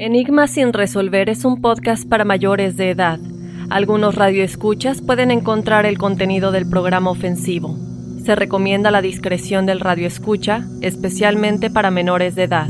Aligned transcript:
Enigma 0.00 0.46
sin 0.46 0.72
resolver 0.72 1.28
es 1.28 1.44
un 1.44 1.60
podcast 1.60 2.08
para 2.08 2.24
mayores 2.24 2.76
de 2.76 2.90
edad. 2.90 3.18
Algunos 3.68 4.14
radioescuchas 4.14 5.02
pueden 5.02 5.32
encontrar 5.32 5.86
el 5.86 5.98
contenido 5.98 6.52
del 6.52 6.70
programa 6.70 7.10
ofensivo. 7.10 7.76
Se 8.24 8.36
recomienda 8.36 8.92
la 8.92 9.02
discreción 9.02 9.66
del 9.66 9.80
radioescucha, 9.80 10.64
especialmente 10.82 11.68
para 11.68 11.90
menores 11.90 12.36
de 12.36 12.44
edad. 12.44 12.68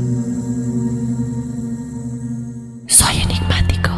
Soy 2.87 3.17
enigmático. 3.21 3.91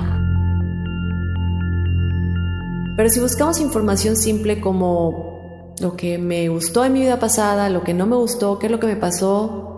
Pero 2.97 3.09
si 3.09 3.21
buscamos 3.21 3.61
información 3.61 4.17
simple 4.17 4.59
como 4.59 5.71
lo 5.79 5.95
que 5.95 6.17
me 6.17 6.49
gustó 6.49 6.83
en 6.83 6.91
mi 6.91 6.99
vida 6.99 7.17
pasada, 7.17 7.69
lo 7.69 7.81
que 7.81 7.93
no 7.93 8.07
me 8.07 8.17
gustó, 8.17 8.59
qué 8.59 8.65
es 8.65 8.71
lo 8.73 8.81
que 8.81 8.87
me 8.87 8.97
pasó, 8.97 9.70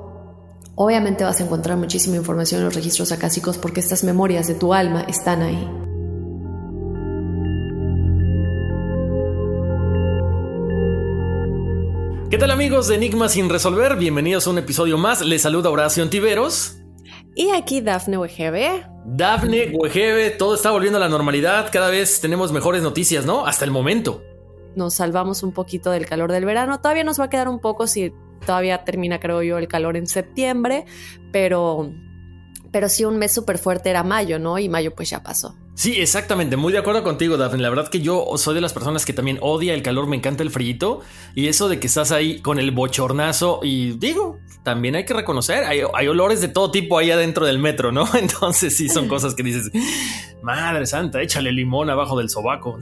Obviamente 0.75 1.23
vas 1.23 1.39
a 1.39 1.43
encontrar 1.43 1.77
muchísima 1.77 2.15
información 2.15 2.61
en 2.61 2.65
los 2.65 2.73
registros 2.73 3.11
acásicos 3.11 3.59
porque 3.59 3.79
estas 3.79 4.03
memorias 4.03 4.47
de 4.47 4.55
tu 4.55 4.73
alma 4.73 5.01
están 5.01 5.43
ahí. 5.43 5.69
¿Qué 12.31 12.39
tal 12.39 12.49
amigos 12.49 12.87
de 12.87 12.95
Enigma 12.95 13.29
sin 13.29 13.49
resolver? 13.49 13.97
Bienvenidos 13.97 14.47
a 14.47 14.49
un 14.49 14.57
episodio 14.57 14.97
más. 14.97 15.21
Les 15.21 15.43
saluda 15.43 15.69
Horacio 15.69 16.01
Antiveros. 16.01 16.77
Y 17.35 17.51
aquí 17.51 17.81
Dafne 17.81 18.17
Wegebe. 18.17 18.87
Dafne 19.05 19.69
Wegebe, 19.75 20.31
todo 20.31 20.55
está 20.55 20.71
volviendo 20.71 20.97
a 20.97 21.01
la 21.01 21.09
normalidad. 21.09 21.69
Cada 21.71 21.89
vez 21.91 22.19
tenemos 22.19 22.51
mejores 22.51 22.81
noticias, 22.81 23.27
¿no? 23.27 23.45
Hasta 23.45 23.65
el 23.65 23.69
momento. 23.69 24.23
Nos 24.75 24.95
salvamos 24.95 25.43
un 25.43 25.51
poquito 25.51 25.91
del 25.91 26.07
calor 26.07 26.31
del 26.31 26.45
verano. 26.45 26.81
Todavía 26.81 27.03
nos 27.03 27.19
va 27.19 27.25
a 27.25 27.29
quedar 27.29 27.47
un 27.47 27.59
poco 27.59 27.85
si 27.85 28.11
todavía 28.45 28.83
termina, 28.83 29.19
creo 29.19 29.41
yo, 29.41 29.57
el 29.57 29.67
calor 29.67 29.97
en 29.97 30.07
septiembre, 30.07 30.85
pero, 31.31 31.91
pero 32.71 32.89
sí 32.89 33.05
un 33.05 33.17
mes 33.17 33.31
súper 33.31 33.57
fuerte 33.57 33.89
era 33.89 34.03
mayo, 34.03 34.39
¿no? 34.39 34.59
Y 34.59 34.69
mayo 34.69 34.93
pues 34.95 35.09
ya 35.09 35.23
pasó. 35.23 35.55
Sí, 35.75 35.99
exactamente, 35.99 36.55
muy 36.55 36.71
de 36.71 36.77
acuerdo 36.77 37.01
contigo, 37.01 37.35
Daphne. 37.35 37.63
La 37.63 37.69
verdad 37.69 37.89
que 37.89 37.99
yo 37.99 38.25
soy 38.37 38.53
de 38.53 38.61
las 38.61 38.73
personas 38.73 39.05
que 39.05 39.13
también 39.13 39.39
odia 39.41 39.73
el 39.73 39.81
calor, 39.81 40.05
me 40.05 40.15
encanta 40.15 40.43
el 40.43 40.51
frío 40.51 41.01
y 41.33 41.47
eso 41.47 41.67
de 41.67 41.79
que 41.79 41.87
estás 41.87 42.11
ahí 42.11 42.41
con 42.41 42.59
el 42.59 42.69
bochornazo 42.69 43.59
y 43.63 43.93
digo, 43.93 44.37
también 44.61 44.95
hay 44.95 45.05
que 45.05 45.15
reconocer, 45.15 45.63
hay, 45.63 45.81
hay 45.93 46.07
olores 46.07 46.41
de 46.41 46.47
todo 46.47 46.69
tipo 46.69 46.99
ahí 46.99 47.09
adentro 47.09 47.47
del 47.47 47.57
metro, 47.57 47.91
¿no? 47.91 48.07
Entonces 48.13 48.77
sí 48.77 48.87
son 48.87 49.07
cosas 49.07 49.33
que 49.33 49.41
dices, 49.41 49.71
madre 50.43 50.85
santa, 50.85 51.21
échale 51.23 51.51
limón 51.51 51.89
abajo 51.89 52.19
del 52.19 52.29
sobaco. 52.29 52.77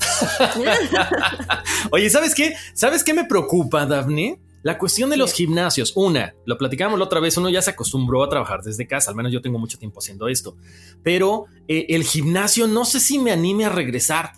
Oye, 1.92 2.10
¿sabes 2.10 2.36
qué? 2.36 2.54
¿Sabes 2.74 3.06
qué 3.06 3.14
me 3.14 3.24
preocupa, 3.24 3.86
Daphne? 3.86 4.38
La 4.64 4.78
cuestión 4.78 5.10
de 5.10 5.18
los 5.18 5.34
gimnasios, 5.34 5.94
una, 5.96 6.36
lo 6.46 6.58
platicábamos 6.58 7.00
la 7.00 7.06
otra 7.06 7.20
vez, 7.20 7.36
uno 7.38 7.50
ya 7.50 7.62
se 7.62 7.72
acostumbró 7.72 8.24
a 8.24 8.30
trabajar 8.30 8.62
desde 8.62 8.86
casa, 8.86 9.10
al 9.10 9.16
menos 9.16 9.32
yo 9.32 9.42
tengo 9.42 9.58
mucho 9.58 9.80
tiempo 9.80 10.00
haciendo 10.00 10.28
esto, 10.28 10.56
pero 11.04 11.46
eh, 11.68 11.88
el 11.90 12.04
gimnasio 12.04 12.68
no 12.68 12.86
sé 12.86 13.00
si 13.00 13.18
me 13.18 13.32
anime 13.32 13.66
a 13.66 13.70
regresar. 13.70 14.34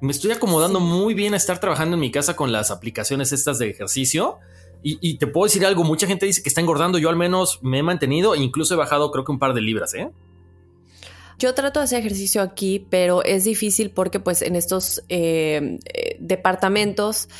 Me 0.00 0.10
estoy 0.10 0.32
acomodando 0.32 0.80
muy 0.80 1.14
bien 1.14 1.34
a 1.34 1.36
estar 1.36 1.60
trabajando 1.60 1.94
en 1.94 2.00
mi 2.00 2.10
casa 2.10 2.34
con 2.34 2.50
las 2.50 2.70
aplicaciones 2.70 3.32
estas 3.32 3.58
de 3.58 3.70
ejercicio. 3.70 4.38
Y, 4.86 5.16
te 5.16 5.26
puedo 5.26 5.46
decir 5.46 5.64
algo, 5.64 5.82
mucha 5.82 6.06
gente 6.06 6.26
dice 6.26 6.42
que 6.42 6.50
está 6.50 6.60
engordando, 6.60 6.98
yo 6.98 7.08
al 7.08 7.16
menos 7.16 7.58
me 7.62 7.78
he 7.78 7.82
mantenido 7.82 8.34
e 8.34 8.42
incluso 8.42 8.74
he 8.74 8.76
bajado 8.76 9.10
creo 9.10 9.24
que 9.24 9.32
un 9.32 9.38
par 9.38 9.54
de 9.54 9.62
libras, 9.62 9.94
¿eh? 9.94 10.10
Yo 11.38 11.54
trato 11.54 11.80
de 11.80 11.84
hacer 11.84 12.00
ejercicio 12.00 12.42
aquí, 12.42 12.86
pero 12.90 13.24
es 13.24 13.44
difícil 13.44 13.90
porque 13.90 14.20
pues 14.20 14.42
en 14.42 14.56
estos 14.56 15.02
eh, 15.08 15.78
eh, 15.86 16.16
departamentos 16.20 17.30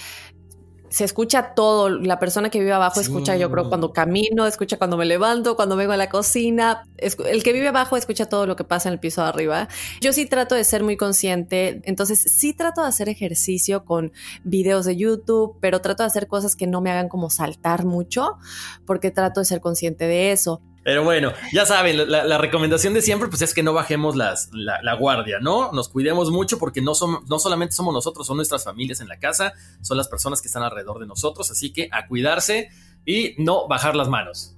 se 0.94 1.02
escucha 1.02 1.54
todo. 1.56 1.88
La 1.88 2.20
persona 2.20 2.50
que 2.50 2.60
vive 2.60 2.72
abajo 2.72 3.00
escucha, 3.00 3.36
yo 3.36 3.50
creo, 3.50 3.68
cuando 3.68 3.92
camino, 3.92 4.46
escucha 4.46 4.78
cuando 4.78 4.96
me 4.96 5.04
levanto, 5.04 5.56
cuando 5.56 5.74
vengo 5.74 5.92
a 5.92 5.96
la 5.96 6.08
cocina. 6.08 6.84
El 6.98 7.42
que 7.42 7.52
vive 7.52 7.66
abajo 7.66 7.96
escucha 7.96 8.26
todo 8.26 8.46
lo 8.46 8.54
que 8.54 8.62
pasa 8.62 8.88
en 8.88 8.92
el 8.92 9.00
piso 9.00 9.20
de 9.20 9.28
arriba. 9.28 9.66
Yo 10.00 10.12
sí 10.12 10.26
trato 10.26 10.54
de 10.54 10.62
ser 10.62 10.84
muy 10.84 10.96
consciente. 10.96 11.82
Entonces, 11.82 12.20
sí 12.20 12.54
trato 12.54 12.82
de 12.82 12.86
hacer 12.86 13.08
ejercicio 13.08 13.84
con 13.84 14.12
videos 14.44 14.84
de 14.84 14.94
YouTube, 14.94 15.56
pero 15.60 15.80
trato 15.80 16.04
de 16.04 16.06
hacer 16.06 16.28
cosas 16.28 16.54
que 16.54 16.68
no 16.68 16.80
me 16.80 16.92
hagan 16.92 17.08
como 17.08 17.28
saltar 17.28 17.84
mucho, 17.84 18.38
porque 18.86 19.10
trato 19.10 19.40
de 19.40 19.46
ser 19.46 19.60
consciente 19.60 20.06
de 20.06 20.30
eso. 20.30 20.62
Pero 20.84 21.02
bueno, 21.02 21.32
ya 21.50 21.64
saben, 21.64 22.10
la, 22.10 22.38
recomendación 22.38 22.92
de 22.92 23.00
siempre 23.00 23.28
pues 23.28 23.40
es 23.40 23.54
que 23.54 23.62
no 23.62 23.72
bajemos 23.72 24.16
las, 24.16 24.50
la, 24.52 24.94
guardia, 24.94 25.40
¿no? 25.40 25.72
Nos 25.72 25.88
cuidemos 25.88 26.30
mucho 26.30 26.58
porque 26.58 26.82
no, 26.82 26.94
somos, 26.94 27.26
no 27.26 27.38
solamente 27.38 27.74
somos 27.74 27.94
nosotros, 27.94 28.26
son 28.26 28.36
nuestras 28.36 28.64
familias 28.64 29.00
en 29.00 29.08
la 29.08 29.18
casa, 29.18 29.54
son 29.80 29.96
las 29.96 30.08
personas 30.08 30.42
que 30.42 30.48
están 30.48 30.62
alrededor 30.62 30.98
de 31.00 31.06
nosotros, 31.06 31.50
así 31.50 31.72
que 31.72 31.88
a 31.90 32.06
cuidarse 32.06 32.68
y 33.06 33.34
no 33.38 33.66
bajar 33.66 33.96
las 33.96 34.08
manos. 34.08 34.54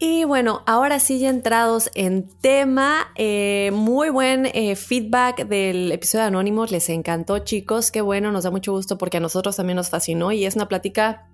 Y 0.00 0.24
bueno, 0.24 0.64
ahora 0.66 0.98
sí 0.98 1.20
ya 1.20 1.30
entrados 1.30 1.90
en 1.94 2.28
tema, 2.40 3.12
eh, 3.14 3.70
muy 3.72 4.10
buen 4.10 4.46
eh, 4.46 4.74
feedback 4.74 5.46
del 5.46 5.92
episodio 5.92 6.22
de 6.22 6.28
Anónimos, 6.28 6.72
les 6.72 6.88
encantó 6.88 7.38
chicos, 7.38 7.92
qué 7.92 8.00
bueno, 8.00 8.32
nos 8.32 8.42
da 8.42 8.50
mucho 8.50 8.72
gusto 8.72 8.98
porque 8.98 9.18
a 9.18 9.20
nosotros 9.20 9.54
también 9.54 9.76
nos 9.76 9.90
fascinó 9.90 10.32
y 10.32 10.44
es 10.44 10.56
una 10.56 10.66
plática 10.66 11.28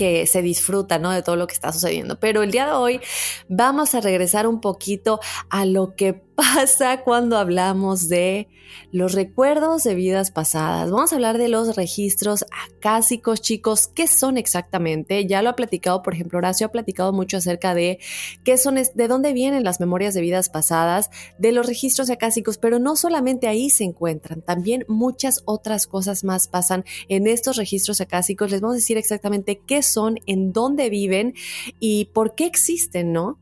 que 0.00 0.26
se 0.26 0.40
disfruta, 0.40 0.98
¿no? 0.98 1.10
De 1.10 1.22
todo 1.22 1.36
lo 1.36 1.46
que 1.46 1.52
está 1.52 1.74
sucediendo. 1.74 2.18
Pero 2.18 2.42
el 2.42 2.50
día 2.50 2.64
de 2.64 2.72
hoy 2.72 3.00
vamos 3.48 3.94
a 3.94 4.00
regresar 4.00 4.46
un 4.46 4.62
poquito 4.62 5.20
a 5.50 5.66
lo 5.66 5.94
que 5.94 6.14
pasa 6.40 7.02
cuando 7.02 7.36
hablamos 7.36 8.08
de 8.08 8.48
los 8.92 9.12
recuerdos 9.12 9.84
de 9.84 9.94
vidas 9.94 10.30
pasadas? 10.30 10.90
Vamos 10.90 11.12
a 11.12 11.16
hablar 11.16 11.36
de 11.36 11.48
los 11.48 11.76
registros 11.76 12.46
acásicos, 12.78 13.42
chicos. 13.42 13.88
¿Qué 13.88 14.06
son 14.06 14.38
exactamente? 14.38 15.26
Ya 15.26 15.42
lo 15.42 15.50
ha 15.50 15.56
platicado, 15.56 16.02
por 16.02 16.14
ejemplo, 16.14 16.38
Horacio 16.38 16.66
ha 16.66 16.72
platicado 16.72 17.12
mucho 17.12 17.36
acerca 17.36 17.74
de 17.74 17.98
qué 18.42 18.56
son, 18.56 18.76
de 18.76 19.08
dónde 19.08 19.34
vienen 19.34 19.64
las 19.64 19.80
memorias 19.80 20.14
de 20.14 20.22
vidas 20.22 20.48
pasadas, 20.48 21.10
de 21.38 21.52
los 21.52 21.66
registros 21.66 22.08
acásicos, 22.08 22.56
pero 22.56 22.78
no 22.78 22.96
solamente 22.96 23.46
ahí 23.46 23.68
se 23.68 23.84
encuentran, 23.84 24.40
también 24.40 24.86
muchas 24.88 25.42
otras 25.44 25.86
cosas 25.86 26.24
más 26.24 26.48
pasan 26.48 26.84
en 27.08 27.26
estos 27.26 27.56
registros 27.56 28.00
acásicos. 28.00 28.50
Les 28.50 28.62
vamos 28.62 28.76
a 28.76 28.78
decir 28.78 28.96
exactamente 28.96 29.60
qué 29.66 29.82
son, 29.82 30.18
en 30.24 30.54
dónde 30.54 30.88
viven 30.88 31.34
y 31.80 32.06
por 32.06 32.34
qué 32.34 32.46
existen, 32.46 33.12
¿no? 33.12 33.38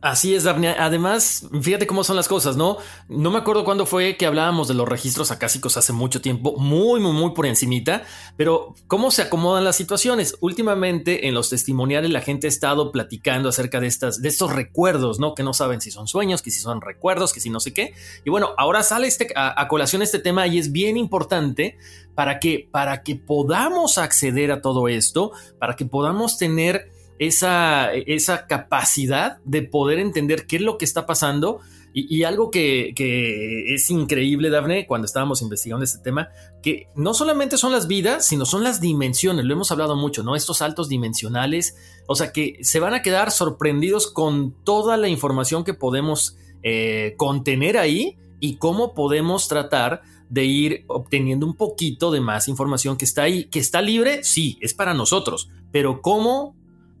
Así 0.00 0.34
es, 0.34 0.44
Daphne. 0.44 0.70
Además, 0.78 1.48
fíjate 1.62 1.86
cómo 1.86 2.04
son 2.04 2.16
las 2.16 2.28
cosas, 2.28 2.56
¿no? 2.56 2.78
No 3.08 3.30
me 3.30 3.38
acuerdo 3.38 3.64
cuándo 3.64 3.86
fue 3.86 4.16
que 4.16 4.26
hablábamos 4.26 4.68
de 4.68 4.74
los 4.74 4.88
registros 4.88 5.30
acásicos 5.30 5.76
hace 5.76 5.92
mucho 5.92 6.20
tiempo, 6.20 6.56
muy, 6.58 7.00
muy, 7.00 7.12
muy 7.12 7.30
por 7.32 7.46
encimita, 7.46 8.04
pero 8.36 8.74
cómo 8.86 9.10
se 9.10 9.22
acomodan 9.22 9.64
las 9.64 9.76
situaciones. 9.76 10.36
Últimamente 10.40 11.26
en 11.28 11.34
los 11.34 11.50
testimoniales 11.50 12.10
la 12.10 12.20
gente 12.20 12.46
ha 12.46 12.48
estado 12.48 12.92
platicando 12.92 13.48
acerca 13.48 13.80
de, 13.80 13.86
estas, 13.86 14.20
de 14.20 14.28
estos 14.28 14.52
recuerdos, 14.52 15.18
¿no? 15.18 15.34
Que 15.34 15.42
no 15.42 15.54
saben 15.54 15.80
si 15.80 15.90
son 15.90 16.08
sueños, 16.08 16.42
que 16.42 16.50
si 16.50 16.60
son 16.60 16.80
recuerdos, 16.80 17.32
que 17.32 17.40
si 17.40 17.50
no 17.50 17.60
sé 17.60 17.72
qué. 17.72 17.94
Y 18.24 18.30
bueno, 18.30 18.50
ahora 18.58 18.82
sale 18.82 19.06
este, 19.06 19.28
a, 19.34 19.60
a 19.60 19.68
colación 19.68 20.02
este 20.02 20.18
tema 20.18 20.46
y 20.46 20.58
es 20.58 20.72
bien 20.72 20.96
importante 20.96 21.78
para 22.14 22.38
que, 22.38 22.68
para 22.70 23.02
que 23.02 23.16
podamos 23.16 23.98
acceder 23.98 24.52
a 24.52 24.60
todo 24.60 24.88
esto, 24.88 25.32
para 25.58 25.74
que 25.74 25.84
podamos 25.84 26.38
tener 26.38 26.90
esa, 27.18 27.92
esa 27.92 28.46
capacidad 28.46 29.38
de 29.44 29.62
poder 29.62 29.98
entender 29.98 30.46
qué 30.46 30.56
es 30.56 30.62
lo 30.62 30.78
que 30.78 30.84
está 30.84 31.06
pasando. 31.06 31.60
Y, 31.98 32.24
algo 32.24 32.50
que, 32.50 32.92
que, 32.94 33.72
es 33.74 33.88
increíble, 33.88 34.50
Dafne, 34.50 34.86
cuando 34.86 35.06
estábamos 35.06 35.40
investigando 35.40 35.82
este 35.82 36.02
tema, 36.02 36.28
que 36.62 36.88
no 36.94 37.14
solamente 37.14 37.56
son 37.56 37.72
las 37.72 37.86
vidas, 37.86 38.26
sino 38.26 38.44
son 38.44 38.62
las 38.62 38.82
dimensiones, 38.82 39.46
lo 39.46 39.54
hemos 39.54 39.72
hablado 39.72 39.96
mucho, 39.96 40.22
¿no? 40.22 40.36
Estos 40.36 40.58
saltos 40.58 40.90
dimensionales, 40.90 41.74
o 42.06 42.14
sea 42.14 42.32
que 42.32 42.58
se 42.60 42.80
van 42.80 42.92
a 42.92 43.00
quedar 43.00 43.30
sorprendidos 43.30 44.12
con 44.12 44.54
toda 44.62 44.98
la 44.98 45.08
información 45.08 45.64
que 45.64 45.72
podemos 45.72 46.36
eh, 46.62 47.14
contener 47.16 47.78
ahí 47.78 48.18
y 48.40 48.56
cómo 48.56 48.92
podemos 48.92 49.48
tratar 49.48 50.02
de 50.28 50.44
ir 50.44 50.84
obteniendo 50.88 51.46
un 51.46 51.54
poquito 51.54 52.10
de 52.10 52.20
más 52.20 52.48
información 52.48 52.96
que 52.96 53.04
está 53.04 53.22
ahí, 53.22 53.44
que 53.44 53.58
está 53.58 53.80
libre, 53.80 54.24
sí, 54.24 54.58
es 54.60 54.74
para 54.74 54.94
nosotros, 54.94 55.48
pero 55.70 56.02
cómo 56.02 56.55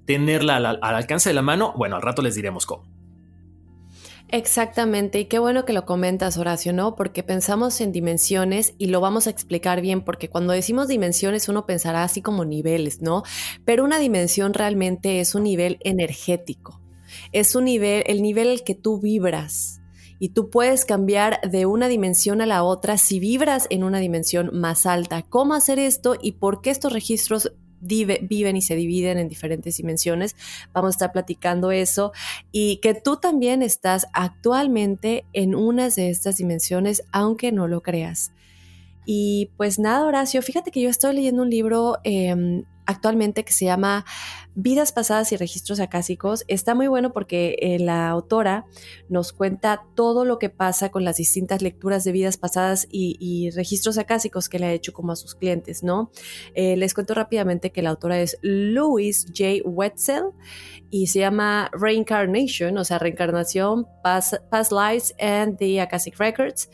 tenerla 0.06 0.56
al, 0.56 0.78
alcance 0.80 1.30
de 1.30 1.34
la 1.34 1.42
mano, 1.42 1.74
bueno, 1.76 1.96
al 1.96 2.02
rato 2.02 2.22
les 2.22 2.34
diremos 2.34 2.64
cómo. 2.64 2.84
Exactamente, 4.28 5.20
y 5.20 5.26
qué 5.26 5.38
bueno 5.38 5.64
que 5.64 5.72
lo 5.72 5.86
comentas, 5.86 6.36
Horacio, 6.36 6.72
¿no? 6.72 6.96
Porque 6.96 7.22
pensamos 7.22 7.80
en 7.80 7.92
dimensiones 7.92 8.74
y 8.76 8.86
lo 8.86 9.00
vamos 9.00 9.28
a 9.28 9.30
explicar 9.30 9.80
bien, 9.80 10.02
porque 10.02 10.28
cuando 10.28 10.52
decimos 10.52 10.88
dimensiones 10.88 11.48
uno 11.48 11.64
pensará 11.64 12.02
así 12.02 12.22
como 12.22 12.44
niveles, 12.44 13.02
¿no? 13.02 13.22
Pero 13.64 13.84
una 13.84 14.00
dimensión 14.00 14.52
realmente 14.52 15.20
es 15.20 15.36
un 15.36 15.44
nivel 15.44 15.78
energético, 15.84 16.80
es 17.30 17.54
un 17.54 17.66
nivel, 17.66 18.02
el 18.06 18.20
nivel 18.20 18.48
al 18.48 18.64
que 18.64 18.74
tú 18.74 19.00
vibras. 19.00 19.80
Y 20.18 20.30
tú 20.30 20.48
puedes 20.48 20.86
cambiar 20.86 21.40
de 21.42 21.66
una 21.66 21.88
dimensión 21.88 22.40
a 22.40 22.46
la 22.46 22.62
otra 22.62 22.96
si 22.96 23.20
vibras 23.20 23.66
en 23.68 23.84
una 23.84 23.98
dimensión 23.98 24.50
más 24.54 24.86
alta. 24.86 25.22
¿Cómo 25.22 25.52
hacer 25.52 25.78
esto 25.78 26.16
y 26.20 26.32
por 26.32 26.62
qué 26.62 26.70
estos 26.70 26.94
registros 26.94 27.52
viven 27.80 28.56
y 28.56 28.62
se 28.62 28.76
dividen 28.76 29.18
en 29.18 29.28
diferentes 29.28 29.76
dimensiones. 29.76 30.36
Vamos 30.72 30.88
a 30.88 30.96
estar 30.96 31.12
platicando 31.12 31.70
eso 31.70 32.12
y 32.52 32.78
que 32.78 32.94
tú 32.94 33.16
también 33.16 33.62
estás 33.62 34.06
actualmente 34.12 35.24
en 35.32 35.54
unas 35.54 35.96
de 35.96 36.10
estas 36.10 36.36
dimensiones, 36.36 37.02
aunque 37.12 37.52
no 37.52 37.68
lo 37.68 37.82
creas. 37.82 38.32
Y 39.04 39.50
pues 39.56 39.78
nada, 39.78 40.04
Horacio, 40.04 40.42
fíjate 40.42 40.70
que 40.70 40.80
yo 40.80 40.90
estoy 40.90 41.14
leyendo 41.14 41.42
un 41.42 41.50
libro 41.50 41.98
em, 42.02 42.64
actualmente 42.86 43.44
que 43.44 43.52
se 43.52 43.64
llama 43.64 44.04
Vidas 44.58 44.90
pasadas 44.90 45.32
y 45.32 45.36
registros 45.36 45.80
acásicos. 45.80 46.44
Está 46.48 46.74
muy 46.74 46.88
bueno 46.88 47.12
porque 47.12 47.56
eh, 47.60 47.78
la 47.78 48.08
autora 48.08 48.64
nos 49.10 49.34
cuenta 49.34 49.84
todo 49.94 50.24
lo 50.24 50.38
que 50.38 50.48
pasa 50.48 50.88
con 50.90 51.04
las 51.04 51.18
distintas 51.18 51.60
lecturas 51.60 52.04
de 52.04 52.12
vidas 52.12 52.38
pasadas 52.38 52.88
y, 52.90 53.50
registros 53.50 53.98
acásicos 53.98 54.48
que 54.48 54.58
le 54.58 54.66
ha 54.66 54.72
hecho 54.72 54.94
como 54.94 55.12
a 55.12 55.16
sus 55.16 55.34
clientes, 55.34 55.82
¿no? 55.82 56.10
Eh, 56.54 56.76
les 56.76 56.94
cuento 56.94 57.12
rápidamente 57.12 57.70
que 57.70 57.82
la 57.82 57.90
autora 57.90 58.18
es 58.18 58.38
Louise 58.40 59.26
J. 59.28 59.68
Wetzel 59.68 60.24
y 60.90 61.08
se 61.08 61.18
llama 61.18 61.70
Reincarnation, 61.72 62.78
o 62.78 62.84
sea, 62.84 62.98
reencarnación, 62.98 63.86
Past, 64.02 64.72
Lives 64.72 65.14
and 65.20 65.58
the 65.58 65.80
Akashic 65.80 66.16
Records. 66.18 66.70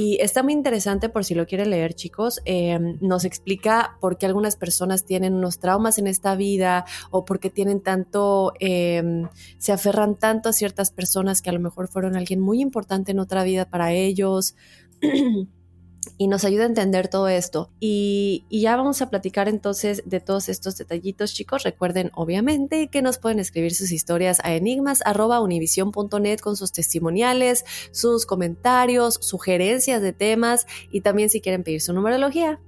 Y 0.00 0.18
está 0.20 0.44
muy 0.44 0.52
interesante 0.52 1.08
por 1.08 1.24
si 1.24 1.34
lo 1.34 1.44
quieren 1.44 1.70
leer, 1.70 1.92
chicos. 1.92 2.40
Em, 2.44 2.98
nos 3.00 3.24
explica 3.24 3.96
por 4.00 4.16
qué 4.16 4.26
algunas 4.26 4.54
personas 4.54 5.04
tienen 5.04 5.34
unos 5.34 5.58
traumas 5.58 5.98
en 5.98 6.06
esta 6.06 6.36
vida 6.36 6.84
o 7.10 7.24
por 7.24 7.40
qué 7.40 7.50
tienen 7.50 7.80
tanto, 7.80 8.52
em, 8.60 9.28
se 9.58 9.72
aferran 9.72 10.14
tanto 10.14 10.50
a 10.50 10.52
ciertas 10.52 10.92
personas 10.92 11.42
que 11.42 11.50
a 11.50 11.52
lo 11.52 11.58
mejor 11.58 11.88
fueron 11.88 12.14
alguien 12.14 12.38
muy 12.38 12.60
importante 12.60 13.10
en 13.10 13.18
otra 13.18 13.42
vida 13.42 13.68
para 13.68 13.92
ellos. 13.92 14.54
y 16.16 16.28
nos 16.28 16.44
ayuda 16.44 16.62
a 16.64 16.66
entender 16.66 17.08
todo 17.08 17.28
esto. 17.28 17.70
Y, 17.80 18.44
ya 18.50 18.76
vamos 18.76 19.02
a 19.02 19.10
platicar 19.10 19.48
entonces 19.48 20.02
de 20.06 20.20
todos 20.20 20.48
estos 20.48 20.76
detallitos, 20.76 21.34
chicos. 21.34 21.62
Recuerden, 21.62 22.10
obviamente, 22.14 22.88
que 22.88 23.02
nos 23.02 23.18
pueden 23.18 23.40
escribir 23.40 23.74
sus 23.74 23.92
historias 23.92 24.40
a 24.44 24.54
enigmas.univision.net 24.54 26.40
con 26.40 26.56
sus 26.56 26.72
testimoniales, 26.72 27.64
sus 27.92 28.26
comentarios, 28.26 29.18
sugerencias 29.20 30.02
de 30.02 30.12
temas 30.12 30.66
y 30.90 31.00
también 31.02 31.30
si 31.30 31.40
quieren 31.40 31.62
pedir 31.62 31.80
su 31.80 31.92
numerología. 31.92 32.60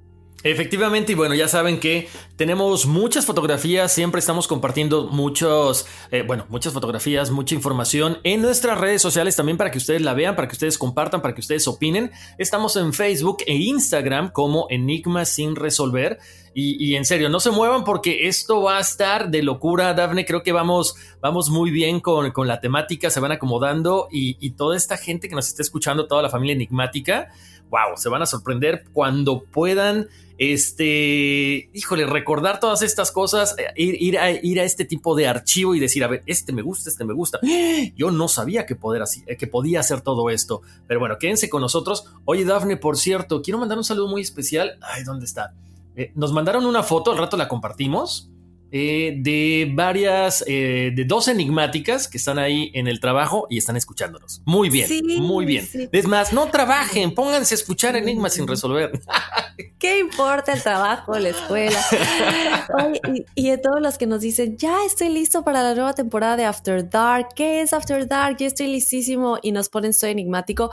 Efectivamente, 0.43 1.13
y 1.13 1.15
bueno, 1.15 1.35
ya 1.35 1.49
saben 1.49 1.79
que 1.79 2.09
tenemos 2.37 2.87
muchas 2.87 3.27
fotografías, 3.27 3.93
siempre 3.93 4.21
estamos 4.21 4.49
compartiendo 4.49 5.09
muchos, 5.09 5.87
eh, 6.11 6.25
bueno, 6.27 6.47
muchas 6.49 6.73
fotografías, 6.73 7.31
mucha 7.31 7.55
información 7.55 8.19
en 8.25 8.41
nuestras 8.41 8.81
redes 8.81 9.03
sociales 9.03 9.37
también 9.37 9.59
para 9.59 9.71
que 9.71 9.77
ustedes 9.77 10.01
la 10.01 10.15
vean, 10.15 10.37
para 10.37 10.49
que 10.49 10.55
ustedes 10.55 10.79
compartan, 10.79 11.21
para 11.21 11.35
que 11.35 11.43
ustedes 11.43 11.69
opinen. 11.69 12.11
Estamos 12.39 12.77
en 12.77 12.95
Facebook 12.95 13.39
e 13.47 13.55
Instagram 13.55 14.31
como 14.31 14.67
Enigma 14.71 15.27
sin 15.27 15.57
resolver. 15.57 16.19
Y, 16.53 16.97
en 16.97 17.05
serio, 17.05 17.29
no 17.29 17.39
se 17.39 17.53
muevan 17.53 17.85
porque 17.85 18.27
esto 18.27 18.63
va 18.63 18.79
a 18.79 18.81
estar 18.81 19.31
de 19.31 19.41
locura, 19.43 19.95
Dafne. 19.95 20.27
Creo 20.27 20.43
que 20.43 20.51
vamos, 20.51 20.97
vamos 21.21 21.49
muy 21.49 21.71
bien 21.71 22.01
con, 22.01 22.33
con 22.33 22.49
la 22.49 22.61
temática, 22.61 23.09
se 23.09 23.21
van 23.21 23.31
acomodando 23.31 24.09
y, 24.11 24.37
y 24.45 24.51
toda 24.53 24.77
esta 24.77 24.97
gente 24.97 25.29
que 25.29 25.37
nos 25.37 25.47
está 25.47 25.63
escuchando, 25.63 26.09
toda 26.09 26.23
la 26.23 26.29
familia 26.29 26.55
enigmática, 26.55 27.29
wow, 27.71 27.97
se 27.97 28.09
van 28.09 28.23
a 28.23 28.27
sorprender 28.27 28.85
cuando 28.93 29.45
puedan 29.45 30.09
este, 30.41 31.69
híjole, 31.75 32.07
recordar 32.07 32.61
todas 32.61 32.81
estas 32.81 33.13
cosas, 33.13 33.55
eh, 33.59 33.75
ir, 33.77 34.19
a, 34.19 34.31
ir 34.31 34.59
a 34.59 34.65
este 34.65 34.87
tipo 34.87 35.15
de 35.15 35.29
archivo 35.29 35.75
y 35.75 35.81
decir, 35.81 36.03
a 36.03 36.09
ver, 36.09 36.23
este 36.25 36.55
me 36.55 36.63
gusta, 36.63 36.89
este 36.89 37.05
me 37.05 37.13
gusta. 37.13 37.39
Yo 37.95 38.11
no 38.11 38.27
sabía 38.27 38.65
que, 38.65 38.75
poder 38.75 39.03
así, 39.03 39.23
eh, 39.27 39.37
que 39.37 39.47
podía 39.47 39.81
hacer 39.81 40.01
todo 40.01 40.31
esto. 40.31 40.63
Pero 40.87 40.99
bueno, 40.99 41.19
quédense 41.19 41.51
con 41.51 41.61
nosotros. 41.61 42.07
Oye, 42.25 42.47
Dafne, 42.47 42.79
por 42.79 42.97
cierto, 42.97 43.43
quiero 43.43 43.59
mandar 43.59 43.77
un 43.77 43.85
saludo 43.85 44.09
muy 44.09 44.23
especial. 44.23 44.79
Ay, 44.81 45.05
¿dónde 45.05 45.27
está? 45.27 45.53
Eh, 45.95 46.11
nos 46.15 46.33
mandaron 46.33 46.65
una 46.65 46.83
foto, 46.83 47.13
al 47.13 47.19
rato 47.19 47.37
la 47.37 47.47
compartimos. 47.47 48.31
Eh, 48.73 49.15
de 49.19 49.69
varias, 49.75 50.45
eh, 50.47 50.93
de 50.95 51.05
dos 51.05 51.27
enigmáticas 51.27 52.07
que 52.07 52.19
están 52.19 52.39
ahí 52.39 52.71
en 52.75 52.87
el 52.87 53.01
trabajo 53.01 53.49
y 53.51 53.59
están 53.59 53.77
escuchándonos. 53.77 54.43
Muy 54.45 54.71
bien, 54.71 54.89
muy 55.21 55.45
bien. 55.45 55.69
Es 55.91 56.07
más, 56.07 56.33
no 56.33 56.47
trabajen, 56.51 57.13
pónganse 57.13 57.55
a 57.55 57.57
escuchar 57.57 57.97
enigmas 57.97 58.35
sin 58.35 58.47
resolver. 58.47 58.93
¿Qué 59.79 59.99
importa 59.99 60.53
el 60.53 60.63
trabajo, 60.63 61.19
la 61.19 61.31
escuela? 61.31 61.81
y, 63.35 63.51
de 63.51 63.59
todos 63.59 63.81
los 63.81 63.99
que 63.99 64.07
nos 64.07 64.21
dicen, 64.21 64.57
ya 64.57 64.85
estoy 64.85 65.09
listo 65.09 65.43
para 65.43 65.63
la 65.63 65.75
nueva 65.75 65.95
temporada 65.95 66.37
de 66.37 66.45
After 66.45 66.89
Dark. 66.89 67.29
¿Qué 67.35 67.63
es 67.63 67.73
After 67.73 68.07
Dark? 68.07 68.37
Ya 68.39 68.47
estoy 68.47 68.69
listísimo 68.69 69.39
y 69.43 69.53
nos 69.53 69.69
ponen 69.69 69.93
Soy 69.95 70.11
Enigmático. 70.11 70.71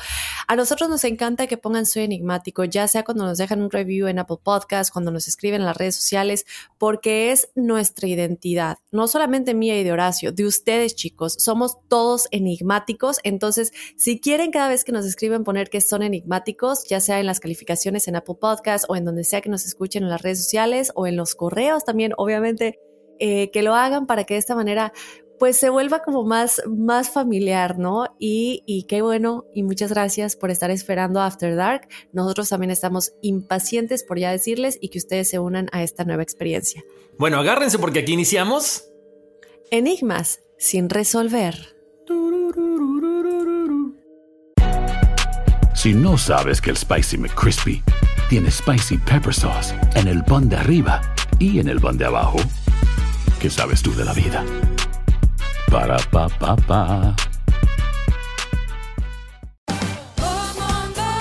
A 0.48 0.56
nosotros 0.56 0.90
nos 0.90 1.04
encanta 1.04 1.48
que 1.48 1.58
pongan 1.58 1.86
Soy 1.86 2.04
Enigmático, 2.04 2.64
ya 2.64 2.88
sea 2.88 3.04
cuando 3.04 3.26
nos 3.26 3.38
dejan 3.38 3.62
un 3.62 3.72
review 3.72 4.08
en 4.08 4.20
Apple 4.20 4.38
Podcast, 4.44 4.92
cuando 4.94 5.10
nos 5.10 5.28
escriben 5.28 5.62
en 5.62 5.66
las 5.66 5.78
redes 5.78 5.96
sociales, 5.96 6.46
porque 6.78 7.32
es 7.32 7.50
nuestro 7.56 7.87
nuestra 7.88 8.08
identidad, 8.10 8.78
no 8.92 9.08
solamente 9.08 9.54
mía 9.54 9.80
y 9.80 9.84
de 9.84 9.94
Horacio, 9.94 10.34
de 10.34 10.46
ustedes 10.46 10.94
chicos, 10.96 11.36
somos 11.40 11.78
todos 11.88 12.28
enigmáticos, 12.32 13.20
entonces 13.24 13.72
si 13.96 14.20
quieren 14.20 14.52
cada 14.52 14.68
vez 14.68 14.84
que 14.84 14.92
nos 14.92 15.06
escriben 15.06 15.46
poner 15.46 15.70
que 15.70 15.80
son 15.80 16.04
enigmáticos, 16.04 16.84
ya 16.90 17.00
sea 17.00 17.22
en 17.22 17.26
las 17.26 17.40
calificaciones 17.40 18.08
en 18.10 18.18
Apple 18.18 18.36
Podcast 18.42 18.86
o 18.90 18.96
en 18.98 19.06
donde 19.06 19.24
sea 19.24 19.40
que 19.40 19.50
nos 19.50 19.66
escuchen 19.66 20.04
en 20.04 20.10
las 20.10 20.22
redes 20.22 20.44
sociales 20.44 20.92
o 20.96 21.08
en 21.08 21.16
los 21.16 21.34
correos 21.34 21.86
también, 21.86 22.12
obviamente, 22.18 22.80
eh, 23.20 23.50
que 23.52 23.62
lo 23.62 23.74
hagan 23.74 24.06
para 24.06 24.26
que 24.26 24.34
de 24.34 24.40
esta 24.40 24.56
manera 24.56 24.92
pues 25.40 25.58
se 25.58 25.70
vuelva 25.70 26.02
como 26.02 26.24
más, 26.24 26.62
más 26.68 27.10
familiar, 27.10 27.78
¿no? 27.78 28.06
Y, 28.20 28.64
y, 28.66 28.84
qué 28.84 29.02
bueno 29.02 29.46
y 29.54 29.64
muchas 29.64 29.92
gracias 29.92 30.36
por 30.36 30.52
estar 30.52 30.72
esperando 30.72 31.22
After 31.22 31.56
Dark. 31.56 31.88
Nosotros 32.12 32.50
también 32.50 32.72
estamos 32.72 33.14
impacientes 33.22 34.04
por 34.04 34.20
ya 34.20 34.32
decirles 34.32 34.78
y 34.82 34.90
que 34.90 34.98
ustedes 34.98 35.30
se 35.30 35.40
unan 35.40 35.68
a 35.72 35.84
esta 35.84 36.04
nueva 36.04 36.24
experiencia. 36.24 36.84
Bueno, 37.18 37.40
agárrense 37.40 37.80
porque 37.80 38.00
aquí 38.00 38.14
iniciamos. 38.14 38.86
Enigmas 39.72 40.42
sin 40.58 40.90
resolver. 40.90 41.78
si 45.88 45.94
no 45.94 46.18
sabes 46.18 46.60
que 46.60 46.72
el 46.72 46.76
Spicy 46.76 47.18
McCrispy 47.18 47.82
tiene 48.30 48.52
Spicy 48.52 48.98
Pepper 48.98 49.34
Sauce 49.34 49.74
en 49.96 50.10
el 50.10 50.22
pan 50.22 50.50
de 50.50 50.58
arriba 50.58 51.00
y 51.40 51.60
en 51.60 51.70
el 51.70 51.80
pan 51.80 51.98
de 51.98 52.04
abajo, 52.04 52.40
¿qué 53.40 53.50
sabes 53.50 53.82
tú 53.82 53.96
de 53.96 54.04
la 54.04 54.12
vida? 54.12 54.44
Para, 55.70 55.98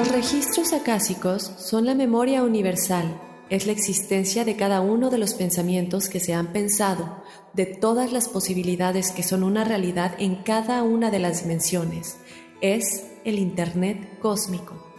Los 0.00 0.12
registros 0.12 0.72
acásicos 0.72 1.52
son 1.58 1.84
la 1.84 1.94
memoria 1.94 2.42
universal, 2.42 3.20
es 3.50 3.66
la 3.66 3.72
existencia 3.72 4.46
de 4.46 4.56
cada 4.56 4.80
uno 4.80 5.10
de 5.10 5.18
los 5.18 5.34
pensamientos 5.34 6.08
que 6.08 6.20
se 6.20 6.32
han 6.32 6.54
pensado, 6.54 7.22
de 7.52 7.66
todas 7.66 8.10
las 8.10 8.26
posibilidades 8.26 9.12
que 9.12 9.22
son 9.22 9.42
una 9.42 9.62
realidad 9.62 10.14
en 10.18 10.36
cada 10.36 10.84
una 10.84 11.10
de 11.10 11.18
las 11.18 11.42
dimensiones, 11.42 12.16
es 12.62 13.08
el 13.26 13.38
Internet 13.38 14.18
cósmico. 14.20 14.90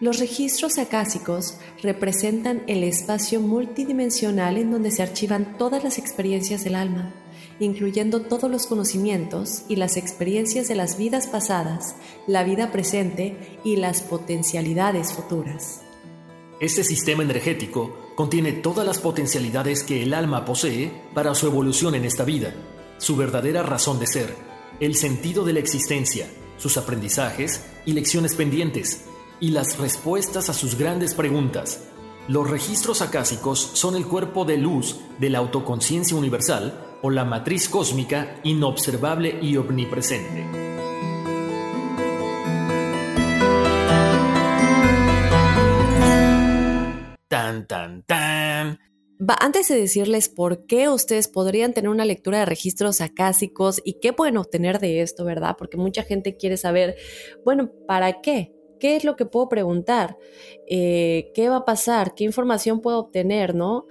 Los 0.00 0.18
registros 0.18 0.78
acásicos 0.78 1.58
representan 1.82 2.62
el 2.68 2.84
espacio 2.84 3.38
multidimensional 3.38 4.56
en 4.56 4.70
donde 4.70 4.92
se 4.92 5.02
archivan 5.02 5.58
todas 5.58 5.84
las 5.84 5.98
experiencias 5.98 6.64
del 6.64 6.76
alma, 6.76 7.12
incluyendo 7.64 8.22
todos 8.22 8.50
los 8.50 8.66
conocimientos 8.66 9.62
y 9.68 9.76
las 9.76 9.96
experiencias 9.96 10.68
de 10.68 10.74
las 10.74 10.98
vidas 10.98 11.26
pasadas, 11.28 11.94
la 12.26 12.44
vida 12.44 12.72
presente 12.72 13.58
y 13.64 13.76
las 13.76 14.02
potencialidades 14.02 15.12
futuras. 15.12 15.80
Este 16.60 16.84
sistema 16.84 17.22
energético 17.22 17.96
contiene 18.14 18.52
todas 18.52 18.86
las 18.86 18.98
potencialidades 18.98 19.82
que 19.84 20.02
el 20.02 20.14
alma 20.14 20.44
posee 20.44 20.92
para 21.14 21.34
su 21.34 21.46
evolución 21.46 21.94
en 21.94 22.04
esta 22.04 22.24
vida, 22.24 22.52
su 22.98 23.16
verdadera 23.16 23.62
razón 23.62 23.98
de 23.98 24.06
ser, 24.06 24.34
el 24.80 24.94
sentido 24.96 25.44
de 25.44 25.52
la 25.52 25.60
existencia, 25.60 26.26
sus 26.58 26.76
aprendizajes 26.76 27.64
y 27.86 27.92
lecciones 27.92 28.34
pendientes, 28.34 29.04
y 29.40 29.50
las 29.50 29.78
respuestas 29.78 30.48
a 30.50 30.52
sus 30.52 30.76
grandes 30.76 31.14
preguntas. 31.14 31.80
Los 32.28 32.48
registros 32.48 33.02
acásicos 33.02 33.58
son 33.72 33.96
el 33.96 34.06
cuerpo 34.06 34.44
de 34.44 34.56
luz 34.56 35.00
de 35.18 35.30
la 35.30 35.38
autoconciencia 35.38 36.16
universal 36.16 36.91
o 37.02 37.10
la 37.10 37.24
matriz 37.24 37.68
cósmica 37.68 38.40
inobservable 38.44 39.38
y 39.42 39.56
omnipresente. 39.56 40.46
Tan, 47.28 47.66
tan, 47.66 48.02
tan. 48.04 48.78
Va, 49.18 49.36
antes 49.40 49.68
de 49.68 49.76
decirles 49.76 50.28
por 50.28 50.66
qué 50.66 50.88
ustedes 50.88 51.28
podrían 51.28 51.72
tener 51.72 51.90
una 51.90 52.04
lectura 52.04 52.40
de 52.40 52.46
registros 52.46 53.00
acásicos 53.00 53.80
y 53.84 54.00
qué 54.00 54.12
pueden 54.12 54.36
obtener 54.36 54.80
de 54.80 55.00
esto, 55.00 55.24
¿verdad? 55.24 55.54
Porque 55.56 55.76
mucha 55.76 56.02
gente 56.02 56.36
quiere 56.36 56.56
saber, 56.56 56.96
bueno, 57.44 57.70
¿para 57.86 58.20
qué? 58.20 58.52
¿Qué 58.80 58.96
es 58.96 59.04
lo 59.04 59.14
que 59.14 59.26
puedo 59.26 59.48
preguntar? 59.48 60.18
Eh, 60.68 61.30
¿Qué 61.34 61.48
va 61.48 61.58
a 61.58 61.64
pasar? 61.64 62.14
¿Qué 62.14 62.24
información 62.24 62.80
puedo 62.80 62.98
obtener? 62.98 63.54
¿No? 63.54 63.86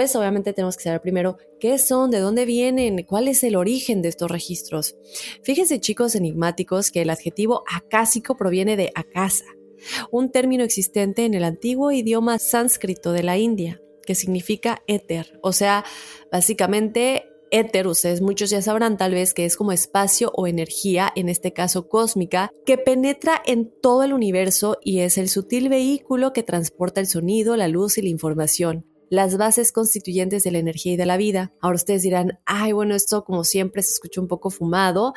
Pues 0.00 0.16
obviamente 0.16 0.54
tenemos 0.54 0.78
que 0.78 0.84
saber 0.84 1.02
primero 1.02 1.36
qué 1.58 1.76
son, 1.76 2.10
de 2.10 2.20
dónde 2.20 2.46
vienen, 2.46 3.04
cuál 3.04 3.28
es 3.28 3.44
el 3.44 3.54
origen 3.54 4.00
de 4.00 4.08
estos 4.08 4.30
registros. 4.30 4.96
Fíjense 5.42 5.78
chicos 5.78 6.14
enigmáticos 6.14 6.90
que 6.90 7.02
el 7.02 7.10
adjetivo 7.10 7.64
acásico 7.70 8.34
proviene 8.34 8.78
de 8.78 8.92
acasa, 8.94 9.44
un 10.10 10.32
término 10.32 10.64
existente 10.64 11.26
en 11.26 11.34
el 11.34 11.44
antiguo 11.44 11.92
idioma 11.92 12.38
sánscrito 12.38 13.12
de 13.12 13.24
la 13.24 13.36
India, 13.36 13.82
que 14.06 14.14
significa 14.14 14.82
éter, 14.86 15.38
o 15.42 15.52
sea, 15.52 15.84
básicamente 16.32 17.26
éter, 17.50 17.86
ustedes 17.86 18.22
muchos 18.22 18.48
ya 18.48 18.62
sabrán 18.62 18.96
tal 18.96 19.12
vez 19.12 19.34
que 19.34 19.44
es 19.44 19.54
como 19.54 19.70
espacio 19.70 20.32
o 20.34 20.46
energía, 20.46 21.12
en 21.14 21.28
este 21.28 21.52
caso 21.52 21.90
cósmica, 21.90 22.50
que 22.64 22.78
penetra 22.78 23.42
en 23.44 23.70
todo 23.82 24.02
el 24.04 24.14
universo 24.14 24.78
y 24.82 25.00
es 25.00 25.18
el 25.18 25.28
sutil 25.28 25.68
vehículo 25.68 26.32
que 26.32 26.42
transporta 26.42 27.02
el 27.02 27.06
sonido, 27.06 27.54
la 27.58 27.68
luz 27.68 27.98
y 27.98 28.02
la 28.02 28.08
información 28.08 28.89
las 29.10 29.36
bases 29.36 29.72
constituyentes 29.72 30.44
de 30.44 30.52
la 30.52 30.58
energía 30.58 30.94
y 30.94 30.96
de 30.96 31.04
la 31.04 31.18
vida. 31.18 31.52
Ahora 31.60 31.76
ustedes 31.76 32.02
dirán, 32.02 32.38
ay, 32.46 32.72
bueno, 32.72 32.94
esto 32.94 33.24
como 33.24 33.44
siempre 33.44 33.82
se 33.82 33.92
escucha 33.92 34.20
un 34.20 34.28
poco 34.28 34.50
fumado. 34.50 35.12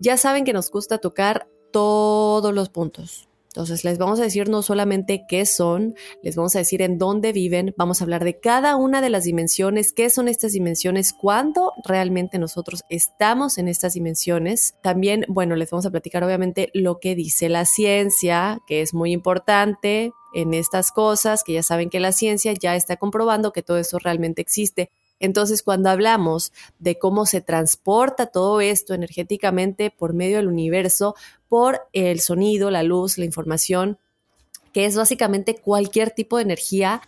Ya 0.00 0.16
saben 0.16 0.44
que 0.44 0.52
nos 0.52 0.70
gusta 0.70 0.98
tocar 0.98 1.48
todos 1.70 2.52
los 2.52 2.70
puntos. 2.70 3.28
Entonces 3.56 3.84
les 3.84 3.96
vamos 3.96 4.20
a 4.20 4.24
decir 4.24 4.50
no 4.50 4.60
solamente 4.60 5.24
qué 5.26 5.46
son, 5.46 5.94
les 6.22 6.36
vamos 6.36 6.54
a 6.54 6.58
decir 6.58 6.82
en 6.82 6.98
dónde 6.98 7.32
viven, 7.32 7.72
vamos 7.78 8.02
a 8.02 8.04
hablar 8.04 8.22
de 8.22 8.38
cada 8.38 8.76
una 8.76 9.00
de 9.00 9.08
las 9.08 9.24
dimensiones, 9.24 9.94
qué 9.94 10.10
son 10.10 10.28
estas 10.28 10.52
dimensiones, 10.52 11.14
cuándo 11.14 11.72
realmente 11.82 12.38
nosotros 12.38 12.84
estamos 12.90 13.56
en 13.56 13.68
estas 13.68 13.94
dimensiones. 13.94 14.74
También, 14.82 15.24
bueno, 15.28 15.56
les 15.56 15.70
vamos 15.70 15.86
a 15.86 15.90
platicar 15.90 16.22
obviamente 16.22 16.68
lo 16.74 16.98
que 16.98 17.14
dice 17.14 17.48
la 17.48 17.64
ciencia, 17.64 18.58
que 18.66 18.82
es 18.82 18.92
muy 18.92 19.12
importante 19.12 20.12
en 20.34 20.52
estas 20.52 20.92
cosas, 20.92 21.42
que 21.42 21.54
ya 21.54 21.62
saben 21.62 21.88
que 21.88 21.98
la 21.98 22.12
ciencia 22.12 22.52
ya 22.52 22.76
está 22.76 22.98
comprobando 22.98 23.52
que 23.52 23.62
todo 23.62 23.78
esto 23.78 23.98
realmente 23.98 24.42
existe. 24.42 24.90
Entonces, 25.18 25.62
cuando 25.62 25.88
hablamos 25.90 26.52
de 26.78 26.98
cómo 26.98 27.26
se 27.26 27.40
transporta 27.40 28.26
todo 28.26 28.60
esto 28.60 28.94
energéticamente 28.94 29.90
por 29.90 30.12
medio 30.12 30.36
del 30.36 30.48
universo, 30.48 31.14
por 31.48 31.88
el 31.92 32.20
sonido, 32.20 32.70
la 32.70 32.82
luz, 32.82 33.18
la 33.18 33.24
información, 33.24 33.98
que 34.72 34.84
es 34.84 34.96
básicamente 34.96 35.56
cualquier 35.56 36.10
tipo 36.10 36.36
de 36.36 36.42
energía 36.42 37.00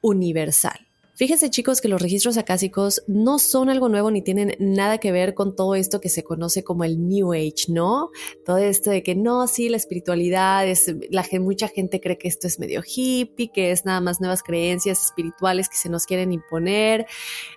universal. 0.00 0.88
Fíjense 1.22 1.50
chicos 1.50 1.80
que 1.80 1.86
los 1.86 2.02
registros 2.02 2.36
acásicos 2.36 3.04
no 3.06 3.38
son 3.38 3.70
algo 3.70 3.88
nuevo 3.88 4.10
ni 4.10 4.22
tienen 4.22 4.56
nada 4.58 4.98
que 4.98 5.12
ver 5.12 5.34
con 5.34 5.54
todo 5.54 5.76
esto 5.76 6.00
que 6.00 6.08
se 6.08 6.24
conoce 6.24 6.64
como 6.64 6.82
el 6.82 7.08
New 7.08 7.32
Age, 7.32 7.66
¿no? 7.68 8.10
Todo 8.44 8.58
esto 8.58 8.90
de 8.90 9.04
que 9.04 9.14
no, 9.14 9.46
sí, 9.46 9.68
la 9.68 9.76
espiritualidad, 9.76 10.66
es, 10.66 10.92
la, 11.10 11.24
mucha 11.38 11.68
gente 11.68 12.00
cree 12.00 12.18
que 12.18 12.26
esto 12.26 12.48
es 12.48 12.58
medio 12.58 12.82
hippie, 12.84 13.52
que 13.52 13.70
es 13.70 13.84
nada 13.84 14.00
más 14.00 14.20
nuevas 14.20 14.42
creencias 14.42 15.00
espirituales 15.00 15.68
que 15.68 15.76
se 15.76 15.88
nos 15.88 16.06
quieren 16.06 16.32
imponer. 16.32 17.06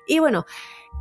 Y 0.08 0.20
bueno, 0.20 0.46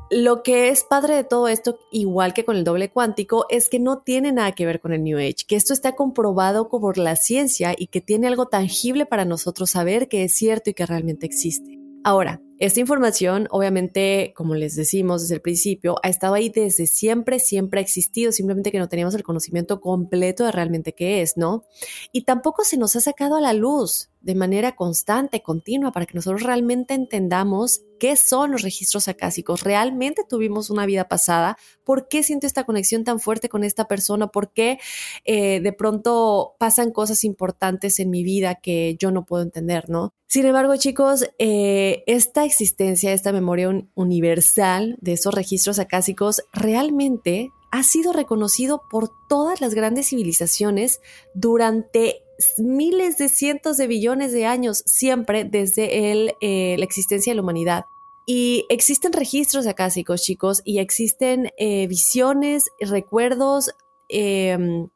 lo 0.08 0.42
que 0.42 0.70
es 0.70 0.84
padre 0.84 1.16
de 1.16 1.24
todo 1.24 1.48
esto, 1.48 1.78
igual 1.92 2.32
que 2.32 2.46
con 2.46 2.56
el 2.56 2.64
doble 2.64 2.90
cuántico, 2.90 3.44
es 3.50 3.68
que 3.68 3.78
no 3.78 3.98
tiene 3.98 4.32
nada 4.32 4.52
que 4.52 4.64
ver 4.64 4.80
con 4.80 4.94
el 4.94 5.04
New 5.04 5.18
Age, 5.18 5.44
que 5.46 5.56
esto 5.56 5.74
está 5.74 5.96
comprobado 5.96 6.70
por 6.70 6.96
la 6.96 7.16
ciencia 7.16 7.74
y 7.76 7.88
que 7.88 8.00
tiene 8.00 8.26
algo 8.26 8.46
tangible 8.46 9.04
para 9.04 9.26
nosotros 9.26 9.68
saber 9.68 10.08
que 10.08 10.24
es 10.24 10.32
cierto 10.32 10.70
y 10.70 10.72
que 10.72 10.86
realmente 10.86 11.26
existe. 11.26 11.78
Ahora, 12.06 12.40
Esta 12.58 12.80
información, 12.80 13.48
obviamente, 13.50 14.32
como 14.36 14.54
les 14.54 14.76
decimos 14.76 15.22
desde 15.22 15.34
el 15.34 15.40
principio, 15.40 15.96
ha 16.02 16.08
estado 16.08 16.34
ahí 16.34 16.50
desde 16.50 16.86
siempre, 16.86 17.40
siempre 17.40 17.80
ha 17.80 17.82
existido, 17.82 18.30
simplemente 18.30 18.70
que 18.70 18.78
no 18.78 18.88
teníamos 18.88 19.14
el 19.14 19.24
conocimiento 19.24 19.80
completo 19.80 20.44
de 20.44 20.52
realmente 20.52 20.94
qué 20.94 21.20
es, 21.20 21.36
¿no? 21.36 21.64
Y 22.12 22.22
tampoco 22.22 22.62
se 22.64 22.76
nos 22.76 22.94
ha 22.94 23.00
sacado 23.00 23.36
a 23.36 23.40
la 23.40 23.52
luz 23.52 24.10
de 24.24 24.34
manera 24.34 24.74
constante, 24.74 25.42
continua, 25.42 25.92
para 25.92 26.06
que 26.06 26.14
nosotros 26.14 26.42
realmente 26.42 26.94
entendamos 26.94 27.82
qué 28.00 28.16
son 28.16 28.52
los 28.52 28.62
registros 28.62 29.06
acásicos. 29.06 29.62
¿Realmente 29.62 30.22
tuvimos 30.26 30.70
una 30.70 30.86
vida 30.86 31.08
pasada? 31.08 31.58
¿Por 31.84 32.08
qué 32.08 32.22
siento 32.22 32.46
esta 32.46 32.64
conexión 32.64 33.04
tan 33.04 33.20
fuerte 33.20 33.50
con 33.50 33.64
esta 33.64 33.86
persona? 33.86 34.28
¿Por 34.28 34.52
qué 34.52 34.78
eh, 35.24 35.60
de 35.60 35.72
pronto 35.74 36.56
pasan 36.58 36.90
cosas 36.90 37.22
importantes 37.22 38.00
en 38.00 38.08
mi 38.08 38.24
vida 38.24 38.54
que 38.56 38.96
yo 38.98 39.10
no 39.10 39.26
puedo 39.26 39.42
entender, 39.42 39.90
no? 39.90 40.14
Sin 40.26 40.46
embargo, 40.46 40.74
chicos, 40.76 41.26
eh, 41.38 42.02
esta 42.06 42.46
existencia, 42.46 43.12
esta 43.12 43.30
memoria 43.30 43.68
universal 43.94 44.96
de 45.00 45.12
esos 45.12 45.34
registros 45.34 45.78
acásicos 45.78 46.42
realmente 46.52 47.50
ha 47.70 47.82
sido 47.82 48.12
reconocido 48.12 48.82
por 48.88 49.10
todas 49.28 49.60
las 49.60 49.74
grandes 49.74 50.08
civilizaciones 50.08 51.00
durante 51.34 52.23
miles 52.58 53.16
de 53.18 53.28
cientos 53.28 53.76
de 53.76 53.86
billones 53.86 54.32
de 54.32 54.46
años, 54.46 54.82
siempre 54.86 55.44
desde 55.44 56.12
el, 56.12 56.34
eh, 56.40 56.76
la 56.78 56.84
existencia 56.84 57.32
de 57.32 57.36
la 57.36 57.42
humanidad. 57.42 57.84
Y 58.26 58.64
existen 58.70 59.12
registros 59.12 59.66
acásicos, 59.66 60.22
chicos, 60.22 60.62
y 60.64 60.78
existen 60.78 61.50
eh, 61.58 61.86
visiones, 61.86 62.70
recuerdos, 62.80 63.70
em, 64.08 64.88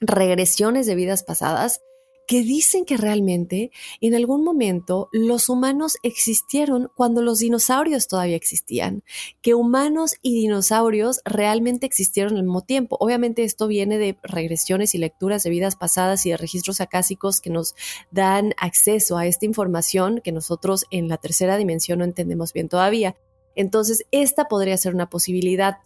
regresiones 0.00 0.86
de 0.86 0.94
vidas 0.94 1.22
pasadas 1.22 1.80
que 2.26 2.42
dicen 2.42 2.84
que 2.84 2.96
realmente 2.96 3.70
en 4.00 4.14
algún 4.14 4.44
momento 4.44 5.08
los 5.12 5.48
humanos 5.48 5.96
existieron 6.02 6.90
cuando 6.94 7.22
los 7.22 7.38
dinosaurios 7.38 8.08
todavía 8.08 8.36
existían, 8.36 9.02
que 9.42 9.54
humanos 9.54 10.16
y 10.22 10.34
dinosaurios 10.34 11.20
realmente 11.24 11.86
existieron 11.86 12.36
al 12.36 12.42
mismo 12.42 12.62
tiempo. 12.62 12.96
Obviamente 13.00 13.44
esto 13.44 13.68
viene 13.68 13.98
de 13.98 14.18
regresiones 14.22 14.94
y 14.94 14.98
lecturas 14.98 15.42
de 15.42 15.50
vidas 15.50 15.76
pasadas 15.76 16.26
y 16.26 16.30
de 16.30 16.36
registros 16.36 16.80
acásicos 16.80 17.40
que 17.40 17.50
nos 17.50 17.74
dan 18.10 18.54
acceso 18.56 19.16
a 19.18 19.26
esta 19.26 19.46
información 19.46 20.20
que 20.22 20.32
nosotros 20.32 20.86
en 20.90 21.08
la 21.08 21.18
tercera 21.18 21.56
dimensión 21.56 22.00
no 22.00 22.04
entendemos 22.04 22.52
bien 22.52 22.68
todavía. 22.68 23.16
Entonces, 23.56 24.04
esta 24.12 24.44
podría 24.44 24.76
ser 24.76 24.94
una 24.94 25.10
posibilidad. 25.10 25.78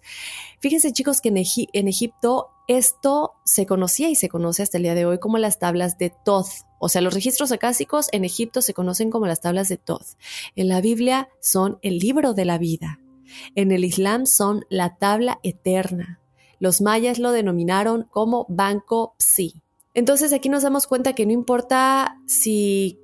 Fíjense 0.61 0.93
chicos 0.93 1.21
que 1.21 1.31
en, 1.31 1.39
en 1.39 1.89
Egipto 1.89 2.49
esto 2.69 3.33
se 3.45 3.67
conocía 3.67 4.11
y 4.11 4.15
se 4.15 4.29
conoce 4.29 4.63
hasta 4.63 4.77
el 4.77 4.85
día 4.85 4.95
de 4.95 5.07
hoy 5.07 5.19
como 5.19 5.39
las 5.39 5.59
tablas 5.59 5.97
de 5.99 6.13
Thoth. 6.25 6.67
O 6.79 6.89
sea, 6.89 7.01
los 7.01 7.15
registros 7.15 7.53
acásicos 7.53 8.09
en 8.13 8.25
Egipto 8.25 8.63
se 8.63 8.75
conocen 8.75 9.11
como 9.11 9.27
las 9.27 9.41
tablas 9.41 9.69
de 9.69 9.77
Thoth. 9.77 10.17
En 10.57 10.69
la 10.69 10.81
Biblia 10.81 11.29
son 11.41 11.79
el 11.83 11.99
libro 11.99 12.35
de 12.35 12.45
la 12.45 12.59
vida. 12.59 13.01
En 13.55 13.73
el 13.73 13.85
Islam 13.85 14.27
son 14.27 14.65
la 14.69 14.97
tabla 14.97 15.41
eterna. 15.43 16.21
Los 16.59 16.81
mayas 16.81 17.19
lo 17.19 17.33
denominaron 17.33 18.07
como 18.11 18.47
Banco 18.49 19.15
Psi. 19.19 19.63
Entonces 19.95 20.33
aquí 20.33 20.49
nos 20.49 20.63
damos 20.63 20.87
cuenta 20.87 21.15
que 21.15 21.27
no 21.27 21.33
importa 21.33 22.19
si 22.27 23.01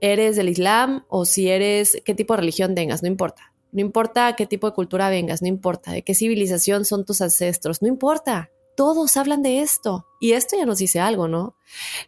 eres 0.00 0.36
del 0.36 0.48
Islam 0.48 1.04
o 1.08 1.24
si 1.24 1.48
eres 1.48 2.00
qué 2.04 2.14
tipo 2.14 2.34
de 2.34 2.40
religión 2.40 2.74
tengas, 2.74 3.02
no 3.02 3.08
importa. 3.08 3.54
No 3.72 3.80
importa 3.80 4.34
qué 4.36 4.46
tipo 4.46 4.66
de 4.66 4.74
cultura 4.74 5.10
vengas, 5.10 5.42
no 5.42 5.48
importa 5.48 5.92
de 5.92 6.02
qué 6.02 6.14
civilización 6.14 6.84
son 6.84 7.04
tus 7.04 7.20
ancestros, 7.20 7.82
no 7.82 7.88
importa 7.88 8.50
todos 8.78 9.16
hablan 9.16 9.42
de 9.42 9.60
esto. 9.60 10.06
Y 10.20 10.34
esto 10.34 10.56
ya 10.56 10.64
nos 10.64 10.78
dice 10.78 11.00
algo, 11.00 11.26
¿no? 11.26 11.56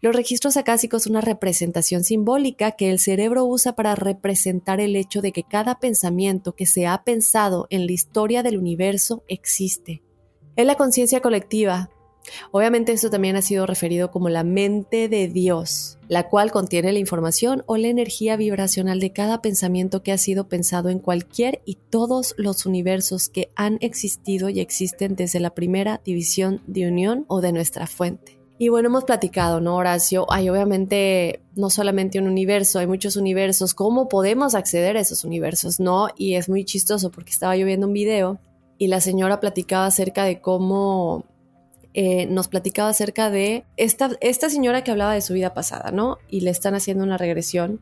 Los 0.02 0.14
registros 0.14 0.57
acásicos 0.57 1.02
son 1.02 1.14
una 1.14 1.21
representación 1.21 2.05
simbólica 2.05 2.71
que 2.71 2.90
el 2.90 3.00
cerebro 3.00 3.45
usa 3.45 3.75
para 3.75 3.97
representar 3.97 4.81
el 4.81 4.95
hecho 4.95 5.21
de 5.21 5.33
que 5.33 5.43
cada 5.43 5.81
pensamiento 5.81 6.55
que 6.55 6.67
se 6.67 6.87
ha 6.87 7.02
pensado 7.02 7.67
en 7.71 7.87
la 7.87 7.93
historia 7.93 8.45
del 8.45 8.57
universo 8.57 9.25
existe. 9.26 10.05
Es 10.55 10.64
la 10.64 10.76
conciencia 10.76 11.21
colectiva, 11.21 11.90
Obviamente 12.50 12.92
esto 12.92 13.10
también 13.10 13.36
ha 13.36 13.42
sido 13.42 13.66
referido 13.66 14.10
como 14.10 14.28
la 14.28 14.44
mente 14.44 15.08
de 15.08 15.28
Dios, 15.28 15.98
la 16.08 16.28
cual 16.28 16.50
contiene 16.50 16.92
la 16.92 16.98
información 16.98 17.62
o 17.66 17.76
la 17.76 17.88
energía 17.88 18.36
vibracional 18.36 19.00
de 19.00 19.12
cada 19.12 19.42
pensamiento 19.42 20.02
que 20.02 20.12
ha 20.12 20.18
sido 20.18 20.48
pensado 20.48 20.88
en 20.88 20.98
cualquier 20.98 21.62
y 21.64 21.76
todos 21.90 22.34
los 22.36 22.66
universos 22.66 23.28
que 23.28 23.50
han 23.56 23.78
existido 23.80 24.48
y 24.48 24.60
existen 24.60 25.16
desde 25.16 25.40
la 25.40 25.50
primera 25.50 26.00
división 26.04 26.60
de 26.66 26.88
unión 26.88 27.24
o 27.28 27.40
de 27.40 27.52
nuestra 27.52 27.86
fuente. 27.86 28.40
Y 28.58 28.68
bueno, 28.68 28.88
hemos 28.88 29.04
platicado, 29.04 29.62
¿no, 29.62 29.76
Horacio? 29.76 30.30
Hay 30.30 30.50
obviamente 30.50 31.40
no 31.56 31.70
solamente 31.70 32.18
un 32.18 32.26
universo, 32.26 32.78
hay 32.78 32.86
muchos 32.86 33.16
universos. 33.16 33.72
¿Cómo 33.72 34.06
podemos 34.06 34.54
acceder 34.54 34.98
a 34.98 35.00
esos 35.00 35.24
universos? 35.24 35.80
No, 35.80 36.09
y 36.14 36.35
es 36.35 36.50
muy 36.50 36.66
chistoso 36.66 37.11
porque 37.11 37.30
estaba 37.30 37.56
yo 37.56 37.64
viendo 37.64 37.87
un 37.87 37.94
video 37.94 38.38
y 38.76 38.88
la 38.88 39.00
señora 39.00 39.40
platicaba 39.40 39.87
acerca 39.87 40.24
de 40.24 40.42
cómo 40.42 41.24
eh, 41.92 42.26
nos 42.26 42.48
platicaba 42.48 42.88
acerca 42.88 43.31
de 43.31 43.64
esta, 43.76 44.11
esta 44.20 44.48
señora 44.48 44.85
que 44.85 44.90
hablaba 44.90 45.14
de 45.14 45.20
su 45.20 45.35
vida 45.35 45.55
pasada, 45.55 45.90
¿no? 45.90 46.18
Y 46.29 46.42
le 46.42 46.50
están 46.50 46.74
haciendo 46.74 47.05
una 47.05 47.18
regresión. 47.18 47.81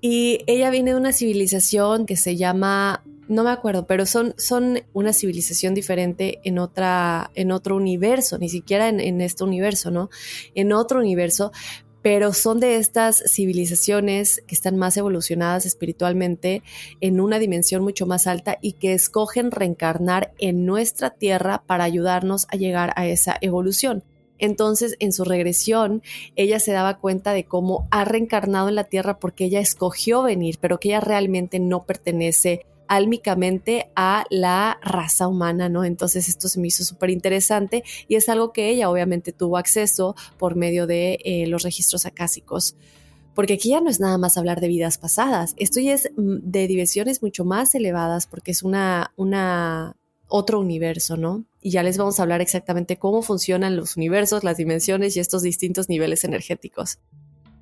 Y 0.00 0.40
ella 0.46 0.70
viene 0.70 0.90
de 0.90 0.96
una 0.96 1.12
civilización 1.12 2.06
que 2.06 2.16
se 2.16 2.36
llama, 2.36 3.04
no 3.28 3.44
me 3.44 3.50
acuerdo, 3.50 3.86
pero 3.86 4.04
son, 4.04 4.34
son 4.36 4.80
una 4.92 5.12
civilización 5.12 5.74
diferente 5.74 6.40
en, 6.44 6.58
otra, 6.58 7.30
en 7.34 7.52
otro 7.52 7.76
universo, 7.76 8.36
ni 8.38 8.48
siquiera 8.48 8.88
en, 8.88 9.00
en 9.00 9.20
este 9.20 9.44
universo, 9.44 9.90
¿no? 9.90 10.10
En 10.54 10.72
otro 10.72 10.98
universo, 10.98 11.52
pero 12.04 12.34
son 12.34 12.60
de 12.60 12.76
estas 12.76 13.24
civilizaciones 13.26 14.42
que 14.46 14.54
están 14.54 14.76
más 14.76 14.94
evolucionadas 14.98 15.64
espiritualmente 15.64 16.62
en 17.00 17.18
una 17.18 17.38
dimensión 17.38 17.82
mucho 17.82 18.04
más 18.04 18.26
alta 18.26 18.58
y 18.60 18.72
que 18.72 18.92
escogen 18.92 19.50
reencarnar 19.50 20.34
en 20.38 20.66
nuestra 20.66 21.08
tierra 21.08 21.62
para 21.66 21.84
ayudarnos 21.84 22.46
a 22.50 22.56
llegar 22.56 22.92
a 22.96 23.06
esa 23.06 23.38
evolución. 23.40 24.04
Entonces, 24.38 24.96
en 24.98 25.14
su 25.14 25.24
regresión, 25.24 26.02
ella 26.36 26.60
se 26.60 26.72
daba 26.72 26.98
cuenta 26.98 27.32
de 27.32 27.46
cómo 27.46 27.88
ha 27.90 28.04
reencarnado 28.04 28.68
en 28.68 28.74
la 28.74 28.84
Tierra 28.84 29.18
porque 29.18 29.46
ella 29.46 29.60
escogió 29.60 30.22
venir, 30.22 30.58
pero 30.60 30.78
que 30.78 30.88
ella 30.88 31.00
realmente 31.00 31.58
no 31.58 31.84
pertenece 31.84 32.66
álmicamente 32.88 33.90
a 33.96 34.24
la 34.30 34.78
raza 34.82 35.28
humana, 35.28 35.68
¿no? 35.68 35.84
Entonces 35.84 36.28
esto 36.28 36.48
se 36.48 36.60
me 36.60 36.68
hizo 36.68 36.84
súper 36.84 37.10
interesante 37.10 37.84
y 38.08 38.16
es 38.16 38.28
algo 38.28 38.52
que 38.52 38.68
ella 38.70 38.90
obviamente 38.90 39.32
tuvo 39.32 39.56
acceso 39.56 40.14
por 40.38 40.56
medio 40.56 40.86
de 40.86 41.18
eh, 41.24 41.46
los 41.46 41.62
registros 41.62 42.06
acásicos. 42.06 42.76
Porque 43.34 43.54
aquí 43.54 43.70
ya 43.70 43.80
no 43.80 43.90
es 43.90 43.98
nada 43.98 44.16
más 44.16 44.36
hablar 44.36 44.60
de 44.60 44.68
vidas 44.68 44.98
pasadas, 44.98 45.54
esto 45.56 45.80
ya 45.80 45.94
es 45.94 46.10
mm, 46.16 46.36
de 46.42 46.66
dimensiones 46.68 47.22
mucho 47.22 47.44
más 47.44 47.74
elevadas 47.74 48.26
porque 48.26 48.52
es 48.52 48.62
una, 48.62 49.12
una, 49.16 49.96
otro 50.28 50.60
universo, 50.60 51.16
¿no? 51.16 51.44
Y 51.60 51.70
ya 51.70 51.82
les 51.82 51.96
vamos 51.96 52.18
a 52.18 52.22
hablar 52.22 52.40
exactamente 52.40 52.96
cómo 52.96 53.22
funcionan 53.22 53.76
los 53.76 53.96
universos, 53.96 54.44
las 54.44 54.56
dimensiones 54.56 55.16
y 55.16 55.20
estos 55.20 55.42
distintos 55.42 55.88
niveles 55.88 56.24
energéticos. 56.24 56.98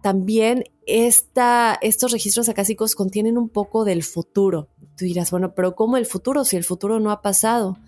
También 0.03 0.65
esta, 0.87 1.79
estos 1.81 2.11
registros 2.11 2.49
acásicos 2.49 2.95
contienen 2.95 3.39
un 3.39 3.49
poco 3.49 3.85
del 3.85 4.03
futuro. 4.03 4.69
Tú 4.97 5.05
dirás, 5.05 5.31
bueno, 5.31 5.55
pero 5.55 5.75
¿cómo 5.75 5.97
el 5.97 6.07
futuro 6.07 6.45
si 6.45 6.57
el 6.57 6.65
futuro 6.65 7.01
no 7.01 7.11
ha 7.11 7.23
pasado? 7.23 7.79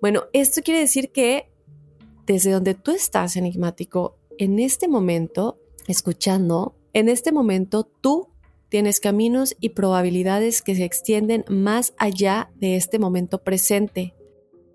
Bueno, 0.00 0.24
esto 0.32 0.62
quiere 0.62 0.80
decir 0.80 1.10
que 1.10 1.50
desde 2.26 2.52
donde 2.52 2.74
tú 2.74 2.92
estás, 2.92 3.36
enigmático, 3.36 4.16
en 4.38 4.58
este 4.58 4.88
momento, 4.88 5.58
escuchando, 5.86 6.74
en 6.92 7.08
este 7.08 7.32
momento 7.32 7.84
tú 7.84 8.28
tienes 8.68 8.98
caminos 8.98 9.54
y 9.60 9.70
probabilidades 9.70 10.62
que 10.62 10.74
se 10.74 10.84
extienden 10.84 11.44
más 11.48 11.94
allá 11.96 12.50
de 12.56 12.76
este 12.76 12.98
momento 12.98 13.42
presente. 13.42 14.14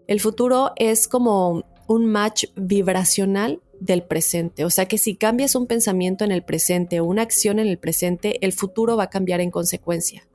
El 0.07 0.19
futuro 0.19 0.71
es 0.77 1.07
como 1.07 1.65
un 1.87 2.05
match 2.05 2.45
vibracional 2.55 3.61
del 3.79 4.03
presente. 4.03 4.63
O 4.63 4.69
sea 4.69 4.85
que 4.85 4.97
si 4.97 5.15
cambias 5.15 5.55
un 5.55 5.67
pensamiento 5.67 6.23
en 6.23 6.31
el 6.31 6.43
presente 6.43 6.99
o 6.99 7.05
una 7.05 7.23
acción 7.23 7.59
en 7.59 7.67
el 7.67 7.77
presente, 7.77 8.45
el 8.45 8.53
futuro 8.53 8.95
va 8.95 9.03
a 9.03 9.09
cambiar 9.09 9.41
en 9.41 9.51
consecuencia. 9.51 10.28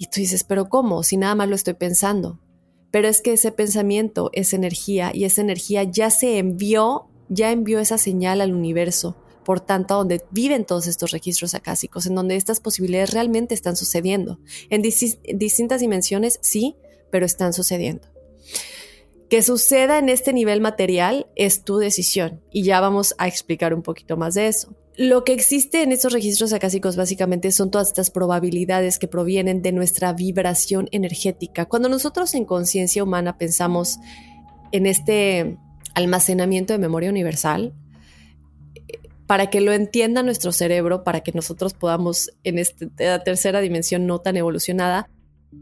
Y 0.00 0.06
tú 0.06 0.18
dices, 0.18 0.44
pero 0.44 0.70
¿cómo? 0.70 1.02
Si 1.02 1.18
nada 1.18 1.34
más 1.34 1.46
lo 1.46 1.54
estoy 1.54 1.74
pensando. 1.74 2.40
Pero 2.90 3.06
es 3.06 3.20
que 3.20 3.34
ese 3.34 3.52
pensamiento 3.52 4.30
es 4.32 4.54
energía 4.54 5.10
y 5.12 5.24
esa 5.24 5.42
energía 5.42 5.82
ya 5.82 6.08
se 6.08 6.38
envió, 6.38 7.10
ya 7.28 7.52
envió 7.52 7.80
esa 7.80 7.98
señal 7.98 8.40
al 8.40 8.54
universo. 8.54 9.18
Por 9.44 9.60
tanto, 9.60 9.96
donde 9.96 10.24
viven 10.30 10.64
todos 10.64 10.86
estos 10.86 11.10
registros 11.10 11.54
acásicos, 11.54 12.06
en 12.06 12.14
donde 12.14 12.36
estas 12.36 12.60
posibilidades 12.60 13.12
realmente 13.12 13.52
están 13.52 13.76
sucediendo. 13.76 14.40
En 14.70 14.80
distintas 14.80 15.82
dimensiones, 15.82 16.38
sí, 16.40 16.76
pero 17.10 17.26
están 17.26 17.52
sucediendo. 17.52 18.08
Que 19.28 19.42
suceda 19.42 19.98
en 19.98 20.08
este 20.08 20.32
nivel 20.32 20.62
material 20.62 21.26
es 21.36 21.62
tu 21.62 21.76
decisión 21.76 22.40
y 22.50 22.62
ya 22.62 22.80
vamos 22.80 23.14
a 23.18 23.28
explicar 23.28 23.74
un 23.74 23.82
poquito 23.82 24.16
más 24.16 24.32
de 24.32 24.48
eso. 24.48 24.74
Lo 25.02 25.24
que 25.24 25.32
existe 25.32 25.82
en 25.82 25.92
estos 25.92 26.12
registros 26.12 26.52
acásicos 26.52 26.94
básicamente 26.94 27.52
son 27.52 27.70
todas 27.70 27.88
estas 27.88 28.10
probabilidades 28.10 28.98
que 28.98 29.08
provienen 29.08 29.62
de 29.62 29.72
nuestra 29.72 30.12
vibración 30.12 30.90
energética. 30.92 31.64
Cuando 31.64 31.88
nosotros 31.88 32.34
en 32.34 32.44
conciencia 32.44 33.02
humana 33.02 33.38
pensamos 33.38 33.98
en 34.72 34.84
este 34.84 35.56
almacenamiento 35.94 36.74
de 36.74 36.80
memoria 36.80 37.08
universal, 37.08 37.72
para 39.26 39.48
que 39.48 39.62
lo 39.62 39.72
entienda 39.72 40.22
nuestro 40.22 40.52
cerebro, 40.52 41.02
para 41.02 41.20
que 41.20 41.32
nosotros 41.32 41.72
podamos 41.72 42.32
en 42.44 42.58
esta 42.58 43.24
tercera 43.24 43.62
dimensión 43.62 44.06
no 44.06 44.18
tan 44.18 44.36
evolucionada, 44.36 45.08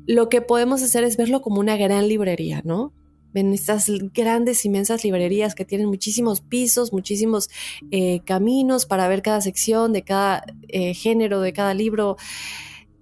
lo 0.09 0.29
que 0.29 0.43
podemos 0.43 0.83
hacer 0.83 1.05
es 1.05 1.17
verlo 1.17 1.43
como 1.43 1.61
una 1.61 1.77
gran 1.77 2.09
librería, 2.09 2.61
¿no? 2.65 2.93
En 3.35 3.53
estas 3.53 3.87
grandes, 4.15 4.65
inmensas 4.65 5.05
librerías 5.05 5.55
que 5.55 5.65
tienen 5.65 5.89
muchísimos 5.89 6.41
pisos, 6.41 6.93
muchísimos 6.93 7.51
eh, 7.91 8.21
caminos 8.25 8.87
para 8.87 9.07
ver 9.09 9.23
cada 9.23 9.41
sección 9.41 9.93
de 9.93 10.03
cada 10.03 10.45
eh, 10.69 10.95
género, 10.95 11.41
de 11.41 11.53
cada 11.53 11.75
libro. 11.75 12.17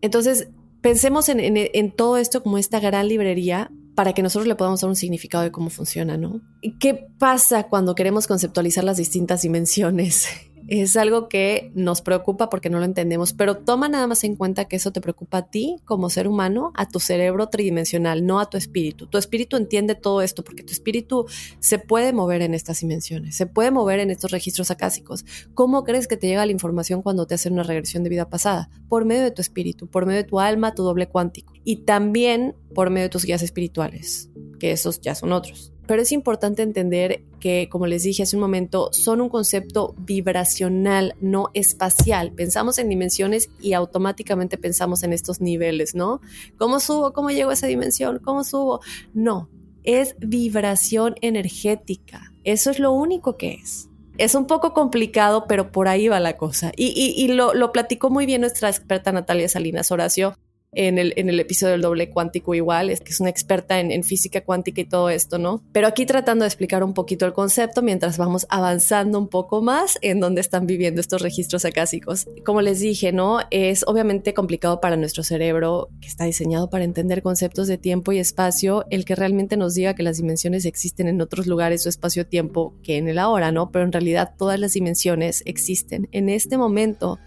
Entonces, 0.01 0.49
pensemos 0.81 1.29
en, 1.29 1.93
todo 1.93 2.17
esto 2.17 2.43
como 2.43 2.59
esta 2.59 2.81
gran 2.81 3.09
librería 3.09 3.71
para 3.95 4.13
que 4.13 4.23
nosotros 4.23 4.47
le 4.47 4.57
podamos 4.57 4.83
dar 4.83 4.91
un 4.91 4.97
significado 4.97 5.43
de 5.43 5.51
cómo 5.51 5.71
funciona, 5.71 6.17
¿no? 6.17 6.43
¿Qué 6.79 6.95
pasa 7.19 7.65
cuando 7.65 7.95
queremos 7.95 8.27
conceptualizar 8.27 8.85
las 8.85 8.99
distintas 8.99 9.43
dimensiones? 9.43 10.29
Es 10.69 10.97
algo 10.97 11.29
que 11.29 11.71
nos 11.75 12.03
preocupa 12.03 12.49
porque 12.49 12.71
no 12.71 12.79
lo 12.79 12.85
entendemos, 12.85 13.33
pero 13.33 13.57
toma 13.57 13.89
nada 13.89 14.07
más 14.07 14.25
en 14.25 14.37
cuenta 14.37 14.67
que 14.67 14.77
eso 14.77 14.93
te 14.93 15.01
preocupa 15.01 15.39
a 15.39 15.51
ti 15.51 15.77
como 15.85 16.11
ser 16.11 16.29
humano, 16.29 16.73
a 16.75 16.89
tu 16.89 17.01
cerebro 17.01 17.49
tridimensional, 17.49 18.27
no 18.27 18.41
a 18.41 18.51
tu 18.51 18.57
espíritu. 18.57 19.07
Tu 19.07 19.19
espíritu 19.19 19.57
entiende 19.57 19.95
todo 19.95 20.23
esto 20.23 20.45
porque 20.45 20.63
tu 20.63 20.73
espíritu 20.73 21.27
se 21.61 21.79
puede 21.79 22.13
mover 22.13 22.43
en 22.43 22.55
estas 22.55 22.81
dimensiones, 22.81 23.37
se 23.37 23.47
puede 23.47 23.71
mover 23.71 24.01
en 24.01 24.11
estos 24.11 24.31
registros 24.31 24.71
acásicos. 24.71 25.25
¿Cómo 25.55 25.85
crees 25.85 26.09
que 26.09 26.17
te 26.17 26.27
llega 26.27 26.47
la 26.47 26.53
información 26.53 27.03
cuando 27.03 27.27
te 27.27 27.35
hacen 27.35 27.53
una 27.53 27.63
regresión 27.63 28.03
de 28.03 28.11
vida 28.11 28.29
pasada? 28.29 28.69
Por 28.89 29.05
medio 29.05 29.23
de 29.23 29.31
tu 29.31 29.43
espíritu, 29.43 29.87
por 29.89 30.07
medio 30.07 30.23
de 30.23 30.29
tu 30.29 30.41
alma, 30.41 30.75
tu 30.75 30.83
doble 30.83 31.09
cuántico 31.09 31.53
y 31.65 31.85
también 31.85 32.55
por 32.75 32.91
medio 32.91 33.05
de 33.05 33.11
tus 33.11 33.25
guías 33.25 33.43
espirituales, 33.43 34.31
que 34.59 34.73
esos 34.73 35.01
ya 35.01 35.15
son 35.15 35.33
otros. 35.33 35.73
Pero 35.87 36.03
es 36.03 36.13
importante 36.13 36.63
entender 36.63 37.23
que, 37.41 37.69
como 37.71 37.87
les 37.87 38.03
dije 38.03 38.23
hace 38.23 38.37
un 38.37 38.43
momento, 38.43 38.91
son 38.93 39.21
un 39.21 39.29
concepto 39.29 39.95
vibracional, 39.99 41.15
no 41.21 41.51
espacial. 41.55 42.33
Pensamos 42.33 42.79
en 42.79 42.89
dimensiones 42.89 43.51
y 43.61 43.73
automáticamente 43.73 44.59
pensamos 44.59 45.03
en 45.03 45.13
estos 45.13 45.41
niveles, 45.41 45.95
¿no? 45.95 46.21
¿Cómo 46.59 46.81
subo? 46.81 47.13
¿Cómo 47.13 47.31
llego 47.31 47.51
a 47.51 47.55
esa 47.55 47.67
dimensión? 47.67 48.21
¿Cómo 48.23 48.45
subo? 48.45 48.81
No, 49.15 49.49
es 49.85 50.17
vibración 50.19 51.15
energética. 51.21 52.33
Eso 52.45 52.71
es 52.71 52.79
lo 52.79 52.93
único 52.93 53.37
que 53.37 53.55
es. 53.55 53.89
Es 54.19 54.35
un 54.35 54.47
poco 54.47 54.73
complicado, 54.73 55.45
pero 55.47 55.73
por 55.73 55.89
ahí 55.89 56.09
va 56.09 56.21
la 56.21 56.37
cosa. 56.37 56.73
Y, 56.77 57.29
lo, 57.29 57.55
lo 57.55 57.71
platicó 57.71 58.11
muy 58.11 58.27
bien 58.27 58.41
nuestra 58.41 58.69
experta 58.69 59.13
Natalia 59.13 59.49
Salinas 59.49 59.91
Horacio 59.91 60.37
en 60.77 60.99
el, 60.99 61.15
en 61.17 61.29
el 61.29 61.41
episodio 61.41 61.73
del 61.73 61.81
doble 61.81 62.11
cuántico 62.11 62.55
igual, 62.55 62.91
es 62.91 63.01
que 63.01 63.11
es 63.11 63.21
una 63.21 63.31
experta 63.31 63.81
en, 63.81 64.05
física 64.05 64.43
cuántica 64.43 64.83
y 64.83 64.85
todo 64.85 65.09
esto, 65.11 65.39
¿no? 65.39 65.63
Pero 65.73 65.89
aquí 65.89 66.07
tratando 66.07 66.45
de 66.45 66.49
explicar 66.49 66.85
un 66.85 66.93
poquito 66.93 67.25
el 67.25 67.33
concepto 67.33 67.83
mientras 67.83 68.19
vamos 68.19 68.47
avanzando 68.51 69.19
un 69.19 69.29
poco 69.29 69.63
más 69.63 69.99
en 70.03 70.21
dónde 70.21 70.43
están 70.43 70.67
viviendo 70.67 71.01
estos 71.01 71.23
registros 71.23 71.65
acásicos. 71.65 72.27
Como 72.45 72.61
les 72.61 72.81
dije, 72.81 73.11
¿no? 73.11 73.41
Es 73.51 73.85
obviamente 73.87 74.35
complicado 74.35 74.81
para 74.81 74.97
nuestro 74.97 75.23
cerebro, 75.23 75.89
que 76.01 76.09
está 76.09 76.25
diseñado 76.25 76.69
para 76.69 76.85
entender 76.85 77.23
conceptos 77.23 77.69
de 77.69 77.79
tiempo 77.79 78.13
y 78.13 78.19
espacio, 78.19 78.85
el 78.91 79.07
que 79.07 79.15
realmente 79.15 79.57
nos 79.57 79.75
diga 79.75 79.95
que 79.95 80.03
las 80.03 80.19
dimensiones 80.19 80.67
existen 80.67 81.09
en 81.09 81.23
otros 81.23 81.47
lugares 81.47 81.87
o 81.87 81.89
espacio-tiempo 81.89 82.75
que 82.83 82.99
en 82.99 83.09
el 83.09 83.19
ahora, 83.19 83.51
¿no? 83.51 83.71
Pero 83.71 83.85
en 83.85 83.93
realidad 83.93 84.35
todas 84.37 84.61
las 84.61 84.75
dimensiones 84.75 85.43
existen 85.47 86.09
en 86.13 86.29
este 86.29 86.59
momento 86.59 87.19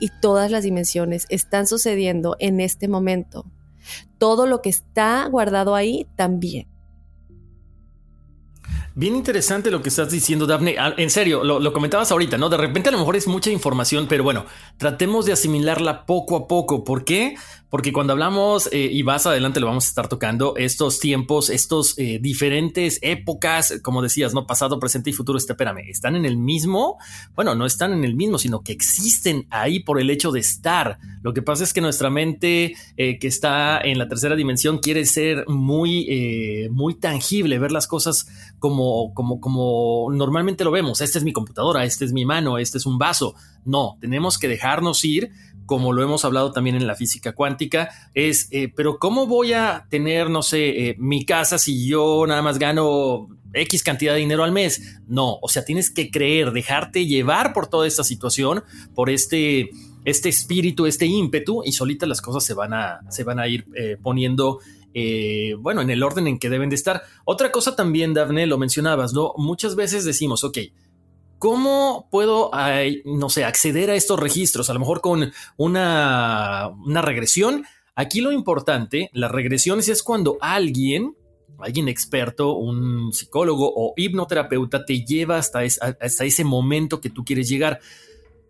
y 0.00 0.08
todas 0.22 0.50
las 0.50 0.64
dimensiones 0.64 1.26
están 1.28 1.66
sucediendo 1.66 2.36
en 2.38 2.60
este 2.60 2.88
momento 2.88 2.93
momento. 2.94 3.44
Todo 4.18 4.46
lo 4.46 4.62
que 4.62 4.70
está 4.70 5.26
guardado 5.26 5.74
ahí 5.74 6.06
también. 6.16 6.68
Bien 8.96 9.16
interesante 9.16 9.72
lo 9.72 9.82
que 9.82 9.88
estás 9.88 10.08
diciendo, 10.08 10.46
Daphne. 10.46 10.76
Ah, 10.78 10.94
en 10.96 11.10
serio, 11.10 11.42
lo, 11.42 11.72
comentabas 11.72 12.12
ahorita, 12.12 12.38
¿no? 12.38 12.48
De 12.48 12.56
repente 12.56 12.90
a 12.90 12.92
lo 12.92 12.98
mejor 12.98 13.16
es 13.16 13.26
mucha 13.26 13.50
información, 13.50 14.06
pero 14.08 14.22
bueno, 14.22 14.46
tratemos 14.76 15.26
de 15.26 15.32
asimilarla 15.32 16.06
poco 16.06 16.36
a 16.36 16.46
poco. 16.46 16.84
¿Por 16.84 17.04
qué? 17.04 17.34
Porque 17.74 17.92
cuando 17.92 18.12
hablamos, 18.12 18.68
eh, 18.70 18.88
y 18.92 19.02
más 19.02 19.26
adelante 19.26 19.58
lo 19.58 19.66
vamos 19.66 19.86
a 19.86 19.88
estar 19.88 20.06
tocando, 20.06 20.54
estos 20.56 21.00
tiempos, 21.00 21.50
estos 21.50 21.98
eh, 21.98 22.20
diferentes 22.22 23.00
épocas, 23.02 23.80
como 23.82 24.00
decías, 24.00 24.32
¿no? 24.32 24.46
Pasado, 24.46 24.78
presente 24.78 25.10
y 25.10 25.12
futuro, 25.12 25.38
espérame, 25.38 25.80
¿están 25.88 26.14
en 26.14 26.24
el 26.24 26.36
mismo? 26.36 26.98
Bueno, 27.34 27.56
no 27.56 27.66
están 27.66 27.92
en 27.92 28.04
el 28.04 28.14
mismo, 28.14 28.38
sino 28.38 28.60
que 28.60 28.70
existen 28.70 29.48
ahí 29.50 29.80
por 29.80 30.00
el 30.00 30.08
hecho 30.10 30.30
de 30.30 30.38
estar. 30.38 31.00
Lo 31.22 31.34
que 31.34 31.42
pasa 31.42 31.64
es 31.64 31.72
que 31.72 31.80
nuestra 31.80 32.10
mente 32.10 32.76
eh, 32.96 33.18
que 33.18 33.26
está 33.26 33.80
en 33.80 33.98
la 33.98 34.06
tercera 34.06 34.36
dimensión 34.36 34.78
quiere 34.78 35.04
ser 35.04 35.44
muy, 35.48 36.68
muy 36.70 36.94
tangible, 36.94 37.58
ver 37.58 37.72
las 37.72 37.88
cosas 37.88 38.28
como, 38.60 39.12
como, 39.14 39.40
como 39.40 40.12
normalmente 40.12 40.62
lo 40.62 40.70
vemos. 40.70 41.00
Esta 41.00 41.18
es 41.18 41.24
mi 41.24 41.32
computadora, 41.32 41.84
esta 41.84 42.04
es 42.04 42.12
mi 42.12 42.24
mano, 42.24 42.56
este 42.56 42.78
es 42.78 42.86
un 42.86 42.98
vaso. 42.98 43.34
No, 43.64 43.96
tenemos 44.00 44.38
que 44.38 44.46
dejarnos 44.46 45.04
ir 45.04 45.32
como 45.66 45.92
lo 45.92 46.02
hemos 46.02 46.24
hablado 46.24 46.52
también 46.52 46.76
en 46.76 46.86
la 46.86 46.94
física 46.94 47.32
cuántica, 47.32 47.90
es, 48.14 48.48
eh, 48.50 48.72
pero 48.74 48.98
¿cómo 48.98 49.26
voy 49.26 49.52
a 49.52 49.86
tener, 49.88 50.30
no 50.30 50.42
sé, 50.42 50.88
eh, 50.88 50.96
mi 50.98 51.24
casa 51.24 51.58
si 51.58 51.86
yo 51.86 52.24
nada 52.26 52.42
más 52.42 52.58
gano 52.58 53.28
X 53.52 53.82
cantidad 53.82 54.14
de 54.14 54.20
dinero 54.20 54.44
al 54.44 54.52
mes? 54.52 55.00
No, 55.06 55.38
o 55.40 55.48
sea, 55.48 55.64
tienes 55.64 55.90
que 55.90 56.10
creer, 56.10 56.52
dejarte 56.52 57.06
llevar 57.06 57.52
por 57.52 57.68
toda 57.68 57.86
esta 57.86 58.04
situación, 58.04 58.62
por 58.94 59.10
este, 59.10 59.70
este 60.04 60.28
espíritu, 60.28 60.86
este 60.86 61.06
ímpetu, 61.06 61.62
y 61.64 61.72
solita 61.72 62.06
las 62.06 62.20
cosas 62.20 62.44
se 62.44 62.54
van 62.54 62.74
a, 62.74 63.00
se 63.10 63.24
van 63.24 63.38
a 63.38 63.48
ir 63.48 63.66
eh, 63.76 63.96
poniendo 64.02 64.60
bueno, 65.58 65.80
en 65.80 65.90
el 65.90 66.04
orden 66.04 66.28
en 66.28 66.38
que 66.38 66.48
deben 66.48 66.68
de 66.68 66.76
estar. 66.76 67.02
Otra 67.24 67.50
cosa 67.50 67.74
también, 67.74 68.14
Daphne, 68.14 68.46
lo 68.46 68.58
mencionabas, 68.58 69.12
¿no? 69.12 69.32
Muchas 69.36 69.74
veces 69.74 70.04
decimos, 70.04 70.44
ok, 70.44 70.58
¿Cómo 71.44 72.08
puedo, 72.10 72.50
no 73.04 73.28
sé, 73.28 73.44
acceder 73.44 73.90
a 73.90 73.94
estos 73.94 74.18
registros? 74.18 74.70
A 74.70 74.72
lo 74.72 74.80
mejor 74.80 75.02
con 75.02 75.30
una, 75.58 76.72
regresión. 77.02 77.66
Aquí 77.94 78.22
lo 78.22 78.32
importante, 78.32 79.10
las 79.12 79.30
regresiones 79.30 79.90
es 79.90 80.02
cuando 80.02 80.38
alguien, 80.40 81.14
alguien 81.58 81.88
experto, 81.88 82.54
un 82.54 83.12
psicólogo 83.12 83.70
o 83.76 83.92
hipnoterapeuta 83.94 84.86
te 84.86 85.04
lleva 85.04 85.36
hasta, 85.36 85.62
ese 85.64 86.44
momento 86.44 87.02
que 87.02 87.10
tú 87.10 87.26
quieres 87.26 87.46
llegar. 87.46 87.78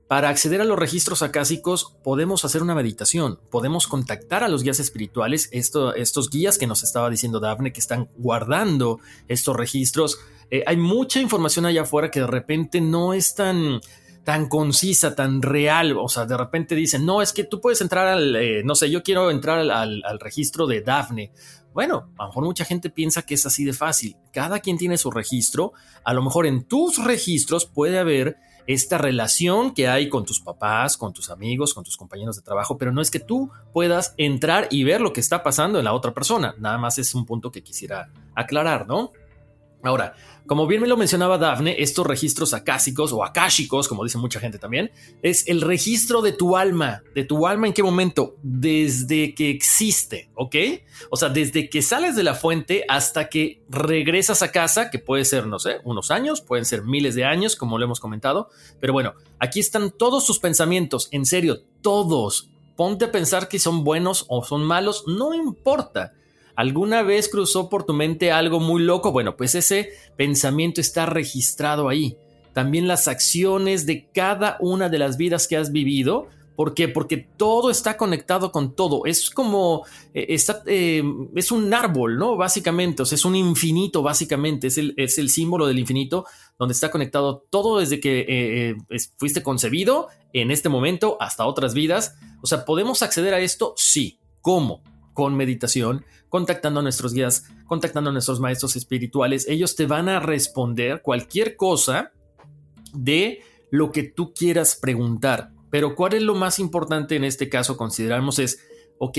Para 0.06 0.28
acceder 0.28 0.60
a 0.60 0.64
los 0.64 0.78
registros 0.78 1.22
acásicos 1.22 1.96
podemos 2.04 2.44
hacer 2.44 2.62
una 2.62 2.76
meditación, 2.76 3.40
podemos 3.50 3.88
contactar 3.88 4.44
a 4.44 4.48
los 4.48 4.62
guías 4.62 4.78
espirituales, 4.78 5.48
estos 5.50 6.30
guías 6.30 6.58
que 6.58 6.68
nos 6.68 6.84
estaba 6.84 7.10
diciendo 7.10 7.40
Daphne, 7.40 7.72
que 7.72 7.80
están 7.80 8.08
guardando 8.18 9.00
estos 9.26 9.56
registros 9.56 10.20
eh, 10.50 10.62
hay 10.66 10.76
mucha 10.76 11.20
información 11.20 11.66
allá 11.66 11.82
afuera 11.82 12.10
que 12.10 12.20
de 12.20 12.26
repente 12.26 12.80
no 12.80 13.14
es 13.14 13.34
tan 13.34 13.80
tan 14.24 14.48
concisa, 14.48 15.14
tan 15.14 15.42
real. 15.42 15.96
O 15.98 16.08
sea, 16.08 16.24
de 16.24 16.36
repente 16.36 16.74
dicen, 16.74 17.06
no, 17.06 17.22
es 17.22 17.32
que 17.32 17.44
tú 17.44 17.60
puedes 17.60 17.80
entrar 17.80 18.08
al, 18.08 18.34
eh, 18.36 18.62
no 18.64 18.74
sé, 18.74 18.90
yo 18.90 19.02
quiero 19.02 19.30
entrar 19.30 19.58
al, 19.70 20.02
registro 20.18 20.66
de 20.66 20.80
Daphne. 20.80 21.30
Bueno, 21.72 22.10
a 22.18 22.22
lo 22.24 22.28
mejor 22.28 22.44
mucha 22.44 22.64
gente 22.64 22.88
piensa 22.90 23.22
que 23.22 23.34
es 23.34 23.46
así 23.46 23.64
de 23.64 23.72
fácil. 23.72 24.16
Cada 24.32 24.60
quien 24.60 24.78
tiene 24.78 24.96
su 24.96 25.10
registro. 25.10 25.72
A 26.04 26.14
lo 26.14 26.22
mejor 26.22 26.46
en 26.46 26.64
tus 26.64 27.04
registros 27.04 27.66
puede 27.66 27.98
haber 27.98 28.36
esta 28.66 28.96
relación 28.96 29.74
que 29.74 29.88
hay 29.88 30.08
con 30.08 30.24
tus 30.24 30.40
papás, 30.40 30.96
con 30.96 31.12
tus 31.12 31.28
amigos, 31.28 31.74
con 31.74 31.84
tus 31.84 31.98
compañeros 31.98 32.36
de 32.36 32.42
trabajo, 32.42 32.78
pero 32.78 32.92
no 32.92 33.02
es 33.02 33.10
que 33.10 33.20
tú 33.20 33.50
puedas 33.74 34.14
entrar 34.16 34.68
y 34.70 34.84
ver 34.84 35.02
lo 35.02 35.12
que 35.12 35.20
está 35.20 35.42
pasando 35.42 35.78
en 35.78 35.84
la 35.84 35.92
otra 35.92 36.14
persona. 36.14 36.54
Nada 36.58 36.78
más 36.78 36.96
es 36.98 37.14
un 37.14 37.26
punto 37.26 37.52
que 37.52 37.62
quisiera 37.62 38.08
aclarar, 38.34 38.86
¿no? 38.86 39.12
Ahora, 39.84 40.14
como 40.46 40.66
bien 40.66 40.82
me 40.82 40.88
lo 40.88 40.96
mencionaba 40.96 41.38
Dafne, 41.38 41.76
estos 41.78 42.06
registros 42.06 42.52
acásicos 42.52 43.12
o 43.12 43.24
akáshicos, 43.24 43.88
como 43.88 44.04
dice 44.04 44.18
mucha 44.18 44.40
gente 44.40 44.58
también, 44.58 44.90
es 45.22 45.46
el 45.46 45.60
registro 45.60 46.20
de 46.20 46.32
tu 46.32 46.56
alma. 46.56 47.02
¿De 47.14 47.24
tu 47.24 47.46
alma 47.46 47.66
en 47.66 47.72
qué 47.72 47.82
momento? 47.82 48.36
Desde 48.42 49.34
que 49.34 49.50
existe, 49.50 50.30
¿ok? 50.34 50.56
O 51.10 51.16
sea, 51.16 51.30
desde 51.30 51.70
que 51.70 51.82
sales 51.82 52.16
de 52.16 52.24
la 52.24 52.34
fuente 52.34 52.84
hasta 52.88 53.28
que 53.28 53.62
regresas 53.68 54.42
a 54.42 54.52
casa, 54.52 54.90
que 54.90 54.98
puede 54.98 55.24
ser, 55.24 55.46
no 55.46 55.58
sé, 55.58 55.78
unos 55.84 56.10
años, 56.10 56.40
pueden 56.40 56.64
ser 56.64 56.82
miles 56.82 57.14
de 57.14 57.24
años, 57.24 57.56
como 57.56 57.78
lo 57.78 57.84
hemos 57.84 58.00
comentado. 58.00 58.48
Pero 58.80 58.92
bueno, 58.92 59.14
aquí 59.38 59.60
están 59.60 59.90
todos 59.90 60.26
tus 60.26 60.40
pensamientos, 60.40 61.08
en 61.10 61.24
serio, 61.24 61.62
todos. 61.80 62.50
Ponte 62.76 63.06
a 63.06 63.12
pensar 63.12 63.48
que 63.48 63.58
son 63.58 63.84
buenos 63.84 64.26
o 64.28 64.44
son 64.44 64.64
malos, 64.64 65.04
no 65.06 65.32
importa 65.32 66.12
¿Alguna 66.56 67.02
vez 67.02 67.28
cruzó 67.28 67.68
por 67.68 67.84
tu 67.84 67.92
mente 67.94 68.30
algo 68.30 68.60
muy 68.60 68.82
loco? 68.82 69.12
Bueno, 69.12 69.36
pues 69.36 69.54
ese 69.54 69.90
pensamiento 70.16 70.80
está 70.80 71.06
registrado 71.06 71.88
ahí. 71.88 72.16
También 72.52 72.86
las 72.86 73.08
acciones 73.08 73.84
de 73.84 74.08
cada 74.12 74.56
una 74.60 74.88
de 74.88 74.98
las 74.98 75.16
vidas 75.16 75.48
que 75.48 75.56
has 75.56 75.72
vivido. 75.72 76.28
¿Por 76.54 76.72
qué? 76.72 76.86
Porque 76.86 77.16
todo 77.16 77.68
está 77.68 77.96
conectado 77.96 78.52
con 78.52 78.76
todo. 78.76 79.06
Es 79.06 79.28
como, 79.28 79.84
eh, 80.14 80.26
está, 80.28 80.62
eh, 80.66 81.02
es 81.34 81.50
un 81.50 81.74
árbol, 81.74 82.16
¿no? 82.16 82.36
Básicamente, 82.36 83.02
o 83.02 83.06
sea, 83.06 83.16
es 83.16 83.24
un 83.24 83.34
infinito, 83.34 84.02
básicamente. 84.02 84.68
Es 84.68 84.78
el, 84.78 84.94
es 84.96 85.18
el 85.18 85.30
símbolo 85.30 85.66
del 85.66 85.80
infinito 85.80 86.26
donde 86.56 86.72
está 86.72 86.92
conectado 86.92 87.44
todo 87.50 87.80
desde 87.80 87.98
que 87.98 88.24
eh, 88.28 88.76
fuiste 89.16 89.42
concebido 89.42 90.06
en 90.32 90.52
este 90.52 90.68
momento 90.68 91.16
hasta 91.18 91.44
otras 91.46 91.74
vidas. 91.74 92.14
O 92.40 92.46
sea, 92.46 92.64
¿podemos 92.64 93.02
acceder 93.02 93.34
a 93.34 93.40
esto? 93.40 93.74
Sí. 93.76 94.20
¿Cómo? 94.40 94.80
Con 95.12 95.34
meditación, 95.34 96.04
contactando 96.34 96.80
a 96.80 96.82
nuestros 96.82 97.12
guías, 97.12 97.44
contactando 97.64 98.10
a 98.10 98.12
nuestros 98.12 98.40
maestros 98.40 98.74
espirituales. 98.74 99.46
Ellos 99.48 99.76
te 99.76 99.86
van 99.86 100.08
a 100.08 100.18
responder 100.18 101.00
cualquier 101.00 101.54
cosa 101.54 102.10
de 102.92 103.40
lo 103.70 103.92
que 103.92 104.02
tú 104.02 104.34
quieras 104.34 104.74
preguntar. 104.74 105.52
Pero 105.70 105.94
¿cuál 105.94 106.14
es 106.14 106.22
lo 106.22 106.34
más 106.34 106.58
importante 106.58 107.14
en 107.14 107.22
este 107.22 107.48
caso? 107.48 107.76
Consideramos 107.76 108.40
es, 108.40 108.58
ok, 108.98 109.16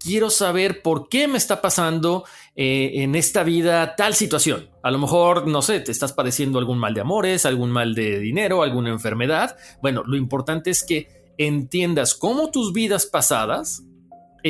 quiero 0.00 0.28
saber 0.28 0.82
por 0.82 1.08
qué 1.08 1.28
me 1.28 1.38
está 1.38 1.62
pasando 1.62 2.24
eh, 2.56 2.90
en 2.94 3.14
esta 3.14 3.44
vida 3.44 3.94
tal 3.94 4.16
situación. 4.16 4.70
A 4.82 4.90
lo 4.90 4.98
mejor, 4.98 5.46
no 5.46 5.62
sé, 5.62 5.78
te 5.78 5.92
estás 5.92 6.12
padeciendo 6.12 6.58
algún 6.58 6.78
mal 6.78 6.92
de 6.92 7.02
amores, 7.02 7.46
algún 7.46 7.70
mal 7.70 7.94
de 7.94 8.18
dinero, 8.18 8.64
alguna 8.64 8.90
enfermedad. 8.90 9.56
Bueno, 9.80 10.02
lo 10.04 10.16
importante 10.16 10.70
es 10.70 10.82
que 10.82 11.06
entiendas 11.38 12.16
cómo 12.16 12.50
tus 12.50 12.72
vidas 12.72 13.06
pasadas 13.06 13.84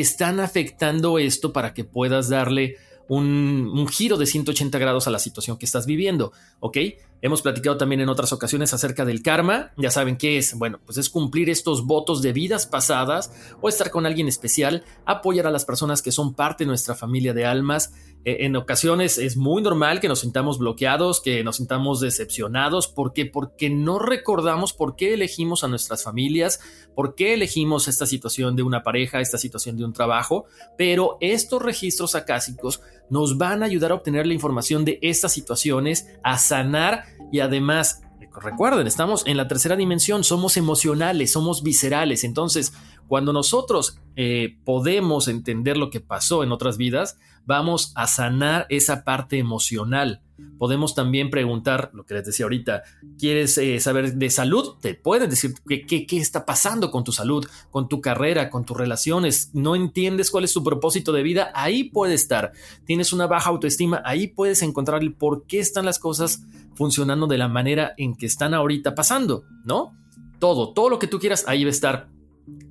están 0.00 0.40
afectando 0.40 1.18
esto 1.18 1.52
para 1.52 1.74
que 1.74 1.84
puedas 1.84 2.28
darle 2.28 2.76
un, 3.08 3.86
giro 3.88 4.16
de 4.16 4.26
180 4.26 4.78
grados 4.78 5.06
a 5.06 5.10
la 5.10 5.18
situación 5.18 5.58
que 5.58 5.66
estás 5.66 5.86
viviendo, 5.86 6.32
¿ok? 6.60 6.78
Hemos 7.22 7.42
platicado 7.42 7.76
también 7.76 8.00
en 8.00 8.08
otras 8.08 8.32
ocasiones 8.32 8.74
acerca 8.74 9.04
del 9.04 9.22
karma. 9.22 9.72
Ya 9.76 9.90
saben 9.90 10.16
qué 10.16 10.38
es. 10.38 10.54
Bueno, 10.58 10.80
pues 10.84 10.98
es 10.98 11.08
cumplir 11.08 11.48
estos 11.48 11.86
votos 11.86 12.20
de 12.22 12.32
vidas 12.32 12.66
pasadas 12.66 13.32
o 13.60 13.68
estar 13.68 13.90
con 13.90 14.06
alguien 14.06 14.28
especial, 14.28 14.84
apoyar 15.06 15.46
a 15.46 15.50
las 15.50 15.64
personas 15.64 16.02
que 16.02 16.12
son 16.12 16.34
parte 16.34 16.64
de 16.64 16.68
nuestra 16.68 16.94
familia 16.94 17.32
de 17.32 17.46
almas. 17.46 17.92
Eh, 18.26 18.44
en 18.44 18.56
ocasiones 18.56 19.18
es 19.18 19.36
muy 19.36 19.62
normal 19.62 20.00
que 20.00 20.08
nos 20.08 20.20
sintamos 20.20 20.58
bloqueados, 20.58 21.20
que 21.20 21.42
nos 21.42 21.56
sintamos 21.56 22.00
decepcionados. 22.00 22.88
¿Por 22.88 23.12
qué? 23.12 23.24
Porque 23.24 23.70
no 23.70 23.98
recordamos 23.98 24.72
por 24.72 24.94
qué 24.96 25.14
elegimos 25.14 25.64
a 25.64 25.68
nuestras 25.68 26.02
familias, 26.02 26.60
por 26.94 27.14
qué 27.14 27.34
elegimos 27.34 27.88
esta 27.88 28.04
situación 28.04 28.56
de 28.56 28.62
una 28.62 28.82
pareja, 28.82 29.20
esta 29.20 29.38
situación 29.38 29.76
de 29.76 29.84
un 29.84 29.92
trabajo. 29.92 30.44
Pero 30.76 31.16
estos 31.20 31.62
registros 31.62 32.14
acásicos 32.14 32.82
nos 33.10 33.38
van 33.38 33.62
a 33.62 33.66
ayudar 33.66 33.92
a 33.92 33.94
obtener 33.94 34.26
la 34.26 34.34
información 34.34 34.84
de 34.84 34.98
estas 35.02 35.32
situaciones, 35.32 36.08
a 36.22 36.38
sanar 36.38 37.04
y 37.32 37.40
además, 37.40 38.02
recuerden, 38.40 38.86
estamos 38.86 39.26
en 39.26 39.36
la 39.36 39.48
tercera 39.48 39.76
dimensión, 39.76 40.24
somos 40.24 40.56
emocionales, 40.56 41.32
somos 41.32 41.62
viscerales. 41.62 42.24
Entonces, 42.24 42.72
cuando 43.08 43.32
nosotros 43.32 43.98
eh, 44.16 44.58
podemos 44.64 45.28
entender 45.28 45.76
lo 45.76 45.90
que 45.90 46.00
pasó 46.00 46.42
en 46.42 46.52
otras 46.52 46.76
vidas, 46.76 47.18
vamos 47.46 47.92
a 47.94 48.06
sanar 48.06 48.66
esa 48.68 49.04
parte 49.04 49.38
emocional. 49.38 50.20
Podemos 50.58 50.94
también 50.94 51.30
preguntar, 51.30 51.90
lo 51.94 52.04
que 52.04 52.14
les 52.14 52.26
decía 52.26 52.44
ahorita, 52.44 52.82
¿quieres 53.18 53.56
eh, 53.56 53.80
saber 53.80 54.14
de 54.14 54.30
salud? 54.30 54.74
Te 54.80 54.94
pueden 54.94 55.30
decir 55.30 55.54
qué, 55.66 55.86
qué, 55.86 56.16
está 56.18 56.44
pasando 56.44 56.90
con 56.90 57.04
tu 57.04 57.12
salud, 57.12 57.46
con 57.70 57.88
tu 57.88 58.02
carrera, 58.02 58.50
con 58.50 58.66
tus 58.66 58.76
relaciones. 58.76 59.50
No 59.54 59.74
entiendes 59.76 60.30
cuál 60.30 60.44
es 60.44 60.52
tu 60.52 60.62
propósito 60.62 61.12
de 61.12 61.22
vida, 61.22 61.50
ahí 61.54 61.84
puede 61.84 62.14
estar. 62.14 62.52
Tienes 62.84 63.14
una 63.14 63.26
baja 63.26 63.48
autoestima, 63.48 64.02
ahí 64.04 64.26
puedes 64.26 64.62
encontrar 64.62 65.02
el 65.02 65.14
por 65.14 65.46
qué 65.46 65.58
están 65.58 65.86
las 65.86 65.98
cosas 65.98 66.42
funcionando 66.74 67.26
de 67.26 67.38
la 67.38 67.48
manera 67.48 67.94
en 67.96 68.14
que 68.14 68.26
están 68.26 68.52
ahorita 68.52 68.94
pasando, 68.94 69.44
¿no? 69.64 69.94
Todo, 70.38 70.74
todo 70.74 70.90
lo 70.90 70.98
que 70.98 71.06
tú 71.06 71.18
quieras, 71.18 71.44
ahí 71.48 71.64
va 71.64 71.68
a 71.68 71.70
estar 71.70 72.15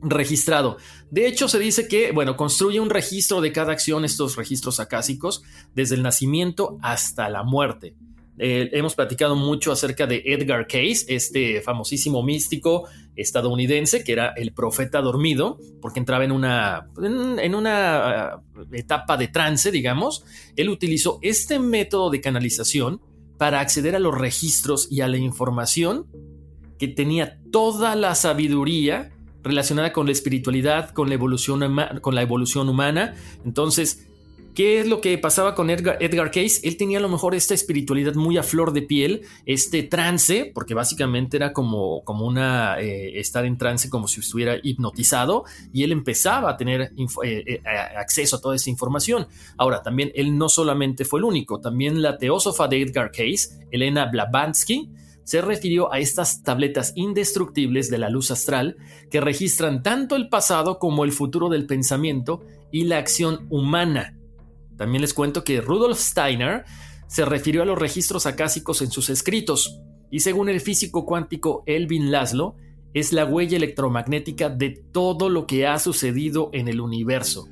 registrado. 0.02 0.78
De 1.12 1.28
hecho, 1.28 1.48
se 1.48 1.60
dice 1.60 1.88
que, 1.88 2.12
bueno, 2.12 2.38
construye 2.38 2.80
un 2.80 2.90
registro 2.90 3.42
de 3.42 3.52
cada 3.52 3.74
acción, 3.74 4.06
estos 4.06 4.36
registros 4.36 4.80
acásicos, 4.80 5.44
desde 5.74 5.96
el 5.96 6.04
nacimiento 6.04 6.78
hasta 6.82 7.30
la 7.30 7.44
muerte. 7.44 7.96
Eh, 8.38 8.70
hemos 8.74 8.96
platicado 8.96 9.36
mucho 9.36 9.72
acerca 9.72 10.08
de 10.08 10.22
Edgar 10.26 10.68
Case, 10.68 11.06
este 11.08 11.62
famosísimo 11.62 12.22
místico 12.22 12.86
estadounidense 13.16 14.04
que 14.04 14.12
era 14.12 14.34
el 14.36 14.52
profeta 14.54 15.02
dormido, 15.02 15.58
porque 15.82 16.00
entraba 16.00 16.26
en 16.26 16.34
una, 16.34 16.90
en, 17.02 17.56
una 17.56 18.42
uh, 18.54 18.76
etapa 18.76 19.16
de 19.16 19.30
trance, 19.30 19.72
digamos. 19.72 20.26
Él 20.58 20.70
utilizó 20.70 21.20
este 21.22 21.60
método 21.60 22.10
de 22.10 22.20
canalización 22.20 23.02
para 23.38 23.62
acceder 23.62 23.96
a 23.96 24.00
los 24.00 24.18
registros 24.18 24.92
y 24.92 25.00
a 25.00 25.08
la 25.08 25.18
información 25.18 26.08
que 26.78 26.90
tenía 26.90 27.40
toda 27.52 27.96
la 27.96 28.16
sabiduría 28.16 29.15
relacionada 29.46 29.94
con 29.94 30.08
la 30.08 30.12
espiritualidad, 30.12 30.90
con 30.90 31.08
la 31.08 31.14
evolución, 31.14 31.62
con 32.02 32.16
la 32.16 32.22
evolución 32.24 32.68
humana. 32.68 33.14
Entonces, 33.46 34.08
¿qué 34.56 34.80
es 34.80 34.88
lo 34.88 35.02
que 35.02 35.18
pasaba 35.20 35.54
con 35.54 35.70
Edgar, 35.70 35.98
Edgar, 36.00 36.32
Case? 36.32 36.62
Él 36.64 36.78
tenía 36.78 36.98
a 36.98 37.02
lo 37.02 37.10
mejor 37.10 37.36
esta 37.36 37.54
espiritualidad 37.54 38.16
muy 38.16 38.38
a 38.38 38.44
flor 38.44 38.74
de 38.74 38.82
piel, 38.82 39.22
este 39.46 39.84
trance, 39.84 40.52
porque 40.54 40.74
básicamente 40.74 41.38
era 41.38 41.54
como, 41.54 42.04
como 42.04 42.26
una 42.26 42.82
eh, 42.82 43.20
estar 43.20 43.46
en 43.46 43.58
trance 43.58 43.88
como 43.88 44.08
si 44.08 44.20
estuviera 44.20 44.58
hipnotizado, 44.64 45.44
y 45.72 45.84
él 45.84 45.92
empezaba 45.92 46.50
a 46.50 46.58
tener 46.58 46.82
eh, 46.82 47.44
eh, 47.46 47.62
acceso 47.98 48.38
a 48.38 48.42
toda 48.42 48.56
esa 48.56 48.72
información. 48.72 49.28
Ahora, 49.58 49.84
también 49.84 50.12
él 50.16 50.36
no 50.36 50.50
solamente 50.50 51.06
fue 51.06 51.20
el 51.20 51.26
único, 51.26 51.62
también 51.62 52.02
la 52.02 52.18
teósofa 52.18 52.68
de 52.68 52.82
Edgar 52.82 53.12
Case, 53.12 53.68
Elena 53.70 54.08
Blavatsky, 54.08 54.90
se 55.26 55.42
refirió 55.42 55.92
a 55.92 56.00
estas 56.00 56.44
tabletas 56.44 56.94
indestructibles 56.96 57.90
de 57.90 57.98
la 57.98 58.10
luz 58.10 58.32
astral 58.32 58.78
que 59.10 59.20
registran 59.20 59.84
tanto 59.84 60.16
el 60.16 60.30
pasado 60.30 60.80
como 60.80 61.04
el 61.04 61.12
futuro 61.12 61.50
del 61.50 61.66
pensamiento 61.66 62.46
y 62.72 62.86
la 62.86 63.00
acción 63.00 63.48
humana. 63.50 64.18
También 64.78 65.02
les 65.02 65.14
cuento 65.14 65.44
que 65.44 65.62
Rudolf 65.62 66.00
Steiner 66.00 66.64
se 67.08 67.26
refirió 67.26 67.64
a 67.64 67.66
los 67.66 67.78
registros 67.78 68.26
acásicos 68.28 68.82
en 68.82 68.92
sus 68.92 69.10
escritos, 69.10 69.82
y 70.12 70.20
según 70.20 70.48
el 70.48 70.62
físico 70.62 71.06
cuántico 71.06 71.64
Elvin 71.66 72.12
Laszlo, 72.12 72.56
es 72.94 73.12
la 73.12 73.26
huella 73.26 73.58
electromagnética 73.58 74.50
de 74.50 74.70
todo 74.70 75.30
lo 75.30 75.48
que 75.48 75.66
ha 75.66 75.80
sucedido 75.80 76.50
en 76.54 76.68
el 76.68 76.80
universo. 76.80 77.48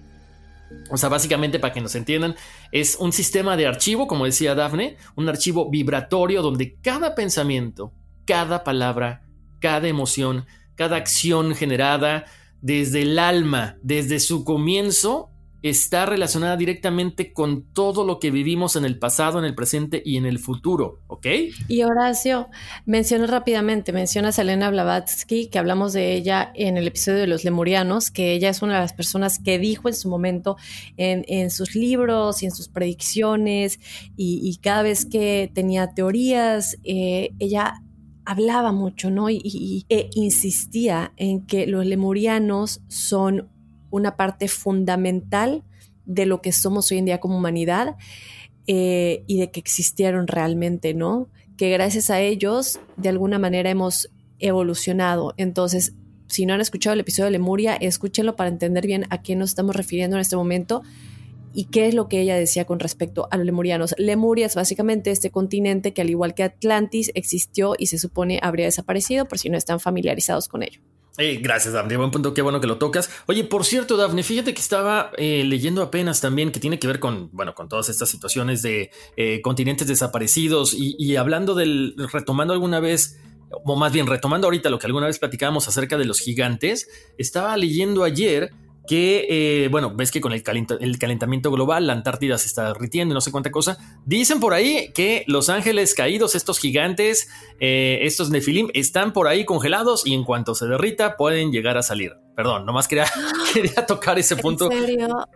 O 0.89 0.97
sea, 0.97 1.09
básicamente 1.09 1.59
para 1.59 1.73
que 1.73 1.81
nos 1.81 1.95
entiendan, 1.95 2.36
es 2.71 2.97
un 2.99 3.12
sistema 3.12 3.57
de 3.57 3.67
archivo, 3.67 4.07
como 4.07 4.25
decía 4.25 4.55
Daphne, 4.55 4.97
un 5.15 5.27
archivo 5.27 5.69
vibratorio 5.69 6.41
donde 6.41 6.75
cada 6.81 7.15
pensamiento, 7.15 7.93
cada 8.25 8.63
palabra, 8.63 9.23
cada 9.59 9.88
emoción, 9.88 10.45
cada 10.75 10.97
acción 10.97 11.55
generada 11.55 12.25
desde 12.62 13.01
el 13.01 13.19
alma, 13.19 13.77
desde 13.81 14.19
su 14.19 14.45
comienzo, 14.45 15.33
está 15.63 16.06
relacionada 16.06 16.58
directamente 16.58 17.32
con 17.32 17.63
todo 17.71 18.06
lo 18.06 18.19
que 18.19 18.32
vivimos 18.32 18.76
en 18.76 18.84
el 18.84 18.99
pasado, 18.99 19.39
en 19.39 19.45
el 19.45 19.56
presente 19.56 20.04
y 20.06 20.17
en 20.17 20.26
el 20.26 20.38
futuro, 20.38 20.99
¿ok? 21.08 21.26
Y 21.69 21.84
Horacio, 21.84 22.49
menciona 22.86 23.28
rápidamente, 23.28 23.93
mencionas 23.93 24.38
a 24.38 24.41
Elena 24.41 24.69
Blavatsky, 24.69 25.47
que 25.47 25.60
hablamos 25.60 25.93
de 25.93 26.15
ella 26.15 26.52
en 26.54 26.76
el 26.76 26.86
episodio 26.86 27.19
de 27.19 27.28
los 27.28 27.45
lemurianos, 27.45 28.12
que 28.12 28.34
ella 28.34 28.49
es 28.49 28.62
una 28.62 28.73
de 28.73 28.82
las 28.82 28.91
personas 28.91 29.39
que 29.39 29.58
dijo 29.58 29.88
en 29.88 29.95
su 29.95 30.10
momento 30.10 30.58
en, 30.97 31.49
sus 31.49 31.76
libros 31.76 32.43
y 32.43 32.47
en 32.47 32.52
sus 32.52 32.67
predicciones, 32.67 33.80
y, 34.17 34.60
cada 34.62 34.84
vez 34.84 35.06
que 35.06 35.49
tenía 35.54 35.93
teorías, 35.93 36.78
eh, 36.84 37.32
ella 37.39 37.76
hablaba 38.26 38.71
mucho, 38.71 39.10
¿no? 39.10 39.30
Y, 39.30 39.86
e 39.89 40.10
insistía 40.13 41.13
en 41.17 41.45
que 41.45 41.67
los 41.67 41.86
lemurianos 41.86 42.82
son 42.88 43.49
una 43.93 44.15
parte 44.15 44.47
fundamental 44.47 45.63
de 46.06 46.25
lo 46.25 46.41
que 46.41 46.51
somos 46.51 46.91
hoy 46.91 46.97
en 46.97 47.06
día 47.06 47.19
como 47.19 47.38
humanidad 47.38 47.95
eh, 48.65 49.23
y 49.27 49.39
de 49.39 49.51
que 49.51 49.60
existieron 49.60 50.25
realmente, 50.25 50.95
¿no? 50.95 51.29
Que 51.58 51.69
gracias 51.69 52.10
a 52.10 52.19
ellos, 52.19 52.79
de 52.97 53.10
alguna 53.10 53.38
manera, 53.38 53.69
hemos 53.69 54.10
evolucionado. 54.39 55.36
Entonces, 55.38 55.93
si 56.27 56.47
no 56.47 56.56
han 56.56 56.62
escuchado 56.62 56.95
el 56.95 57.01
episodio 57.01 57.25
de 57.25 57.34
Lemuria, 57.34 57.75
escúchenlo 57.75 58.36
para 58.36 58.49
entender 58.49 58.88
bien 58.88 59.06
a 59.12 59.21
qué 59.21 59.36
nos 59.36 59.51
estamos 59.51 59.75
refiriendo 59.75 60.17
en 60.17 60.21
este 60.21 60.36
momento 60.36 60.82
y 61.53 61.65
qué 61.65 61.88
es 61.88 61.93
lo 61.93 62.08
que 62.08 62.19
ella 62.19 62.36
decía 62.36 62.65
con 62.65 62.79
respecto 62.79 63.27
a 63.29 63.38
los 63.38 63.45
lemurianos. 63.45 63.93
Lemuria 63.99 64.47
es 64.47 64.56
básicamente 64.56 65.12
este 65.12 65.29
continente 65.29 65.93
que 65.93 66.01
al 66.01 66.10
igual 66.10 66.34
que 66.34 66.41
Atlantis 66.41 67.12
existió 67.13 67.75
y 67.77 67.86
se 67.86 67.99
supone 67.99 68.39
habría 68.41 68.65
desaparecido 68.65 69.27
por 69.27 69.38
si 69.38 69.51
no 69.51 69.58
están 69.58 69.79
familiarizados 69.79 70.47
con 70.47 70.63
ello 70.63 70.82
gracias, 71.17 71.73
Daphne. 71.73 71.97
Buen 71.97 72.12
punto, 72.12 72.34
qué 72.34 72.41
bueno 72.41 72.60
que 72.60 72.67
lo 72.67 72.78
tocas. 72.78 73.10
Oye, 73.28 73.43
por 73.43 73.65
cierto, 73.65 73.97
Daphne, 73.97 74.23
fíjate 74.23 74.54
que 74.54 74.62
estaba 74.62 75.12
eh, 75.17 75.43
leyendo 75.45 75.82
apenas 75.82 76.21
también 76.21 76.52
que 76.52 76.60
tiene 76.60 76.80
que 76.80 76.88
ver 76.88 76.99
con, 76.99 77.30
bueno, 77.32 77.54
con 77.54 77.69
todas 77.69 77.89
estas 77.89 78.10
situaciones 78.10 78.62
de 78.62 78.89
eh, 79.15 79.41
continentes 79.41 79.88
desaparecidos 79.88 80.73
y, 80.73 80.95
y, 80.97 81.15
hablando 81.15 81.54
del, 81.54 81.95
retomando 82.12 82.54
alguna 82.54 82.80
vez, 82.80 83.19
o 83.52 83.76
más 83.76 83.93
bien 83.93 84.08
retomando 84.08 84.47
ahorita 84.47 84.69
lo 84.69 84.80
que 84.80 84.88
alguna 84.88 85.08
vez 85.08 85.19
platicábamos 85.19 85.67
acerca 85.67 85.97
de 85.97 86.06
los 86.06 86.19
gigantes, 86.19 86.89
estaba 87.17 87.56
leyendo 87.58 88.04
ayer 88.04 88.52
que, 88.88 89.28
eh, 89.30 89.67
bueno, 89.69 89.93
ves 89.96 90.12
que 90.12 90.19
con 90.19 90.34
el, 90.34 90.43
calentamiento 90.43 91.52
global 91.52 91.88
la 91.88 91.93
Antártida 91.93 92.38
se 92.38 92.48
está 92.48 92.67
derritiendo 92.67 93.13
y 93.13 93.15
no 93.15 93.22
sé 93.22 93.32
cuánta 93.32 93.52
cosa. 93.52 93.78
Dicen 94.06 94.39
por 94.39 94.54
ahí 94.54 94.91
que 94.93 95.24
los 95.28 95.50
ángeles 95.50 95.93
caídos, 95.93 96.36
estos 96.36 96.60
gigantes, 96.60 97.30
eh, 97.60 98.00
estos 98.02 98.30
nefilim, 98.30 98.69
están 98.74 99.13
por 99.13 99.28
ahí 99.28 99.46
congelados 99.46 100.06
y 100.06 100.13
en 100.13 100.24
cuanto 100.24 100.56
se 100.56 100.67
derrita 100.67 101.15
pueden 101.15 101.52
llegar 101.52 101.78
a 101.78 101.84
salir. 101.84 102.13
Perdón, 102.36 102.65
nomás 102.65 102.88
quería, 102.88 103.06
quería 103.54 103.86
tocar 103.86 104.19
ese 104.19 104.36
punto. 104.36 104.72
¿En 104.72 104.86
serio? 104.86 105.28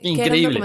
Increíble. 0.00 0.60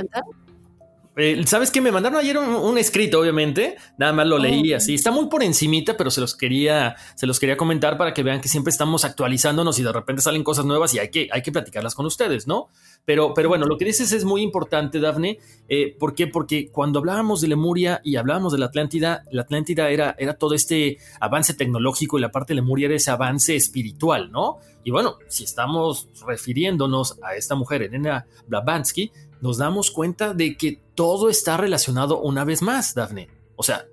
Eh, 1.15 1.43
¿Sabes 1.45 1.69
qué? 1.69 1.79
Me 1.79 1.91
mandaron 1.91 2.19
ayer 2.19 2.37
un, 2.37 2.77
escrito, 2.77 3.19
obviamente. 3.19 3.75
Nada 3.97 4.13
más 4.13 4.25
lo 4.25 4.39
leí 4.39 4.73
oh. 4.73 4.77
así. 4.77 4.95
Está 4.95 5.11
muy 5.11 5.27
por 5.27 5.43
encimita, 5.43 5.95
pero 5.95 6.09
se 6.09 6.21
los 6.21 6.35
quería, 6.35 6.95
se 7.15 7.27
los 7.27 7.39
quería 7.39 7.55
comentar 7.55 7.97
para 7.97 8.13
que 8.13 8.23
vean 8.23 8.41
que 8.41 8.49
siempre 8.49 8.71
estamos 8.71 9.05
actualizándonos 9.05 9.77
y 9.77 9.83
de 9.83 9.91
repente 9.91 10.23
salen 10.23 10.43
cosas 10.43 10.65
nuevas 10.65 10.93
y 10.95 10.99
hay 10.99 11.09
que, 11.09 11.29
hay 11.31 11.43
que 11.43 11.51
platicarlas 11.51 11.93
con 11.93 12.07
ustedes, 12.07 12.47
¿no? 12.47 12.69
Pero, 13.05 13.33
pero 13.33 13.49
bueno, 13.49 13.65
lo 13.65 13.77
que 13.77 13.85
dices 13.85 14.11
es 14.11 14.25
muy 14.25 14.41
importante, 14.41 14.99
Dafne. 14.99 15.37
Eh, 15.69 15.95
¿Por 15.99 16.15
qué? 16.15 16.27
Porque 16.27 16.71
cuando 16.71 16.99
hablábamos 16.99 17.41
de 17.41 17.49
Lemuria 17.49 18.01
y 18.03 18.15
hablábamos 18.15 18.53
de 18.53 18.59
la 18.59 18.67
Atlántida, 18.67 19.23
la 19.31 19.43
Atlántida 19.43 19.89
era, 19.89 20.15
era 20.17 20.33
todo 20.33 20.55
este 20.55 20.97
avance 21.19 21.53
tecnológico 21.53 22.17
y 22.17 22.21
la 22.21 22.31
parte 22.31 22.53
de 22.53 22.55
Lemuria 22.55 22.87
era 22.87 22.95
ese 22.95 23.11
avance 23.11 23.55
espiritual, 23.55 24.31
¿no? 24.31 24.57
Y 24.83 24.91
bueno, 24.91 25.17
si 25.27 25.43
estamos 25.43 26.09
refiriéndonos 26.25 27.19
a 27.23 27.35
esta 27.35 27.55
mujer, 27.55 27.83
Elena 27.83 28.25
Blavatsky, 28.47 29.11
nos 29.43 29.57
damos 29.57 29.91
cuenta 29.91 30.33
de 30.33 30.55
que 30.55 30.79
todo 30.95 31.29
está 31.29 31.57
relacionado 31.57 32.21
una 32.21 32.45
vez 32.45 32.61
más, 32.61 32.95
Dafne. 32.95 33.27
O 33.57 33.63
sea, 33.63 33.85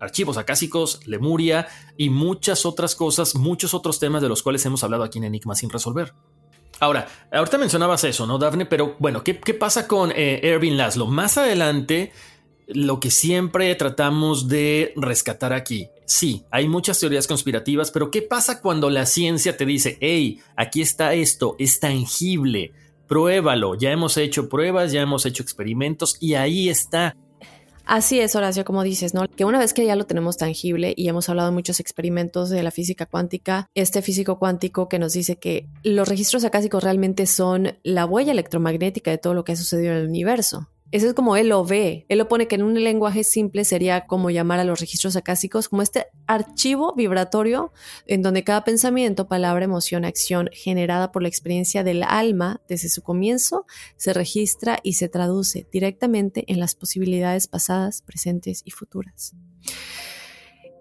archivos 0.00 0.36
acásicos, 0.38 1.06
Lemuria 1.06 1.68
y 1.96 2.10
muchas 2.10 2.66
otras 2.66 2.96
cosas, 2.96 3.36
muchos 3.36 3.74
otros 3.74 4.00
temas 4.00 4.22
de 4.22 4.28
los 4.28 4.42
cuales 4.42 4.66
hemos 4.66 4.82
hablado 4.82 5.04
aquí 5.04 5.18
en 5.18 5.24
Enigma 5.24 5.54
sin 5.54 5.70
resolver. 5.70 6.14
Ahora, 6.80 7.06
ahorita 7.30 7.58
mencionabas 7.58 8.02
eso, 8.02 8.26
¿no, 8.26 8.38
Dafne? 8.38 8.66
Pero 8.66 8.96
bueno, 8.98 9.22
¿qué, 9.22 9.34
pasa 9.34 9.86
con 9.86 10.10
eh, 10.10 10.40
Erwin 10.42 10.76
Laszlo? 10.76 11.06
Más 11.06 11.38
adelante, 11.38 12.10
lo 12.66 12.98
que 12.98 13.12
siempre 13.12 13.72
tratamos 13.76 14.48
de 14.48 14.94
rescatar 14.96 15.52
aquí. 15.52 15.90
Sí, 16.06 16.44
hay 16.50 16.66
muchas 16.66 16.98
teorías 16.98 17.28
conspirativas, 17.28 17.92
pero 17.92 18.10
¿qué 18.10 18.22
pasa 18.22 18.60
cuando 18.60 18.90
la 18.90 19.06
ciencia 19.06 19.56
te 19.56 19.64
dice, 19.64 19.96
hey, 20.00 20.40
aquí 20.56 20.82
está 20.82 21.14
esto, 21.14 21.54
es 21.60 21.78
tangible? 21.78 22.72
Pruébalo, 23.08 23.74
ya 23.74 23.90
hemos 23.90 24.16
hecho 24.16 24.48
pruebas, 24.48 24.92
ya 24.92 25.00
hemos 25.00 25.26
hecho 25.26 25.42
experimentos 25.42 26.16
y 26.20 26.34
ahí 26.34 26.68
está. 26.68 27.16
Así 27.88 28.20
es, 28.20 28.36
Horacio, 28.36 28.66
como 28.66 28.82
dices, 28.82 29.14
¿no? 29.14 29.26
Que 29.26 29.46
una 29.46 29.58
vez 29.58 29.72
que 29.72 29.86
ya 29.86 29.96
lo 29.96 30.04
tenemos 30.04 30.36
tangible 30.36 30.92
y 30.94 31.08
hemos 31.08 31.30
hablado 31.30 31.48
de 31.48 31.54
muchos 31.54 31.80
experimentos 31.80 32.50
de 32.50 32.62
la 32.62 32.70
física 32.70 33.06
cuántica, 33.06 33.66
este 33.74 34.02
físico 34.02 34.38
cuántico 34.38 34.90
que 34.90 34.98
nos 34.98 35.14
dice 35.14 35.36
que 35.36 35.66
los 35.84 36.06
registros 36.06 36.44
acásicos 36.44 36.84
realmente 36.84 37.26
son 37.26 37.78
la 37.82 38.04
huella 38.04 38.32
electromagnética 38.32 39.10
de 39.10 39.16
todo 39.16 39.32
lo 39.32 39.42
que 39.42 39.52
ha 39.52 39.56
sucedido 39.56 39.92
en 39.92 40.00
el 40.00 40.08
universo. 40.08 40.68
Eso 40.90 41.06
es 41.06 41.14
como 41.14 41.36
él 41.36 41.50
lo 41.50 41.64
ve. 41.64 42.06
Él 42.08 42.18
lo 42.18 42.28
pone 42.28 42.48
que 42.48 42.54
en 42.54 42.62
un 42.62 42.82
lenguaje 42.82 43.22
simple 43.22 43.64
sería 43.64 44.06
como 44.06 44.30
llamar 44.30 44.58
a 44.58 44.64
los 44.64 44.80
registros 44.80 45.16
acásicos 45.16 45.68
como 45.68 45.82
este 45.82 46.06
archivo 46.26 46.94
vibratorio 46.94 47.72
en 48.06 48.22
donde 48.22 48.42
cada 48.42 48.64
pensamiento, 48.64 49.28
palabra, 49.28 49.66
emoción, 49.66 50.06
acción 50.06 50.48
generada 50.52 51.12
por 51.12 51.20
la 51.20 51.28
experiencia 51.28 51.84
del 51.84 52.02
alma 52.02 52.62
desde 52.68 52.88
su 52.88 53.02
comienzo 53.02 53.66
se 53.96 54.14
registra 54.14 54.78
y 54.82 54.94
se 54.94 55.10
traduce 55.10 55.66
directamente 55.70 56.44
en 56.48 56.58
las 56.58 56.74
posibilidades 56.74 57.48
pasadas, 57.48 58.00
presentes 58.00 58.62
y 58.64 58.70
futuras. 58.70 59.34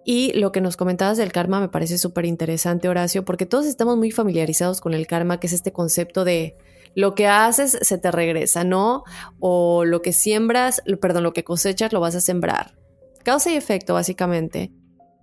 Y 0.06 0.32
lo 0.40 0.54
que 0.54 0.62
nos 0.62 0.78
comentabas 0.78 1.18
del 1.18 1.34
karma 1.34 1.60
me 1.60 1.68
parece 1.68 1.98
súper 1.98 2.24
interesante, 2.24 2.88
Horacio, 2.88 3.26
porque 3.26 3.46
todos 3.46 3.66
estamos 3.66 3.98
muy 3.98 4.12
familiarizados 4.12 4.80
con 4.80 4.94
el 4.94 5.06
karma, 5.06 5.42
que 5.42 5.48
es 5.48 5.54
este 5.54 5.74
concepto 5.74 6.24
de 6.24 6.56
lo 6.98 7.14
que 7.14 7.28
haces 7.28 7.78
se 7.80 8.00
te 8.00 8.10
regresa, 8.10 8.64
¿no? 8.64 9.04
O 9.40 9.86
lo 9.86 10.02
que 10.02 10.14
siembras, 10.14 10.82
perdón, 11.00 11.22
lo 11.22 11.32
que 11.32 11.44
cosechas 11.44 11.94
lo 11.94 12.00
vas 12.00 12.16
a 12.16 12.22
sembrar. 12.22 12.76
Causa 13.24 13.52
y 13.52 13.56
efecto, 13.56 13.94
básicamente. 13.94 14.72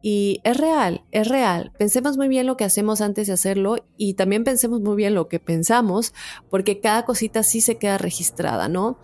Y 0.01 0.41
es 0.45 0.57
real, 0.57 1.03
es 1.11 1.27
real. 1.27 1.73
Pensemos 1.77 2.17
muy 2.17 2.29
bien 2.29 2.47
lo 2.47 2.57
que 2.57 2.63
hacemos 2.63 3.01
antes 3.01 3.27
de 3.27 3.33
hacerlo 3.33 3.85
y 3.97 4.15
también 4.15 4.45
pensemos 4.45 4.83
muy 4.83 4.95
bien 4.95 5.17
lo 5.17 5.27
que 5.27 5.41
pensamos, 5.41 6.15
porque 6.49 6.79
cada 6.79 7.05
cosita 7.05 7.43
sí 7.43 7.61
se 7.61 7.77
queda 7.77 7.99
registrada, 7.99 8.69
¿no? 8.69 9.01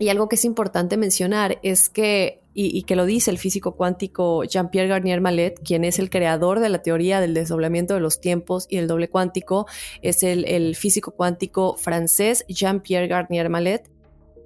Y 0.00 0.08
algo 0.08 0.28
que 0.28 0.34
es 0.34 0.44
importante 0.44 0.96
mencionar 0.96 1.60
es 1.62 1.88
que 1.88 2.42
y, 2.54 2.82
que 2.84 2.94
lo 2.94 3.04
dice 3.04 3.30
el 3.30 3.38
físico 3.38 3.72
cuántico 3.76 4.44
Jean-Pierre 4.44 4.88
Garnier 4.88 5.20
Mallet, 5.20 5.60
quien 5.64 5.84
es 5.84 5.98
el 5.98 6.08
creador 6.08 6.60
de 6.60 6.68
la 6.68 6.82
teoría 6.82 7.20
del 7.20 7.34
desdoblamiento 7.34 7.94
de 7.94 8.00
los 8.00 8.20
tiempos 8.20 8.66
y 8.68 8.76
el 8.78 8.86
doble 8.86 9.08
cuántico, 9.08 9.66
es 10.02 10.22
el, 10.22 10.76
físico 10.76 11.10
cuántico 11.10 11.76
francés 11.76 12.44
Jean-Pierre 12.48 13.08
Garnier 13.08 13.50
Mallet. 13.50 13.90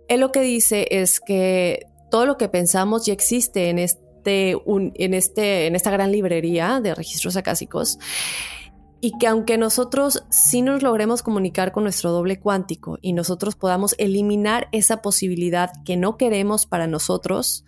Él 0.08 0.20
lo 0.20 0.32
que 0.32 0.40
dice 0.40 0.88
es 0.90 1.20
que 1.20 1.86
todo 2.10 2.24
lo 2.24 2.38
que 2.38 2.48
pensamos 2.48 3.04
ya 3.04 3.12
existe 3.12 3.68
en 3.68 3.78
este, 3.78 4.56
en 4.64 5.14
este, 5.14 5.66
en 5.66 5.76
esta 5.76 5.90
gran 5.90 6.10
librería 6.10 6.80
de 6.82 6.94
registros 6.94 7.36
acásicos 7.36 7.98
y 9.00 9.12
que 9.18 9.26
aunque 9.26 9.58
nosotros 9.58 10.24
sí 10.30 10.62
nos 10.62 10.82
logremos 10.82 11.22
comunicar 11.22 11.72
con 11.72 11.84
nuestro 11.84 12.10
doble 12.10 12.40
cuántico 12.40 12.98
y 13.00 13.12
nosotros 13.12 13.54
podamos 13.54 13.94
eliminar 13.98 14.68
esa 14.72 15.02
posibilidad 15.02 15.70
que 15.84 15.96
no 15.96 16.16
queremos 16.16 16.66
para 16.66 16.86
nosotros, 16.86 17.64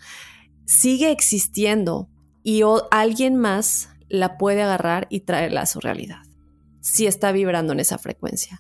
sigue 0.71 1.11
existiendo 1.11 2.09
y 2.45 2.63
alguien 2.93 3.35
más 3.35 3.89
la 4.09 4.39
puede 4.39 4.63
agarrar 4.63 5.09
y 5.11 5.21
traerla 5.21 5.63
a 5.63 5.67
su 5.67 5.81
realidad 5.81 6.19
si 6.81 7.07
está 7.07 7.31
vibrando 7.31 7.75
en 7.75 7.81
esa 7.81 7.99
frecuencia. 7.99 8.57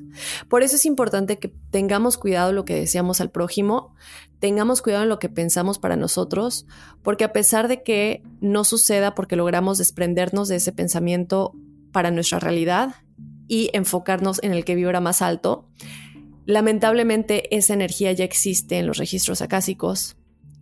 Por 0.49 0.63
eso 0.63 0.77
es 0.77 0.85
importante 0.85 1.39
que 1.39 1.55
tengamos 1.71 2.19
cuidado 2.19 2.51
en 2.51 2.57
lo 2.57 2.67
que 2.67 2.75
deseamos 2.75 3.23
al 3.23 3.31
prójimo, 3.31 3.95
tengamos 4.41 4.83
cuidado 4.83 5.05
en 5.05 5.09
lo 5.09 5.19
que 5.19 5.31
pensamos 5.31 5.79
para 5.79 5.97
nosotros, 5.97 6.67
porque 7.03 7.25
a 7.25 7.33
pesar 7.33 7.67
de 7.67 7.83
que 7.83 8.23
no 8.41 8.65
suceda 8.65 9.15
porque 9.15 9.37
logramos 9.37 9.79
desprendernos 9.79 10.49
de 10.49 10.57
ese 10.57 10.73
pensamiento 10.73 11.55
para 11.93 12.11
nuestra 12.11 12.41
realidad 12.41 12.97
y 13.49 13.71
enfocarnos 13.73 14.43
en 14.43 14.53
el 14.53 14.67
que 14.67 14.75
vibra 14.75 15.01
más 15.01 15.23
alto. 15.23 15.67
Lamentablemente 16.45 17.57
esa 17.57 17.73
energía 17.73 18.13
ya 18.13 18.25
existe 18.25 18.79
en 18.79 18.87
los 18.87 18.99
registros 18.99 19.41
acásicos 19.41 20.17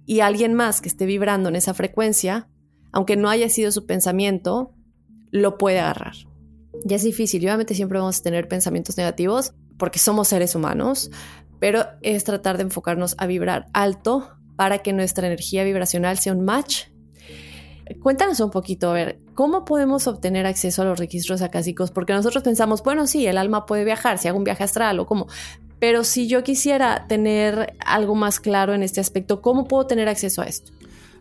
y 0.08 0.20
alguien 0.20 0.54
más 0.54 0.80
que 0.80 0.88
esté 0.88 1.04
vibrando 1.04 1.50
en 1.50 1.56
esa 1.56 1.74
frecuencia, 1.74 2.48
aunque 2.92 3.16
no 3.16 3.28
haya 3.28 3.50
sido 3.50 3.70
su 3.70 3.84
pensamiento, 3.84 4.72
lo 5.30 5.58
puede 5.58 5.80
agarrar. 5.80 6.14
Ya 6.84 6.96
es 6.96 7.02
difícil, 7.02 7.44
obviamente 7.44 7.74
siempre 7.74 7.98
vamos 7.98 8.18
a 8.18 8.22
tener 8.22 8.48
pensamientos 8.48 8.96
negativos 8.96 9.52
porque 9.76 9.98
somos 9.98 10.28
seres 10.28 10.54
humanos, 10.54 11.10
pero 11.60 11.84
es 12.00 12.24
tratar 12.24 12.56
de 12.56 12.62
enfocarnos 12.62 13.16
a 13.18 13.26
vibrar 13.26 13.66
alto 13.74 14.30
para 14.56 14.78
que 14.78 14.94
nuestra 14.94 15.26
energía 15.26 15.62
vibracional 15.62 16.16
sea 16.18 16.32
un 16.32 16.42
match 16.42 16.86
Cuéntanos 18.02 18.38
un 18.40 18.50
poquito, 18.50 18.90
a 18.90 18.92
ver, 18.92 19.18
¿cómo 19.34 19.64
podemos 19.64 20.06
obtener 20.06 20.46
acceso 20.46 20.82
a 20.82 20.84
los 20.84 20.98
registros 20.98 21.40
acásicos? 21.40 21.90
Porque 21.90 22.12
nosotros 22.12 22.42
pensamos, 22.42 22.82
bueno, 22.82 23.06
sí, 23.06 23.26
el 23.26 23.38
alma 23.38 23.64
puede 23.64 23.84
viajar, 23.84 24.18
si 24.18 24.28
hago 24.28 24.36
un 24.36 24.44
viaje 24.44 24.64
astral 24.64 25.00
o 25.00 25.06
cómo. 25.06 25.26
Pero 25.78 26.04
si 26.04 26.28
yo 26.28 26.42
quisiera 26.42 27.06
tener 27.08 27.74
algo 27.84 28.14
más 28.14 28.40
claro 28.40 28.74
en 28.74 28.82
este 28.82 29.00
aspecto, 29.00 29.40
¿cómo 29.42 29.66
puedo 29.66 29.86
tener 29.86 30.08
acceso 30.08 30.42
a 30.42 30.46
esto? 30.46 30.72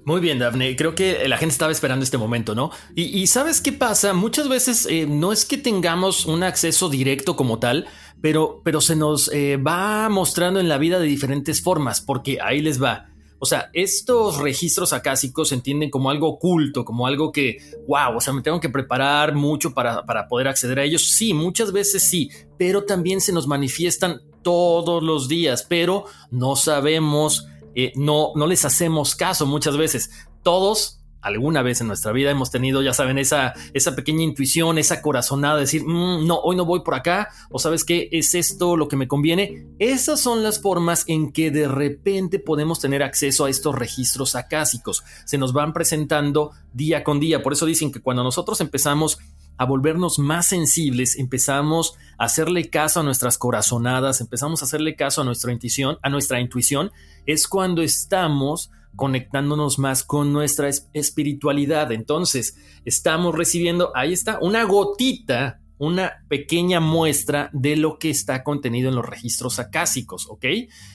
Muy 0.07 0.21
bien, 0.21 0.39
Daphne. 0.39 0.75
Creo 0.77 0.95
que 0.95 1.27
la 1.27 1.37
gente 1.37 1.51
estaba 1.51 1.71
esperando 1.71 2.03
este 2.03 2.17
momento, 2.17 2.55
¿no? 2.55 2.71
Y, 2.95 3.27
¿sabes 3.27 3.59
qué 3.59 3.73
pasa? 3.73 4.13
Muchas 4.13 4.47
veces 4.47 4.87
eh, 4.89 5.05
no 5.05 5.33
es 5.33 5.43
que 5.43 5.57
tengamos 5.57 6.25
un 6.25 6.43
acceso 6.43 6.89
directo 6.89 7.35
como 7.35 7.59
tal, 7.59 7.87
pero, 8.21 8.61
pero 8.63 8.79
se 8.79 8.95
nos 8.95 9.29
eh, 9.33 9.57
va 9.57 10.07
mostrando 10.07 10.61
en 10.61 10.69
la 10.69 10.77
vida 10.77 10.97
de 10.99 11.07
diferentes 11.07 11.61
formas, 11.61 11.99
porque 11.99 12.39
ahí 12.41 12.61
les 12.61 12.81
va. 12.81 13.09
O 13.39 13.45
sea, 13.45 13.69
estos 13.73 14.37
registros 14.39 14.93
acásicos 14.93 15.49
se 15.49 15.55
entienden 15.55 15.91
como 15.91 16.09
algo 16.09 16.27
oculto, 16.27 16.83
como 16.83 17.05
algo 17.05 17.31
que, 17.31 17.57
wow, 17.87 18.17
o 18.17 18.21
sea, 18.21 18.33
me 18.33 18.41
tengo 18.41 18.59
que 18.59 18.69
preparar 18.69 19.35
mucho 19.35 19.73
para, 19.73 20.03
poder 20.27 20.47
acceder 20.47 20.79
a 20.79 20.83
ellos. 20.83 21.05
Sí, 21.05 21.33
muchas 21.33 21.71
veces 21.71 22.09
sí, 22.09 22.31
pero 22.57 22.85
también 22.85 23.21
se 23.21 23.31
nos 23.31 23.45
manifiestan 23.45 24.21
todos 24.41 25.03
los 25.03 25.27
días, 25.27 25.65
pero 25.67 26.05
no 26.31 26.55
sabemos, 26.55 27.47
eh, 27.75 27.91
no, 27.95 28.31
no 28.35 28.47
les 28.47 28.65
hacemos 28.65 29.15
caso 29.15 29.45
muchas 29.45 29.77
veces. 29.77 30.11
Todos 30.43 30.97
alguna 31.21 31.61
vez 31.61 31.81
en 31.81 31.87
nuestra 31.87 32.11
vida 32.11 32.31
hemos 32.31 32.51
tenido, 32.51 32.81
ya 32.81 32.93
saben, 32.93 33.17
esa, 33.17 33.53
esa 33.73 33.95
pequeña 33.95 34.23
intuición, 34.23 34.77
esa 34.77 35.01
corazonada 35.01 35.55
de 35.55 35.61
decir, 35.61 35.83
mm, 35.83 36.25
no, 36.25 36.39
hoy 36.39 36.55
no 36.55 36.65
voy 36.65 36.81
por 36.81 36.95
acá, 36.95 37.29
o 37.49 37.59
sabes 37.59 37.83
qué, 37.83 38.09
es 38.11 38.33
esto 38.33 38.77
lo 38.77 38.87
que 38.87 38.95
me 38.95 39.07
conviene. 39.07 39.67
Esas 39.79 40.19
son 40.19 40.43
las 40.43 40.61
formas 40.61 41.03
en 41.07 41.31
que 41.31 41.51
de 41.51 41.67
repente 41.67 42.39
podemos 42.39 42.79
tener 42.79 43.03
acceso 43.03 43.45
a 43.45 43.49
estos 43.49 43.75
registros 43.75 44.35
acásicos. 44.35 45.03
Se 45.25 45.37
nos 45.37 45.53
van 45.53 45.73
presentando 45.73 46.51
día 46.73 47.03
con 47.03 47.19
día. 47.19 47.43
Por 47.43 47.53
eso 47.53 47.65
dicen 47.65 47.91
que 47.91 48.01
cuando 48.01 48.23
nosotros 48.23 48.61
empezamos 48.61 49.19
a 49.57 49.65
volvernos 49.65 50.19
más 50.19 50.47
sensibles, 50.47 51.17
empezamos 51.17 51.95
a 52.17 52.25
hacerle 52.25 52.69
caso 52.69 52.99
a 52.99 53.03
nuestras 53.03 53.37
corazonadas, 53.37 54.21
empezamos 54.21 54.61
a 54.61 54.65
hacerle 54.65 54.95
caso 54.95 55.21
a 55.21 55.25
nuestra 55.25 55.51
intuición, 55.51 55.97
a 56.01 56.09
nuestra 56.09 56.39
intuición, 56.39 56.91
es 57.25 57.47
cuando 57.47 57.81
estamos 57.81 58.71
conectándonos 58.95 59.79
más 59.79 60.03
con 60.03 60.33
nuestra 60.33 60.69
espiritualidad. 60.93 61.91
Entonces, 61.91 62.57
estamos 62.83 63.35
recibiendo, 63.35 63.91
ahí 63.95 64.13
está, 64.13 64.39
una 64.41 64.63
gotita, 64.63 65.61
una 65.77 66.25
pequeña 66.27 66.79
muestra 66.79 67.49
de 67.53 67.75
lo 67.75 67.99
que 67.99 68.09
está 68.09 68.43
contenido 68.43 68.89
en 68.89 68.95
los 68.95 69.05
registros 69.05 69.59
acásicos, 69.59 70.27
¿ok? 70.27 70.45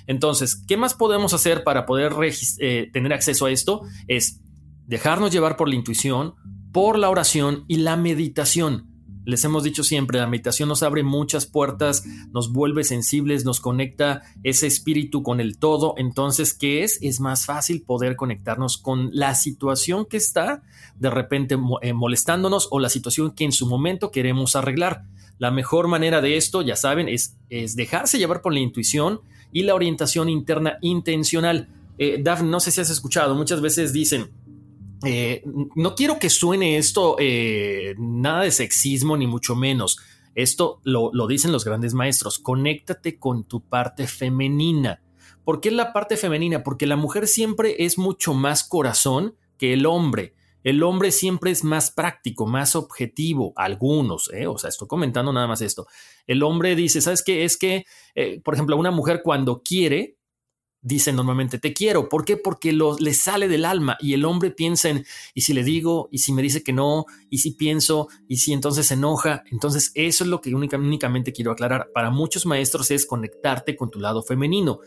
Entonces, 0.07 0.57
¿qué 0.67 0.77
más 0.77 0.95
podemos 0.95 1.33
hacer 1.33 1.63
para 1.63 1.87
poder 1.87 2.13
eh, 2.59 2.91
tener 2.93 3.13
acceso 3.13 3.47
a 3.47 3.51
esto? 3.51 3.83
Es 4.09 4.41
dejarnos 4.87 5.31
llevar 5.31 5.57
por 5.57 5.69
la 5.69 5.77
intuición, 5.77 6.35
por 6.73 6.99
la 6.99 7.11
oración 7.11 7.65
y 7.69 7.77
la 7.77 7.97
meditación. 7.97 8.89
Les 9.25 9.45
hemos 9.45 9.63
dicho 9.63 9.85
siempre, 9.85 10.19
la 10.19 10.27
meditación 10.27 10.69
nos 10.69 10.83
abre 10.83 11.05
muchas 11.05 11.47
puertas, 11.47 12.05
nos 12.33 12.53
vuelve 12.53 12.83
sensibles, 12.83 13.45
nos 13.45 13.61
conecta 13.61 14.23
ese 14.43 14.67
espíritu 14.67 15.23
con 15.23 15.39
el 15.39 15.59
todo. 15.59 15.95
Entonces, 15.97 16.55
¿qué 16.55 16.83
es? 16.83 16.99
Es 17.03 17.21
más 17.21 17.47
fácil 17.47 17.83
poder 17.83 18.17
conectarnos 18.17 18.79
con 18.79 19.11
la 19.13 19.37
situación 19.37 20.07
que 20.07 20.17
está 20.17 20.63
de 20.99 21.11
repente 21.11 21.57
eh, 21.83 21.93
molestándonos 21.93 22.67
o 22.73 22.81
la 22.81 22.89
situación 22.89 23.31
que 23.33 23.45
en 23.45 23.53
su 23.53 23.69
momento 23.69 24.11
queremos 24.11 24.57
arreglar. 24.57 25.05
La 25.39 25.53
mejor 25.53 25.87
manera 25.87 26.21
de 26.21 26.37
esto, 26.37 26.63
ya 26.63 26.75
saben, 26.75 27.09
es, 27.09 27.37
es 27.49 27.77
dejarse 27.77 28.19
llevar 28.19 28.43
por 28.43 28.53
la 28.53 28.61
intuición 28.61 29.21
y 29.53 29.63
la 29.63 29.75
orientación 29.77 30.29
interna 30.31 30.79
intencional. 30.81 31.69
Eh, 31.99 32.23
no 32.43 32.59
sé 32.59 32.73
si 32.73 32.81
has 32.81 32.91
escuchado, 32.91 33.37
muchas 33.37 33.61
veces 33.61 33.93
dicen, 33.93 34.31
eh, 35.05 35.43
no 35.75 35.95
quiero 35.95 36.19
que 36.19 36.31
suene 36.31 36.77
esto 36.77 37.17
eh, 37.19 37.95
nada 37.99 38.43
de 38.43 38.51
sexismo, 38.51 39.17
ni 39.17 39.27
mucho 39.27 39.57
menos. 39.57 39.99
Esto 40.35 40.81
lo, 40.85 41.11
dicen 41.27 41.53
los 41.53 41.65
grandes 41.65 41.95
maestros. 41.95 42.39
Conéctate 42.39 43.19
con 43.19 43.45
tu 43.45 43.61
parte 43.61 44.07
femenina. 44.07 45.03
¿Por 45.45 45.61
qué 45.61 45.71
la 45.71 45.93
parte 45.93 46.17
femenina? 46.17 46.63
Porque 46.63 46.87
la 46.87 46.97
mujer 46.97 47.27
siempre 47.27 47.85
es 47.85 47.99
mucho 47.99 48.33
más 48.33 48.65
corazón 48.65 49.37
que 49.59 49.73
el 49.73 49.87
hombre. 49.87 50.35
El 50.63 50.83
hombre 50.85 51.11
siempre 51.11 51.51
es 51.51 51.65
más 51.65 51.91
práctico, 51.91 52.47
más 52.47 52.77
objetivo, 52.77 53.53
algunos, 53.57 54.33
¿eh? 54.33 54.47
o 54.47 54.57
sea, 54.59 54.69
estoy 54.69 54.87
comentando 54.87 55.33
nada 55.33 55.49
más 55.49 55.61
esto. 55.61 55.89
El 56.29 56.45
hombre 56.45 56.77
dice, 56.77 57.01
¿sabes 57.01 57.25
qué? 57.25 57.43
Es 57.43 57.57
que, 57.57 57.85
por 58.45 58.55
ejemplo, 58.55 58.77
una 58.77 58.93
mujer 58.93 59.23
cuando 59.25 59.63
quiere, 59.65 60.19
dicen 60.83 61.17
normalmente 61.17 61.59
te 61.59 61.73
quiero. 61.73 62.09
¿Por 62.09 62.25
qué? 62.25 62.37
Porque 62.37 62.73
lo, 62.73 62.99
le 62.99 63.15
sale 63.15 63.49
del 63.49 63.65
alma 63.65 63.97
y 64.01 64.15
el 64.15 64.25
hombre 64.25 64.51
piensa 64.51 64.91
en, 64.91 65.07
y 65.33 65.43
si 65.43 65.55
le 65.55 65.63
digo, 65.63 66.09
y 66.11 66.19
si 66.19 66.33
me 66.33 66.43
dice 66.43 66.63
que 66.63 66.73
no, 66.73 67.07
y 67.31 67.39
si 67.39 67.53
pienso, 67.53 68.09
y 68.29 68.39
si 68.39 68.53
entonces 68.53 68.87
se 68.87 68.95
enoja. 68.95 69.45
Entonces 69.51 69.93
eso 69.95 70.25
es 70.25 70.31
lo 70.31 70.41
que 70.41 70.55
únicamente 70.55 71.33
quiero 71.33 71.53
aclarar. 71.53 71.91
Para 71.95 72.11
muchos 72.11 72.45
maestros 72.45 72.91
es 72.91 73.07
conectarte 73.07 73.77
con 73.77 73.91
tu 73.91 74.01
lado 74.01 74.23
femenino. 74.23 74.81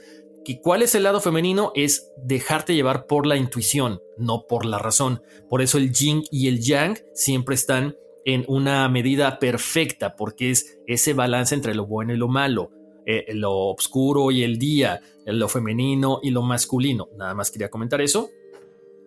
¿Y 0.47 0.59
cuál 0.59 0.83
es 0.83 0.93
el 0.93 1.03
lado 1.03 1.21
femenino? 1.21 1.71
Es 1.73 2.11
dejarte 2.23 2.75
llevar 2.75 3.07
por 3.07 3.25
la 3.25 3.35
intuición, 3.35 3.99
no 4.19 4.45
por 4.47 4.65
la 4.65 4.77
razón. 4.77 5.21
Por 5.49 5.63
eso 5.63 5.79
el 5.79 5.91
yin 5.91 6.23
y 6.29 6.49
el 6.49 6.61
yang 6.61 6.99
siempre 7.15 7.55
están 7.55 7.95
en 8.25 8.43
una 8.47 8.87
medida 8.89 9.39
perfecta, 9.39 10.15
porque 10.15 10.51
es 10.51 10.77
ese 10.85 11.13
balance 11.13 11.55
entre 11.55 11.73
lo 11.73 11.87
bueno 11.87 12.13
y 12.13 12.17
lo 12.17 12.27
malo 12.27 12.74
eh, 13.05 13.33
lo 13.33 13.69
oscuro 13.69 14.31
y 14.31 14.43
el 14.43 14.57
día, 14.57 15.01
lo 15.25 15.47
femenino 15.47 16.19
y 16.23 16.31
lo 16.31 16.41
masculino. 16.41 17.09
Nada 17.17 17.33
más 17.33 17.51
quería 17.51 17.69
comentar 17.69 18.01
eso. 18.01 18.29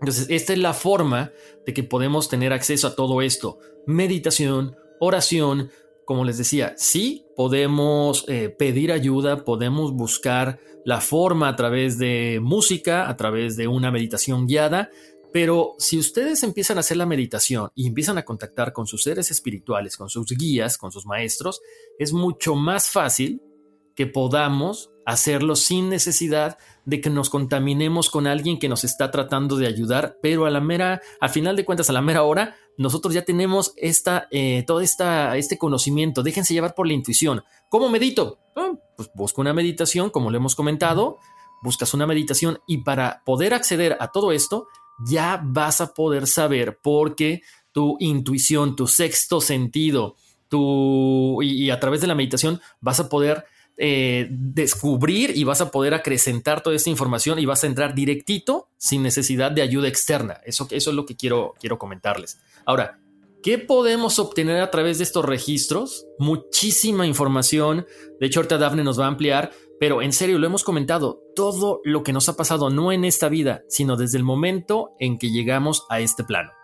Entonces, 0.01 0.27
esta 0.31 0.53
es 0.53 0.59
la 0.59 0.75
forma 0.75 1.33
de 1.67 1.75
que 1.75 1.83
podemos 1.83 2.29
tener 2.29 2.53
acceso 2.53 2.87
a 2.87 2.95
todo 2.95 3.21
esto. 3.21 3.59
Meditación, 3.87 4.77
oración, 5.01 5.71
como 6.05 6.25
les 6.25 6.39
decía, 6.39 6.75
sí 6.77 7.27
podemos 7.37 8.25
eh, 8.29 8.49
pedir 8.49 8.93
ayuda, 8.93 9.45
podemos 9.45 9.93
buscar 9.93 10.61
la 10.85 11.01
forma 11.01 11.49
a 11.49 11.57
través 11.57 11.99
de 11.99 12.39
música, 12.43 13.09
a 13.09 13.17
través 13.17 13.57
de 13.57 13.69
una 13.69 13.91
meditación 13.91 14.47
guiada, 14.47 14.91
pero 15.33 15.75
si 15.79 15.99
ustedes 15.99 16.43
empiezan 16.43 16.79
a 16.79 16.81
hacer 16.81 16.97
la 16.97 17.05
meditación 17.05 17.71
y 17.75 17.87
empiezan 17.87 18.17
a 18.17 18.25
contactar 18.25 18.73
con 18.73 18.87
sus 18.87 19.03
seres 19.03 19.31
espirituales, 19.31 19.97
con 19.97 20.09
sus 20.09 20.27
guías, 20.29 20.79
con 20.79 20.91
sus 20.91 21.05
maestros, 21.05 21.61
es 21.99 22.13
mucho 22.13 22.55
más 22.55 22.89
fácil 22.89 23.43
que 23.99 24.07
podamos 24.07 24.93
hacerlo 25.05 25.57
sin 25.57 25.89
necesidad 25.89 26.57
de 26.85 27.01
que 27.01 27.11
nos 27.11 27.31
contaminemos 27.31 28.11
con 28.11 28.29
alguien 28.29 28.61
que 28.61 28.69
nos 28.69 28.85
está 28.85 29.11
tratando 29.11 29.57
de 29.57 29.67
ayudar, 29.67 30.19
pero 30.23 30.47
a 30.47 30.51
la 30.51 30.61
mera, 30.61 31.03
al 31.21 31.31
final 31.31 31.57
de 31.57 31.65
cuentas, 31.65 31.91
a 31.91 31.93
la 31.93 32.01
mera 32.01 32.23
hora, 32.23 32.55
nosotros 32.77 33.13
ya 33.13 33.23
tenemos 33.23 33.73
esta, 33.77 34.29
eh, 34.31 34.63
todo 34.69 34.83
esta, 34.83 35.37
este 35.37 35.59
conocimiento. 35.59 36.23
Déjense 36.23 36.55
llevar 36.55 36.77
por 36.77 36.87
la 36.87 36.93
intuición. 36.93 37.43
¿Cómo 37.71 37.89
medito? 37.89 38.39
Ah, 38.55 38.71
pues 38.97 39.11
busca 39.17 39.41
una 39.41 39.53
meditación, 39.53 40.11
como 40.11 40.31
lo 40.31 40.37
hemos 40.37 40.55
comentado, 40.55 41.19
buscas 41.61 41.93
una 41.93 42.07
meditación 42.07 42.61
y 42.69 42.85
para 42.85 43.25
poder 43.27 43.53
acceder 43.53 43.97
a 43.99 44.13
todo 44.13 44.31
esto, 44.31 44.69
ya 45.09 45.41
vas 45.43 45.81
a 45.81 45.93
poder 45.93 46.29
saber 46.29 46.79
porque 46.81 47.43
tu 47.73 47.97
intuición, 47.99 48.77
tu 48.77 48.87
sexto 48.87 49.41
sentido, 49.41 50.15
tu, 50.47 51.43
y 51.43 51.71
a 51.71 51.81
través 51.81 52.01
de 52.01 52.07
la 52.07 52.15
meditación 52.15 52.61
vas 52.81 53.01
a 53.01 53.09
poder 53.09 53.45
eh, 53.81 54.27
descubrir 54.31 55.37
y 55.37 55.45
vas 55.45 55.61
a 55.61 55.71
poder 55.71 55.95
acrecentar 55.95 56.63
toda 56.63 56.75
esta 56.75 56.91
información 56.91 57.39
y 57.39 57.47
vas 57.47 57.63
a 57.63 57.69
entrar 57.69 57.95
directito 57.95 58.69
sin 58.77 59.05
necesidad 59.05 59.53
de 59.53 59.63
ayuda 59.63 59.87
externa. 59.87 60.41
Eso, 60.45 60.67
es 60.71 60.87
lo 60.89 61.07
que 61.07 61.15
quiero, 61.15 61.55
quiero 61.61 61.79
comentarles. 61.79 62.41
Ahora, 62.67 62.99
¿qué 63.41 63.57
podemos 63.59 64.19
obtener 64.19 64.61
a 64.61 64.73
través 64.73 64.99
de 64.99 65.05
estos 65.05 65.25
registros? 65.25 66.07
Muchísima 66.19 67.07
información. 67.07 67.87
De 68.19 68.27
hecho, 68.27 68.41
ahorita 68.41 68.59
Dafne 68.59 68.83
nos 68.83 68.99
va 68.99 69.05
a 69.05 69.09
ampliar, 69.09 69.53
pero 69.79 70.03
en 70.03 70.13
serio, 70.13 70.41
lo 70.41 70.47
hemos 70.47 70.65
comentado, 70.65 71.23
todo 71.37 71.81
lo 71.85 72.03
que 72.03 72.13
nos 72.13 72.29
ha 72.29 72.37
pasado, 72.37 72.71
no 72.71 72.91
en 72.91 73.05
esta 73.05 73.29
vida, 73.29 73.63
sino 73.69 73.97
desde 73.97 74.19
el 74.19 74.25
momento 74.25 74.97
en 74.99 75.19
que 75.19 75.31
llegamos 75.31 75.87
a 75.89 76.01
este 76.01 76.25
plano. 76.25 76.58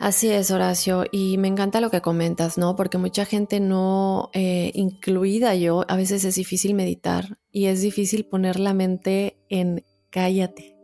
Así 0.00 0.30
es, 0.30 0.50
Horacio, 0.50 1.04
y 1.12 1.36
me 1.36 1.46
encanta 1.46 1.78
lo 1.82 1.90
que 1.90 2.00
comentas, 2.00 2.56
¿no? 2.56 2.74
Porque 2.74 2.96
mucha 2.96 3.26
gente 3.26 3.60
no, 3.60 4.30
eh, 4.32 4.70
incluida 4.74 5.54
yo, 5.54 5.84
a 5.88 5.96
veces 5.96 6.24
es 6.24 6.36
difícil 6.36 6.72
meditar 6.72 7.36
y 7.52 7.66
es 7.66 7.82
difícil 7.82 8.24
poner 8.24 8.58
la 8.58 8.72
mente 8.72 9.36
en 9.50 9.84
cállate. 10.08 10.78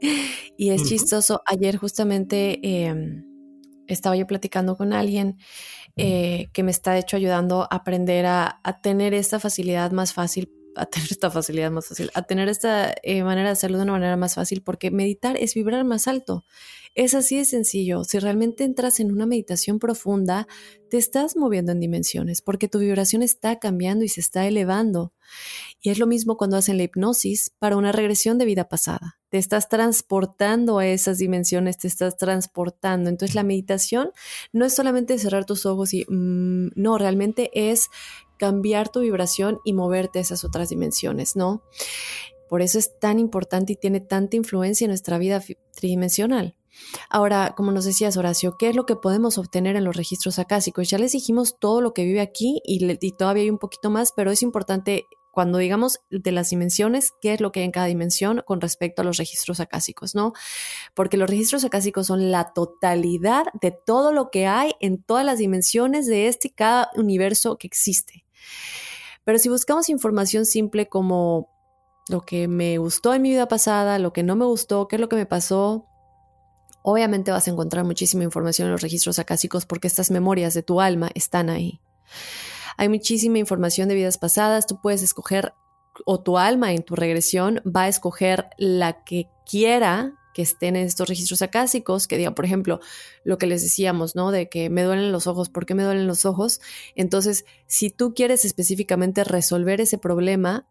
Y 0.59 0.71
es 0.71 0.85
chistoso, 0.85 1.43
ayer 1.45 1.77
justamente 1.77 2.61
em, 2.63 3.25
estaba 3.87 4.17
yo 4.17 4.27
platicando 4.27 4.77
con 4.77 4.95
alguien 4.95 5.37
eh, 5.97 6.49
que 6.55 6.63
me 6.63 6.71
está, 6.71 6.93
de 6.93 7.01
hecho, 7.01 7.19
ayudando 7.19 7.63
a 7.63 7.77
aprender 7.77 8.25
a, 8.25 8.61
a, 8.65 8.81
tener 8.81 9.13
esta 9.13 9.39
facilidad 9.39 9.93
más 9.93 10.15
fácil 10.15 10.51
a 10.77 10.87
tener 10.87 11.09
esta 11.11 11.31
facilidad 11.31 11.71
más 11.71 11.89
fácil, 11.89 12.11
a 12.15 12.23
tener 12.23 12.49
esta 12.49 12.95
eh, 13.03 13.23
manera 13.23 13.49
de 13.49 13.53
hacerlo 13.53 13.79
de 13.79 13.85
una 13.85 13.93
manera 13.93 14.17
más 14.17 14.35
fácil, 14.35 14.63
porque 14.63 14.91
meditar 14.91 15.37
es 15.37 15.55
vibrar 15.55 15.85
más 15.85 16.07
alto. 16.09 16.45
Es 16.97 17.13
así 17.13 17.37
de 17.37 17.45
sencillo. 17.45 18.05
Si 18.05 18.19
realmente 18.19 18.65
entras 18.65 19.01
en 19.01 19.13
una 19.13 19.27
meditación 19.27 19.79
profunda, 19.79 20.49
te 20.89 20.97
estás 20.97 21.37
moviendo 21.37 21.73
en 21.73 21.81
dimensiones 21.81 22.41
porque 22.41 22.69
tu 22.69 22.79
vibración 22.79 23.23
está 23.23 23.59
cambiando 23.59 24.03
y 24.03 24.09
se 24.09 24.21
está 24.21 24.47
elevando. 24.47 25.13
Y 25.83 25.91
es 25.91 25.99
lo 25.99 26.07
mismo 26.07 26.39
cuando 26.39 26.57
hacen 26.57 26.79
la 26.79 26.85
hipnosis 26.85 27.53
para 27.59 27.77
una 27.77 27.93
regresión 27.93 28.39
de 28.39 28.47
vida 28.47 28.69
pasada. 28.71 29.19
Te 29.29 29.37
estás 29.37 29.69
transportando 29.69 30.79
a 30.79 30.87
esas 30.87 31.19
dimensiones, 31.19 31.77
te 31.77 31.89
estás 31.89 32.17
transportando. 32.17 33.11
Entonces 33.11 33.35
la 33.35 33.43
meditación 33.43 34.11
no 34.53 34.65
es 34.65 34.75
solamente 34.75 35.19
cerrar 35.19 35.45
tus 35.45 35.67
ojos 35.67 35.93
y 35.93 36.07
mm, 36.09 36.71
no, 36.77 36.97
realmente 36.97 37.51
es 37.53 37.91
cambiar 38.37 38.89
tu 38.89 39.01
vibración 39.01 39.61
y 39.65 39.73
moverte 39.73 40.19
a 40.19 40.23
esas 40.23 40.45
otras 40.45 40.69
dimensiones, 40.69 41.37
¿no? 41.37 41.63
Por 42.49 42.63
eso 42.63 42.79
es 42.79 42.99
tan 42.99 43.19
importante 43.19 43.73
y 43.73 43.77
tiene 43.77 44.01
tanta 44.01 44.37
influencia 44.37 44.85
en 44.85 44.91
nuestra 44.91 45.19
vida 45.19 45.43
tridimensional. 45.75 46.57
Ahora, 47.09 47.55
como 47.57 47.73
nos 47.73 47.85
decías, 47.85 48.17
Horacio, 48.17 48.57
¿qué 48.59 48.69
es 48.69 48.77
lo 48.77 48.87
que 48.87 48.97
podemos 48.97 49.39
obtener 49.39 49.77
en 49.77 49.85
los 49.85 49.97
registros 49.97 50.39
acásicos? 50.39 50.89
Ya 50.89 50.99
les 50.99 51.13
dijimos 51.13 51.59
todo 51.59 51.81
lo 51.81 51.95
que 51.95 52.05
vive 52.05 52.21
aquí 52.21 52.61
y, 52.65 53.13
todavía 53.13 53.45
hay 53.45 53.51
un 53.51 53.59
poquito 53.59 53.91
más, 53.91 54.13
pero 54.15 54.31
es 54.31 54.43
importante 54.43 55.07
cuando 55.33 55.59
digamos 55.59 56.01
de 56.09 56.33
las 56.33 56.49
dimensiones, 56.49 57.13
qué 57.21 57.35
es 57.35 57.43
lo 57.43 57.53
que 57.53 57.61
hay 57.61 57.67
en 57.67 57.73
cada 57.73 57.87
dimensión 57.87 58.43
con 58.47 58.61
respecto 58.61 59.03
a 59.03 59.05
los 59.05 59.19
registros 59.19 59.61
acásicos, 59.61 60.15
¿no? 60.15 60.33
Porque 60.95 61.19
los 61.19 61.29
registros 61.29 61.63
acásicos 61.65 62.07
son 62.07 62.31
la 62.31 62.55
totalidad 62.55 63.45
de 63.61 63.71
todo 63.71 64.13
lo 64.13 64.31
que 64.31 64.47
hay 64.47 64.73
en 64.81 65.03
todas 65.03 65.27
las 65.27 65.39
dimensiones 65.39 66.07
de 66.07 66.29
este 66.29 66.51
cada 66.51 66.91
universo 66.95 67.59
que 67.59 67.67
existe. 67.67 68.26
Pero 69.25 69.39
si 69.39 69.49
buscamos 69.49 69.89
información 69.89 70.47
simple 70.47 70.89
como 70.89 71.51
lo 72.09 72.21
que 72.21 72.49
me 72.49 72.79
gustó 72.79 73.15
en 73.15 73.23
mi 73.23 73.31
vida 73.31 73.49
pasada, 73.49 73.99
lo 73.99 74.13
que 74.13 74.23
no 74.23 74.37
me 74.37 74.45
gustó, 74.45 74.87
qué 74.87 74.97
es 74.97 75.01
lo 75.01 75.09
que 75.09 75.17
me 75.17 75.27
pasó, 75.27 75.87
Obviamente 76.89 77.33
vas 77.33 77.49
a 77.49 77.51
encontrar 77.51 77.85
muchísima 77.85 78.23
información 78.23 78.67
en 78.67 78.73
los 78.73 78.81
registros 78.81 79.19
acásicos 79.19 79.67
porque 79.67 79.89
estas 79.89 80.13
memorias 80.13 80.55
de 80.55 80.63
tu 80.63 80.81
alma 80.81 81.11
están 81.17 81.51
ahí. 81.51 81.81
Hay 82.77 82.89
muchísima 82.89 83.39
información 83.39 83.89
de 83.89 83.97
vidas 83.97 84.19
pasadas, 84.19 84.69
tú 84.69 84.81
puedes 84.81 85.03
escoger 85.03 85.53
o 86.05 86.21
tu 86.21 86.39
alma 86.39 86.73
en 86.73 86.85
tu 86.85 86.95
regresión 86.95 87.61
va 87.67 87.83
a 87.83 87.89
escoger 87.89 88.51
la 88.57 89.03
que 89.03 89.29
quiera 89.45 90.13
que 90.37 90.43
estén 90.43 90.77
en 90.77 90.85
estos 90.85 91.09
registros 91.09 91.41
acásicos, 91.41 92.07
que 92.07 92.19
diga, 92.19 92.35
por 92.35 92.45
ejemplo, 92.45 92.79
lo 93.25 93.39
que 93.39 93.47
les 93.47 93.63
decíamos, 93.63 94.15
¿no? 94.15 94.33
De 94.33 94.51
que 94.51 94.69
me 94.69 94.83
duelen 94.83 95.11
los 95.11 95.27
ojos, 95.27 95.49
¿por 95.49 95.65
qué 95.65 95.75
me 95.75 95.83
duelen 95.83 96.07
los 96.07 96.27
ojos? 96.27 96.61
Entonces, 96.95 97.47
si 97.67 97.89
tú 97.89 98.13
quieres 98.13 98.45
específicamente 98.45 99.25
resolver 99.25 99.81
ese 99.81 99.97
problema, 99.97 100.69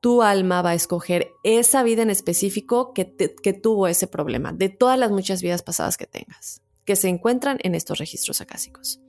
tu 0.00 0.20
alma 0.20 0.60
va 0.60 0.72
a 0.72 0.74
escoger 0.74 1.30
esa 1.44 1.82
vida 1.82 2.02
en 2.02 2.10
específico 2.10 2.92
que, 2.92 3.16
que 3.42 3.54
tuvo 3.54 3.88
ese 3.88 4.06
problema, 4.06 4.52
de 4.52 4.68
todas 4.68 4.98
las 4.98 5.10
muchas 5.10 5.40
vidas 5.40 5.62
pasadas 5.62 5.96
que 5.96 6.06
tengas, 6.06 6.60
que 6.84 6.94
se 6.94 7.08
encuentran 7.08 7.56
en 7.62 7.74
estos 7.74 7.96
registros 7.96 8.42
acásicos. 8.42 9.00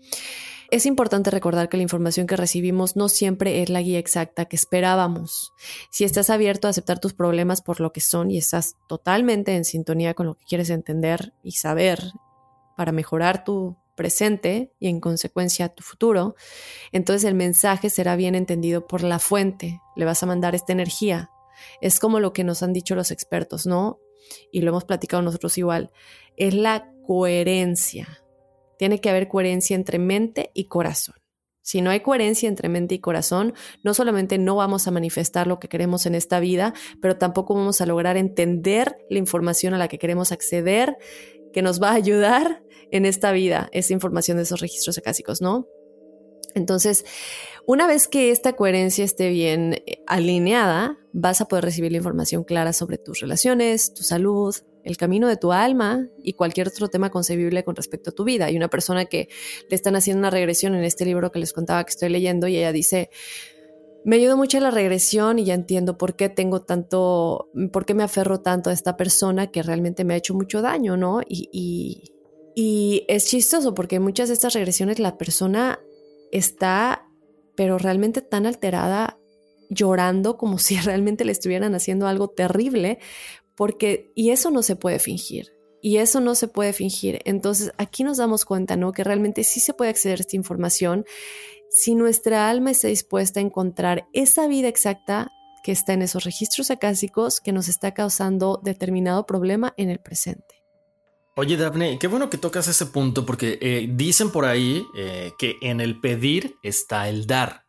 Es 0.74 0.88
importante 0.88 1.30
recordar 1.30 1.70
que 1.70 1.78
la 1.78 1.84
información 1.84 2.26
que 2.26 2.36
recibimos 2.36 2.96
no 2.96 3.08
siempre 3.08 3.62
es 3.62 3.70
la 3.70 3.84
guía 3.84 4.00
exacta 4.00 4.46
que 4.46 4.56
esperábamos. 4.56 5.54
Si 5.92 6.04
estás 6.04 6.32
abierto 6.32 6.66
a 6.66 6.72
aceptar 6.72 7.00
tus 7.00 7.14
problemas 7.14 7.62
por 7.62 7.80
lo 7.80 7.94
que 7.94 8.02
son 8.02 8.32
y 8.32 8.40
estás 8.40 8.76
totalmente 8.88 9.56
en 9.56 9.66
sintonía 9.66 10.16
con 10.16 10.26
lo 10.26 10.34
que 10.34 10.46
quieres 10.46 10.72
entender 10.72 11.36
y 11.44 11.52
saber 11.52 12.00
para 12.76 12.92
mejorar 12.92 13.44
tu 13.44 13.78
presente 13.94 14.72
y 14.80 14.88
en 14.88 15.00
consecuencia 15.00 15.70
tu 15.70 15.84
futuro, 15.84 16.34
entonces 16.92 17.26
el 17.26 17.36
mensaje 17.36 17.92
será 17.92 18.16
bien 18.16 18.34
entendido 18.34 18.88
por 18.88 19.04
la 19.04 19.20
fuente. 19.20 19.80
Le 19.96 20.06
vas 20.06 20.24
a 20.24 20.26
mandar 20.26 20.56
esta 20.56 20.74
energía. 20.74 21.30
Es 21.82 22.00
como 22.00 22.20
lo 22.20 22.34
que 22.34 22.44
nos 22.44 22.64
han 22.64 22.74
dicho 22.74 22.96
los 22.96 23.12
expertos, 23.12 23.68
¿no? 23.68 24.00
Y 24.52 24.62
lo 24.62 24.72
hemos 24.72 24.86
platicado 24.86 25.22
nosotros 25.22 25.56
igual. 25.60 25.92
Es 26.36 26.56
la 26.56 26.92
coherencia. 27.06 28.23
Tiene 28.78 29.00
que 29.00 29.10
haber 29.10 29.28
coherencia 29.28 29.76
entre 29.76 30.00
mente 30.00 30.52
y 30.54 30.66
corazón. 30.66 31.16
Si 31.64 31.82
no 31.82 31.92
hay 31.92 32.02
coherencia 32.02 32.50
entre 32.50 32.68
mente 32.68 32.96
y 32.96 33.00
corazón, 33.00 33.54
no 33.84 33.94
solamente 33.94 34.38
no 34.38 34.58
vamos 34.58 34.86
a 34.88 34.92
manifestar 34.92 35.48
lo 35.48 35.60
que 35.60 35.70
queremos 35.70 36.06
en 36.06 36.14
esta 36.14 36.42
vida, 36.42 36.74
pero 37.02 37.18
tampoco 37.18 37.56
vamos 37.56 37.80
a 37.80 37.86
lograr 37.86 38.18
entender 38.18 38.98
la 39.10 39.18
información 39.18 39.74
a 39.74 39.78
la 39.78 39.88
que 39.88 39.98
queremos 39.98 40.34
acceder, 40.34 40.98
que 41.54 41.62
nos 41.62 41.82
va 41.82 41.92
a 41.92 41.96
ayudar 41.96 42.64
en 42.92 43.06
esta 43.06 43.32
vida, 43.32 43.70
esa 43.72 43.94
información 43.94 44.38
de 44.38 44.44
esos 44.44 44.60
registros 44.60 44.98
acásicos, 44.98 45.42
¿no? 45.42 45.66
Entonces, 46.54 47.06
una 47.66 47.88
vez 47.88 48.08
que 48.10 48.32
esta 48.32 48.54
coherencia 48.54 49.06
esté 49.06 49.30
bien 49.30 49.82
eh, 49.86 50.04
alineada, 50.06 50.98
vas 51.14 51.42
a 51.42 51.48
poder 51.48 51.64
recibir 51.64 51.92
la 51.92 51.98
información 51.98 52.44
clara 52.44 52.74
sobre 52.74 52.98
tus 52.98 53.22
relaciones, 53.22 53.94
tu 53.94 54.04
salud, 54.04 54.54
el 54.84 54.98
camino 54.98 55.28
de 55.28 55.38
tu 55.38 55.52
alma 55.52 56.08
y 56.22 56.34
cualquier 56.34 56.68
otro 56.68 56.90
tema 56.90 57.10
concebible 57.10 57.64
con 57.64 57.76
respecto 57.76 58.10
a 58.10 58.14
tu 58.14 58.24
vida. 58.24 58.46
Hay 58.46 58.58
una 58.58 58.68
persona 58.68 59.06
que 59.06 59.30
le 59.70 59.76
están 59.76 59.96
haciendo 59.96 60.20
una 60.20 60.30
regresión 60.30 60.76
en 60.76 60.84
este 60.84 61.06
libro 61.06 61.32
que 61.32 61.40
les 61.40 61.54
contaba 61.54 61.84
que 61.84 61.92
estoy 61.92 62.10
leyendo 62.10 62.48
y 62.48 62.58
ella 62.58 62.72
dice, 62.72 63.10
me 64.06 64.18
ayudó 64.18 64.36
mucho 64.36 64.60
la 64.60 64.72
regresión 64.72 65.40
y 65.40 65.46
ya 65.46 65.54
entiendo 65.54 65.98
por 65.98 66.16
qué 66.16 66.30
tengo 66.30 66.62
tanto, 66.62 67.50
por 67.72 67.86
qué 67.86 67.94
me 67.94 68.04
aferro 68.04 68.42
tanto 68.42 68.70
a 68.70 68.74
esta 68.74 68.98
persona 68.98 69.48
que 69.48 69.64
realmente 69.64 70.04
me 70.04 70.14
ha 70.14 70.18
hecho 70.18 70.34
mucho 70.34 70.62
daño, 70.62 70.98
¿no? 70.98 71.22
Y, 71.28 71.50
y, 72.56 73.06
es 73.08 73.26
chistoso 73.26 73.74
porque 73.74 74.00
muchas 74.00 74.28
de 74.28 74.34
estas 74.34 74.54
regresiones 74.54 75.00
la 75.00 75.18
persona 75.18 75.80
está, 76.32 77.08
pero 77.56 77.78
realmente 77.78 78.22
tan 78.22 78.46
alterada, 78.46 79.18
llorando 79.70 80.38
como 80.38 80.58
si 80.60 80.78
realmente 80.78 81.24
le 81.26 81.32
estuvieran 81.32 81.74
haciendo 81.74 82.08
algo 82.08 82.28
terrible, 82.28 83.00
porque, 83.56 84.12
y 84.16 84.32
eso 84.32 84.52
no 84.52 84.64
se 84.64 84.76
puede 84.76 85.00
fingir. 85.00 85.54
Y 85.82 85.98
eso 85.98 86.22
no 86.22 86.34
se 86.34 86.48
puede 86.48 86.72
fingir. 86.72 87.20
Entonces 87.26 87.72
aquí 87.78 88.06
nos 88.06 88.18
damos 88.18 88.46
cuenta, 88.46 88.78
¿no? 88.78 88.94
Que 88.94 89.04
realmente 89.04 89.44
sí 89.44 89.60
se 89.60 89.74
puede 89.74 89.92
acceder 89.92 90.20
a 90.20 90.22
esta 90.22 90.38
información 90.38 91.06
si 91.70 91.96
nuestra 91.96 92.50
alma 92.50 92.72
está 92.72 92.88
dispuesta 92.88 93.40
a 93.40 93.44
encontrar 93.44 94.08
esa 94.14 94.48
vida 94.48 94.70
exacta 94.70 95.32
que 95.64 95.72
está 95.72 95.94
en 95.94 96.04
esos 96.04 96.24
registros 96.24 96.70
acásicos 96.70 97.42
que 97.42 97.52
nos 97.52 97.68
está 97.68 97.94
causando 97.94 98.62
determinado 98.64 99.26
problema 99.26 99.74
en 99.76 99.90
el 99.90 100.00
presente. 100.00 100.64
Oye, 101.36 101.58
Daphne, 101.58 101.98
qué 101.98 102.08
bueno 102.08 102.30
que 102.30 102.38
tocas 102.38 102.68
ese 102.68 102.86
punto 102.86 103.26
porque 103.26 103.58
eh, 103.60 103.88
dicen 103.90 104.30
por 104.30 104.46
ahí 104.46 104.86
eh, 104.96 105.32
que 105.40 105.56
en 105.62 105.82
el 105.82 106.00
pedir 106.00 106.56
está 106.62 107.10
el 107.10 107.26
dar. 107.26 107.63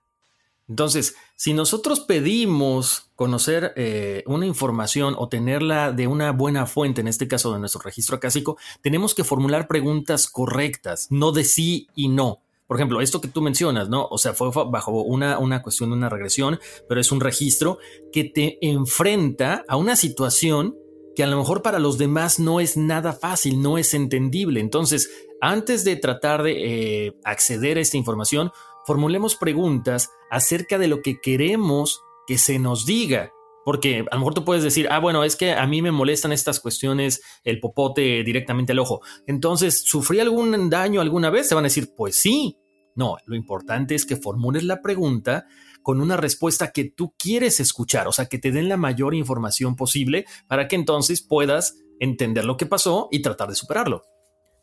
Entonces, 0.69 1.15
si 1.37 1.53
nosotros 1.53 2.01
pedimos 2.01 3.11
conocer 3.17 3.73
eh, 3.77 4.23
una 4.27 4.47
información 4.47 5.15
o 5.19 5.29
tenerla 5.29 5.93
de 5.93 6.07
una 6.07 6.33
buena 6.33 6.67
fuente, 6.67 7.03
en 7.03 7.09
este 7.09 7.29
caso 7.29 7.53
de 7.53 7.59
nuestro 7.59 7.83
registro 7.83 8.17
acásico, 8.17 8.57
tenemos 8.81 9.15
que 9.15 9.25
formular 9.25 9.69
preguntas 9.69 10.27
correctas, 10.27 11.09
no 11.11 11.33
de 11.33 11.45
sí 11.45 11.89
y 11.95 12.09
no. 12.09 12.41
Por 12.67 12.79
ejemplo, 12.79 13.03
esto 13.03 13.21
que 13.21 13.29
tú 13.29 13.43
mencionas, 13.43 13.91
¿no? 13.91 14.07
O 14.11 14.17
sea, 14.17 14.33
fue 14.33 14.51
bajo 14.51 15.03
una, 15.03 15.39
una 15.39 15.61
cuestión 15.63 15.91
de 15.91 15.97
una 15.97 16.09
regresión, 16.09 16.59
pero 16.89 16.99
es 16.99 17.13
un 17.13 17.21
registro 17.21 17.79
que 18.11 18.25
te 18.25 18.59
enfrenta 18.67 19.65
a 19.69 19.77
una 19.77 19.97
situación 19.97 20.75
que 21.15 21.23
a 21.23 21.27
lo 21.27 21.37
mejor 21.37 21.63
para 21.63 21.79
los 21.79 21.99
demás 21.99 22.41
no 22.41 22.61
es 22.61 22.77
nada 22.77 23.13
fácil, 23.13 23.61
no 23.61 23.77
es 23.77 23.93
entendible. 23.93 24.61
Entonces, 24.61 25.11
antes 25.41 25.85
de 25.85 25.97
tratar 25.97 26.43
de 26.43 27.07
eh, 27.07 27.17
acceder 27.23 27.77
a 27.77 27.81
esta 27.81 27.99
información, 27.99 28.51
formulemos 28.87 29.37
preguntas 29.37 30.11
acerca 30.31 30.79
de 30.79 30.89
lo 30.89 31.03
que 31.03 31.21
queremos 31.21 32.03
que 32.27 32.39
se 32.39 32.59
nos 32.59 32.87
diga. 32.87 33.31
Porque 33.65 34.05
a 34.11 34.15
lo 34.15 34.21
mejor 34.21 34.35
tú 34.35 34.45
puedes 34.45 34.63
decir, 34.63 34.89
ah, 34.91 34.99
bueno, 34.99 35.25
es 35.25 35.37
que 35.37 35.53
a 35.53 35.67
mí 35.67 35.81
me 35.81 35.91
molestan 35.91 36.33
estas 36.33 36.61
cuestiones, 36.61 37.23
el 37.45 37.61
popote 37.61 38.23
directamente 38.23 38.73
al 38.73 38.79
ojo. 38.79 39.01
Entonces, 39.27 39.83
¿sufrí 39.85 40.21
algún 40.21 40.69
daño 40.69 41.01
alguna 41.01 41.31
vez? 41.31 41.49
Se 41.49 41.55
van 41.55 41.65
a 41.65 41.69
decir, 41.69 41.95
pues 41.97 42.21
sí. 42.21 42.59
No, 42.95 43.17
lo 43.27 43.35
importante 43.35 43.95
es 43.95 44.05
que 44.05 44.17
formules 44.17 44.65
la 44.65 44.83
pregunta 44.83 45.47
con 45.83 46.01
una 46.01 46.17
respuesta 46.17 46.73
que 46.73 46.85
tú 46.85 47.15
quieres 47.19 47.59
escuchar, 47.59 48.07
o 48.07 48.13
sea, 48.13 48.27
que 48.27 48.39
te 48.39 48.53
den 48.53 48.69
la 48.69 48.77
mayor 48.77 49.15
información 49.15 49.77
posible 49.77 50.27
para 50.47 50.69
que 50.69 50.77
entonces 50.77 51.23
puedas 51.23 51.77
entender 52.01 52.45
lo 52.45 52.57
que 52.57 52.67
pasó 52.67 53.09
y 53.11 53.23
tratar 53.23 53.49
de 53.49 53.57
superarlo. 53.57 54.03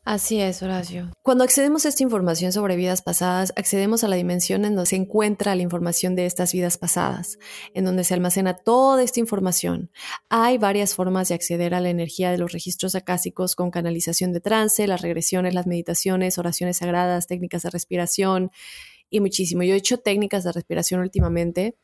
Así 0.04 0.42
es, 0.42 0.64
Horacio. 0.64 1.12
Cuando 1.22 1.44
accedemos 1.44 1.86
a 1.86 1.90
esta 1.90 2.02
información 2.02 2.52
sobre 2.52 2.76
vidas 2.76 3.04
pasadas, 3.04 3.54
accedemos 3.56 4.04
a 4.04 4.08
la 4.08 4.16
dimensión 4.16 4.66
en 4.66 4.76
donde 4.76 4.90
se 4.90 4.96
encuentra 4.96 5.54
la 5.54 5.62
información 5.62 6.16
de 6.16 6.26
estas 6.26 6.54
vidas 6.54 6.80
pasadas, 6.80 7.38
en 7.76 7.86
donde 7.86 8.04
se 8.04 8.16
almacena 8.16 8.56
toda 8.56 9.04
esta 9.04 9.20
información. 9.20 9.92
Hay 10.28 10.58
varias 10.58 10.96
formas 10.96 11.30
de 11.30 11.36
acceder 11.36 11.76
a 11.76 11.82
la 11.82 11.92
energía 11.92 12.32
de 12.32 12.40
los 12.40 12.52
registros 12.52 12.96
acásicos 12.96 13.56
con 13.56 13.70
canalización 13.70 14.34
de 14.34 14.42
trance, 14.42 14.88
las 14.88 15.02
regresiones, 15.02 15.54
las 15.54 15.68
meditaciones, 15.68 16.40
oraciones 16.40 16.78
sagradas, 16.78 17.28
técnicas 17.28 17.62
de 17.62 17.70
respiración 17.70 18.50
y 19.12 19.20
muchísimo. 19.20 19.62
Yo 19.62 19.76
he 19.76 19.78
hecho 19.78 20.00
técnicas 20.00 20.44
de 20.44 20.52
respiración 20.52 21.02
últimamente 21.02 21.76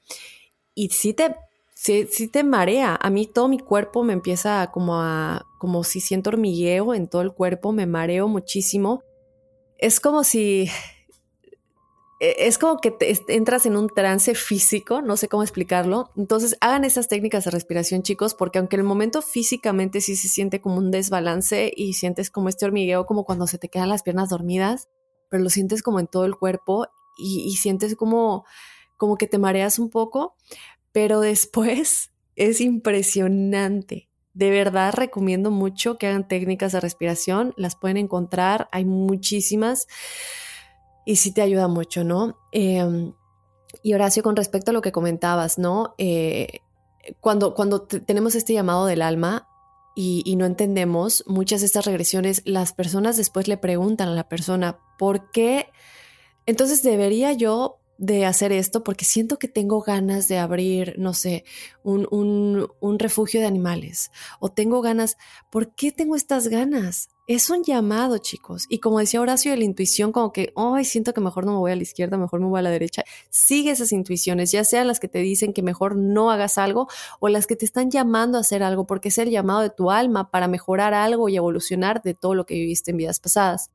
y 0.74 0.90
sí 0.90 1.14
te 1.14 1.36
sí, 1.78 2.28
te 2.28 2.44
marea. 2.44 2.98
A 3.00 3.10
mí 3.10 3.28
todo 3.28 3.48
mi 3.48 3.60
cuerpo 3.60 4.04
me 4.04 4.14
empieza 4.14 4.70
como 4.74 4.96
a, 5.02 5.46
como 5.58 5.84
si 5.84 6.00
siento 6.00 6.30
hormigueo 6.30 6.94
en 6.94 7.08
todo 7.08 7.22
el 7.22 7.34
cuerpo, 7.34 7.72
me 7.72 7.86
mareo 7.86 8.28
muchísimo. 8.28 9.04
Es 9.78 10.00
como 10.00 10.24
si, 10.24 10.70
e, 12.20 12.48
es 12.48 12.58
como 12.58 12.78
que 12.78 12.92
te 12.92 13.16
entras 13.30 13.66
en 13.66 13.78
un 13.78 13.90
trance 13.90 14.34
físico, 14.36 15.02
no 15.02 15.18
sé 15.18 15.28
cómo 15.28 15.44
explicarlo. 15.44 16.12
Entonces 16.16 16.58
hagan 16.62 16.84
esas 16.84 17.08
técnicas 17.08 17.46
de 17.46 17.52
respiración, 17.52 18.02
chicos, 18.02 18.34
porque 18.34 18.60
aunque 18.60 18.76
en 18.76 18.82
el 18.82 18.88
momento 18.88 19.22
físicamente 19.22 20.02
sí 20.02 20.16
se 20.16 20.28
siente 20.28 20.62
como 20.62 20.78
un 20.78 20.92
desbalance 20.92 21.72
y 21.76 21.94
sientes 21.94 22.32
como 22.32 22.50
este 22.50 22.66
hormigueo, 22.66 23.06
como 23.06 23.26
cuando 23.26 23.48
se 23.48 23.58
te 23.58 23.70
quedan 23.70 23.90
las 23.90 24.04
piernas 24.04 24.30
dormidas, 24.30 24.90
pero 25.30 25.44
lo 25.44 25.50
sientes 25.50 25.84
como 25.84 26.00
en 26.00 26.08
todo 26.08 26.26
el 26.26 26.36
cuerpo 26.36 26.88
y, 27.18 27.44
y 27.48 27.56
sientes 27.58 27.96
como, 27.96 28.46
como 28.98 29.18
que 29.18 29.28
te 29.28 29.38
mareas 29.38 29.80
un 29.80 29.90
poco, 29.90 30.36
pero 30.92 31.20
después 31.20 32.12
es 32.36 32.62
impresionante. 32.62 34.07
De 34.38 34.52
verdad 34.52 34.94
recomiendo 34.94 35.50
mucho 35.50 35.98
que 35.98 36.06
hagan 36.06 36.28
técnicas 36.28 36.72
de 36.72 36.80
respiración, 36.80 37.56
las 37.58 37.76
pueden 37.76 37.98
encontrar, 37.98 38.68
hay 38.72 38.86
muchísimas 38.86 39.88
y 41.06 41.16
sí 41.16 41.32
te 41.32 41.42
ayuda 41.42 41.68
mucho, 41.68 42.04
¿no? 42.04 42.38
Em, 42.52 43.14
y 43.82 43.96
Horacio, 43.96 44.22
con 44.22 44.36
respecto 44.36 44.70
a 44.70 44.76
lo 44.76 44.84
que 44.84 44.92
comentabas, 44.92 45.58
¿no? 45.58 45.96
Eh, 45.98 46.60
cuando, 47.20 47.56
cuando 47.56 47.82
tenemos 47.82 48.36
este 48.36 48.54
llamado 48.54 48.86
del 48.86 49.02
alma 49.02 49.48
y, 49.96 50.22
y, 50.24 50.36
no 50.36 50.46
entendemos 50.46 51.24
muchas 51.26 51.62
de 51.62 51.66
estas 51.66 51.86
regresiones, 51.86 52.44
las 52.46 52.74
personas 52.74 53.18
después 53.18 53.48
le 53.48 53.58
preguntan 53.58 54.10
a 54.10 54.14
la 54.14 54.30
persona, 54.30 54.78
¿por 55.00 55.32
qué? 55.32 55.72
Entonces 56.46 56.84
debería 56.84 57.34
yo 57.34 57.80
de 57.98 58.26
hacer 58.26 58.52
esto 58.52 58.84
porque 58.84 59.06
siento 59.06 59.40
que 59.40 59.48
tengo 59.48 59.82
ganas 59.82 60.28
de 60.28 60.38
abrir, 60.38 60.96
no 60.98 61.14
sé, 61.14 61.44
un, 61.84 62.08
un, 62.12 62.70
un, 62.80 63.00
refugio 63.00 63.40
de 63.40 63.48
animales 63.48 64.12
o 64.40 64.50
tengo 64.50 64.82
ganas, 64.82 65.18
¿por 65.50 65.74
qué 65.74 65.92
tengo 65.92 66.16
estas 66.16 66.48
ganas? 66.48 67.10
Es 67.28 67.50
un 67.50 67.64
llamado, 67.64 68.20
chicos. 68.20 68.68
Y 68.70 68.80
como 68.80 69.00
decía 69.00 69.20
Horacio 69.20 69.52
de 69.52 69.58
la 69.58 69.66
intuición, 69.66 70.14
como 70.14 70.32
que, 70.32 70.54
ay, 70.56 70.86
siento 70.86 71.14
que 71.14 71.20
mejor 71.20 71.46
no 71.46 71.54
me 71.54 71.58
voy 71.58 71.72
a 71.74 71.76
la 71.76 71.82
izquierda, 71.82 72.18
mejor 72.18 72.40
me 72.40 72.48
voy 72.48 72.60
a 72.60 72.62
la 72.62 72.70
derecha. 72.70 73.04
Sigue 73.30 73.72
esas 73.72 73.92
intuiciones, 73.92 74.52
ya 74.52 74.64
sean 74.64 74.88
las 74.88 75.02
que 75.02 75.10
te 75.10 75.20
dicen 75.20 75.52
que 75.52 75.62
mejor 75.62 75.98
no 75.98 76.32
hagas 76.32 76.58
algo 76.58 76.88
o 77.20 77.28
las 77.28 77.46
que 77.46 77.58
te 77.58 77.66
están 77.66 77.92
llamando 77.92 78.38
a 78.38 78.42
hacer 78.42 78.64
algo, 78.64 78.88
porque 78.88 79.10
es 79.10 79.18
el 79.18 79.30
llamado 79.30 79.60
de 79.60 79.70
tu 79.70 79.92
alma 79.92 80.32
para 80.32 80.48
mejorar 80.48 80.94
algo 80.94 81.28
y 81.28 81.36
evolucionar 81.36 82.02
de 82.02 82.14
todo 82.14 82.34
lo 82.34 82.46
que 82.46 82.54
viviste 82.54 82.92
en 82.92 82.98
vidas 82.98 83.20
pasadas. 83.20 83.72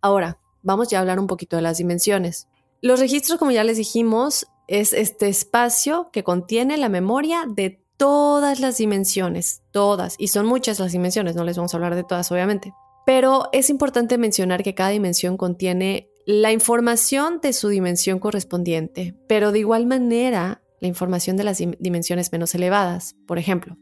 Ahora, 0.00 0.40
vamos 0.62 0.88
ya 0.88 0.98
a 0.98 1.00
hablar 1.02 1.20
un 1.20 1.28
poquito 1.28 1.54
de 1.54 1.62
las 1.62 1.78
dimensiones. 1.78 2.48
Los 2.80 3.00
registros, 3.00 3.38
como 3.38 3.50
ya 3.50 3.64
les 3.64 3.76
dijimos, 3.76 4.46
es 4.68 4.92
este 4.92 5.28
espacio 5.28 6.10
que 6.12 6.24
contiene 6.24 6.76
la 6.76 6.88
memoria 6.88 7.44
de 7.48 7.80
todas 7.96 8.60
las 8.60 8.76
dimensiones, 8.78 9.62
todas, 9.70 10.16
y 10.18 10.28
son 10.28 10.46
muchas 10.46 10.78
las 10.78 10.92
dimensiones, 10.92 11.34
no 11.34 11.44
les 11.44 11.56
vamos 11.56 11.72
a 11.72 11.76
hablar 11.76 11.94
de 11.94 12.04
todas, 12.04 12.30
obviamente. 12.30 12.72
Pero 13.06 13.48
es 13.52 13.70
importante 13.70 14.18
mencionar 14.18 14.62
que 14.62 14.74
cada 14.74 14.90
dimensión 14.90 15.36
contiene 15.36 16.10
la 16.26 16.50
información 16.52 17.40
de 17.40 17.52
su 17.52 17.68
dimensión 17.68 18.18
correspondiente, 18.18 19.14
pero 19.28 19.52
de 19.52 19.60
igual 19.60 19.86
manera 19.86 20.60
la 20.80 20.88
información 20.88 21.36
de 21.36 21.44
las 21.44 21.58
dimensiones 21.78 22.32
menos 22.32 22.54
elevadas. 22.54 23.14
Por 23.26 23.38
ejemplo, 23.38 23.76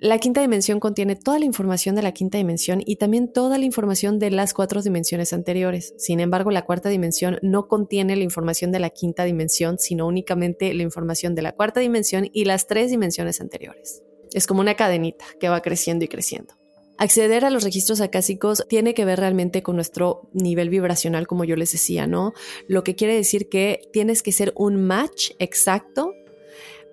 la 0.00 0.18
quinta 0.18 0.40
dimensión 0.40 0.78
contiene 0.78 1.16
toda 1.16 1.40
la 1.40 1.44
información 1.44 1.96
de 1.96 2.02
la 2.02 2.12
quinta 2.12 2.38
dimensión 2.38 2.80
y 2.86 2.96
también 2.96 3.32
toda 3.32 3.58
la 3.58 3.64
información 3.64 4.20
de 4.20 4.30
las 4.30 4.54
cuatro 4.54 4.80
dimensiones 4.80 5.32
anteriores. 5.32 5.92
Sin 5.98 6.20
embargo, 6.20 6.52
la 6.52 6.62
cuarta 6.62 6.88
dimensión 6.88 7.40
no 7.42 7.66
contiene 7.66 8.14
la 8.14 8.22
información 8.22 8.70
de 8.70 8.78
la 8.78 8.90
quinta 8.90 9.24
dimensión, 9.24 9.78
sino 9.80 10.06
únicamente 10.06 10.72
la 10.72 10.84
información 10.84 11.34
de 11.34 11.42
la 11.42 11.52
cuarta 11.52 11.80
dimensión 11.80 12.30
y 12.32 12.44
las 12.44 12.68
tres 12.68 12.90
dimensiones 12.92 13.40
anteriores. 13.40 14.04
Es 14.32 14.46
como 14.46 14.60
una 14.60 14.76
cadenita 14.76 15.24
que 15.40 15.48
va 15.48 15.62
creciendo 15.62 16.04
y 16.04 16.08
creciendo. 16.08 16.54
Acceder 16.96 17.44
a 17.44 17.50
los 17.50 17.64
registros 17.64 18.00
acásicos 18.00 18.64
tiene 18.68 18.94
que 18.94 19.04
ver 19.04 19.18
realmente 19.18 19.64
con 19.64 19.74
nuestro 19.74 20.28
nivel 20.32 20.68
vibracional, 20.70 21.26
como 21.26 21.44
yo 21.44 21.56
les 21.56 21.72
decía, 21.72 22.06
¿no? 22.06 22.34
Lo 22.68 22.84
que 22.84 22.94
quiere 22.94 23.14
decir 23.14 23.48
que 23.48 23.80
tienes 23.92 24.22
que 24.22 24.30
ser 24.30 24.52
un 24.54 24.84
match 24.84 25.32
exacto 25.40 26.12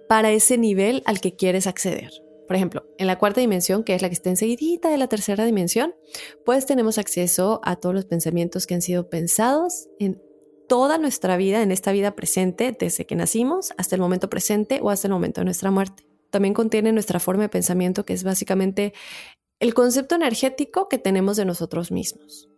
para 0.10 0.32
ese 0.32 0.58
nivel 0.58 1.04
al 1.06 1.22
que 1.22 1.36
quieres 1.36 1.68
acceder. 1.68 2.25
Por 2.48 2.56
ejemplo, 2.56 2.86
en 2.98 3.08
la 3.08 3.18
cuarta 3.18 3.42
dimensión, 3.42 3.84
que 3.84 3.96
es 3.96 4.02
la 4.02 4.10
que 4.10 4.14
está 4.14 4.30
enseguidita 4.30 4.90
de 4.90 4.98
la 4.98 5.08
tercera 5.08 5.46
dimensión, 5.46 5.96
pues 6.46 6.66
tenemos 6.66 6.98
acceso 6.98 7.60
a 7.64 7.78
todos 7.78 7.96
los 7.96 8.06
pensamientos 8.06 8.68
que 8.68 8.76
han 8.76 8.82
sido 8.82 9.10
pensados 9.10 9.88
en 10.00 10.22
toda 10.68 10.98
nuestra 10.98 11.38
vida, 11.38 11.62
en 11.62 11.72
esta 11.72 11.92
vida 11.92 12.16
presente, 12.16 12.76
desde 12.78 13.06
que 13.06 13.16
nacimos 13.16 13.74
hasta 13.78 13.96
el 13.96 14.02
momento 14.02 14.30
presente 14.30 14.80
o 14.82 14.90
hasta 14.90 15.08
el 15.08 15.14
momento 15.14 15.42
de 15.42 15.46
nuestra 15.46 15.72
muerte. 15.72 16.08
También 16.30 16.54
contiene 16.54 16.92
nuestra 16.92 17.20
forma 17.20 17.44
de 17.44 17.50
pensamiento, 17.50 18.06
que 18.06 18.14
es 18.14 18.24
básicamente 18.24 18.94
el 19.60 19.74
concepto 19.74 20.16
energético 20.16 20.90
que 20.90 20.98
tenemos 20.98 21.38
de 21.38 21.46
nosotros 21.46 21.92
mismos. 21.92 22.50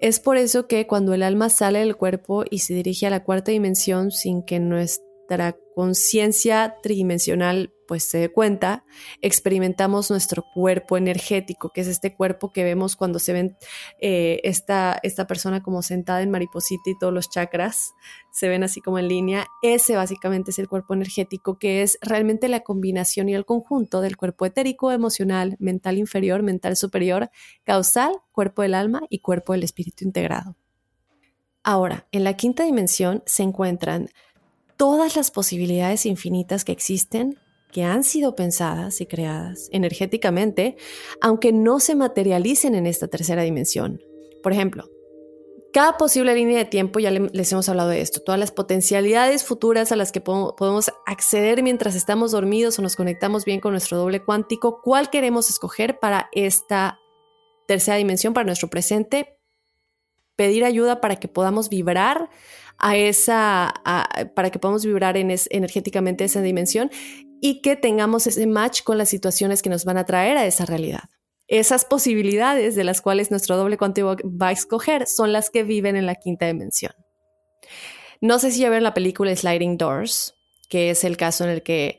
Es 0.00 0.20
por 0.20 0.36
eso 0.36 0.66
que 0.66 0.86
cuando 0.86 1.12
el 1.12 1.22
alma 1.22 1.50
sale 1.50 1.80
del 1.80 1.96
cuerpo 1.96 2.44
y 2.48 2.60
se 2.60 2.74
dirige 2.74 3.06
a 3.06 3.10
la 3.10 3.24
cuarta 3.24 3.52
dimensión 3.52 4.10
sin 4.10 4.42
que 4.42 4.58
nuestra 4.58 5.58
conciencia 5.74 6.76
tridimensional 6.82 7.74
pues 7.90 8.08
se 8.08 8.18
dé 8.18 8.28
cuenta, 8.28 8.84
experimentamos 9.20 10.10
nuestro 10.10 10.44
cuerpo 10.54 10.96
energético, 10.96 11.70
que 11.70 11.80
es 11.80 11.88
este 11.88 12.14
cuerpo 12.14 12.52
que 12.52 12.62
vemos 12.62 12.94
cuando 12.94 13.18
se 13.18 13.32
ven 13.32 13.56
eh, 14.00 14.40
esta, 14.44 15.00
esta 15.02 15.26
persona 15.26 15.60
como 15.60 15.82
sentada 15.82 16.22
en 16.22 16.30
mariposita 16.30 16.88
y 16.88 16.96
todos 16.96 17.12
los 17.12 17.28
chakras 17.30 17.90
se 18.30 18.48
ven 18.48 18.62
así 18.62 18.80
como 18.80 19.00
en 19.00 19.08
línea. 19.08 19.48
Ese 19.60 19.96
básicamente 19.96 20.52
es 20.52 20.60
el 20.60 20.68
cuerpo 20.68 20.94
energético, 20.94 21.58
que 21.58 21.82
es 21.82 21.98
realmente 22.00 22.46
la 22.46 22.60
combinación 22.60 23.28
y 23.28 23.34
el 23.34 23.44
conjunto 23.44 24.00
del 24.00 24.16
cuerpo 24.16 24.46
etérico, 24.46 24.92
emocional, 24.92 25.56
mental 25.58 25.98
inferior, 25.98 26.44
mental 26.44 26.76
superior, 26.76 27.28
causal, 27.64 28.12
cuerpo 28.30 28.62
del 28.62 28.74
alma 28.74 29.00
y 29.08 29.18
cuerpo 29.18 29.52
del 29.52 29.64
espíritu 29.64 30.04
integrado. 30.04 30.54
Ahora, 31.64 32.06
en 32.12 32.22
la 32.22 32.36
quinta 32.36 32.62
dimensión 32.62 33.24
se 33.26 33.42
encuentran 33.42 34.10
todas 34.76 35.16
las 35.16 35.32
posibilidades 35.32 36.06
infinitas 36.06 36.64
que 36.64 36.70
existen, 36.70 37.36
que 37.70 37.84
han 37.84 38.04
sido 38.04 38.34
pensadas 38.34 39.00
y 39.00 39.06
creadas 39.06 39.68
energéticamente, 39.72 40.76
aunque 41.20 41.52
no 41.52 41.80
se 41.80 41.94
materialicen 41.94 42.74
en 42.74 42.86
esta 42.86 43.08
tercera 43.08 43.42
dimensión. 43.42 44.00
Por 44.42 44.52
ejemplo, 44.52 44.88
cada 45.72 45.96
posible 45.96 46.34
línea 46.34 46.58
de 46.58 46.64
tiempo, 46.64 46.98
ya 46.98 47.10
les 47.10 47.52
hemos 47.52 47.68
hablado 47.68 47.90
de 47.90 48.00
esto, 48.00 48.20
todas 48.20 48.40
las 48.40 48.50
potencialidades 48.50 49.44
futuras 49.44 49.92
a 49.92 49.96
las 49.96 50.10
que 50.10 50.20
podemos 50.20 50.90
acceder 51.06 51.62
mientras 51.62 51.94
estamos 51.94 52.32
dormidos 52.32 52.78
o 52.78 52.82
nos 52.82 52.96
conectamos 52.96 53.44
bien 53.44 53.60
con 53.60 53.72
nuestro 53.72 53.96
doble 53.96 54.24
cuántico, 54.24 54.80
¿cuál 54.82 55.10
queremos 55.10 55.48
escoger 55.48 56.00
para 56.00 56.28
esta 56.32 56.98
tercera 57.68 57.96
dimensión, 57.98 58.34
para 58.34 58.46
nuestro 58.46 58.68
presente? 58.68 59.36
Pedir 60.34 60.64
ayuda 60.64 61.00
para 61.00 61.16
que 61.16 61.28
podamos 61.28 61.68
vibrar 61.68 62.30
a 62.78 62.96
esa, 62.96 63.72
para 64.34 64.50
que 64.50 64.58
podamos 64.58 64.84
vibrar 64.84 65.16
en 65.16 65.32
energéticamente 65.50 66.24
esa 66.24 66.42
dimensión 66.42 66.90
y 67.40 67.62
que 67.62 67.76
tengamos 67.76 68.26
ese 68.26 68.46
match 68.46 68.82
con 68.82 68.98
las 68.98 69.08
situaciones 69.08 69.62
que 69.62 69.70
nos 69.70 69.84
van 69.84 69.98
a 69.98 70.04
traer 70.04 70.36
a 70.36 70.46
esa 70.46 70.66
realidad. 70.66 71.04
Esas 71.48 71.84
posibilidades 71.84 72.76
de 72.76 72.84
las 72.84 73.00
cuales 73.00 73.30
nuestro 73.30 73.56
doble 73.56 73.76
cuántico 73.76 74.16
va 74.24 74.48
a 74.48 74.52
escoger 74.52 75.06
son 75.06 75.32
las 75.32 75.50
que 75.50 75.64
viven 75.64 75.96
en 75.96 76.06
la 76.06 76.14
quinta 76.14 76.46
dimensión. 76.46 76.92
No 78.20 78.38
sé 78.38 78.52
si 78.52 78.60
ya 78.60 78.70
ven 78.70 78.82
la 78.82 78.94
película 78.94 79.34
Sliding 79.34 79.78
Doors, 79.78 80.34
que 80.68 80.90
es 80.90 81.02
el 81.04 81.16
caso 81.16 81.44
en 81.44 81.50
el 81.50 81.62
que 81.62 81.98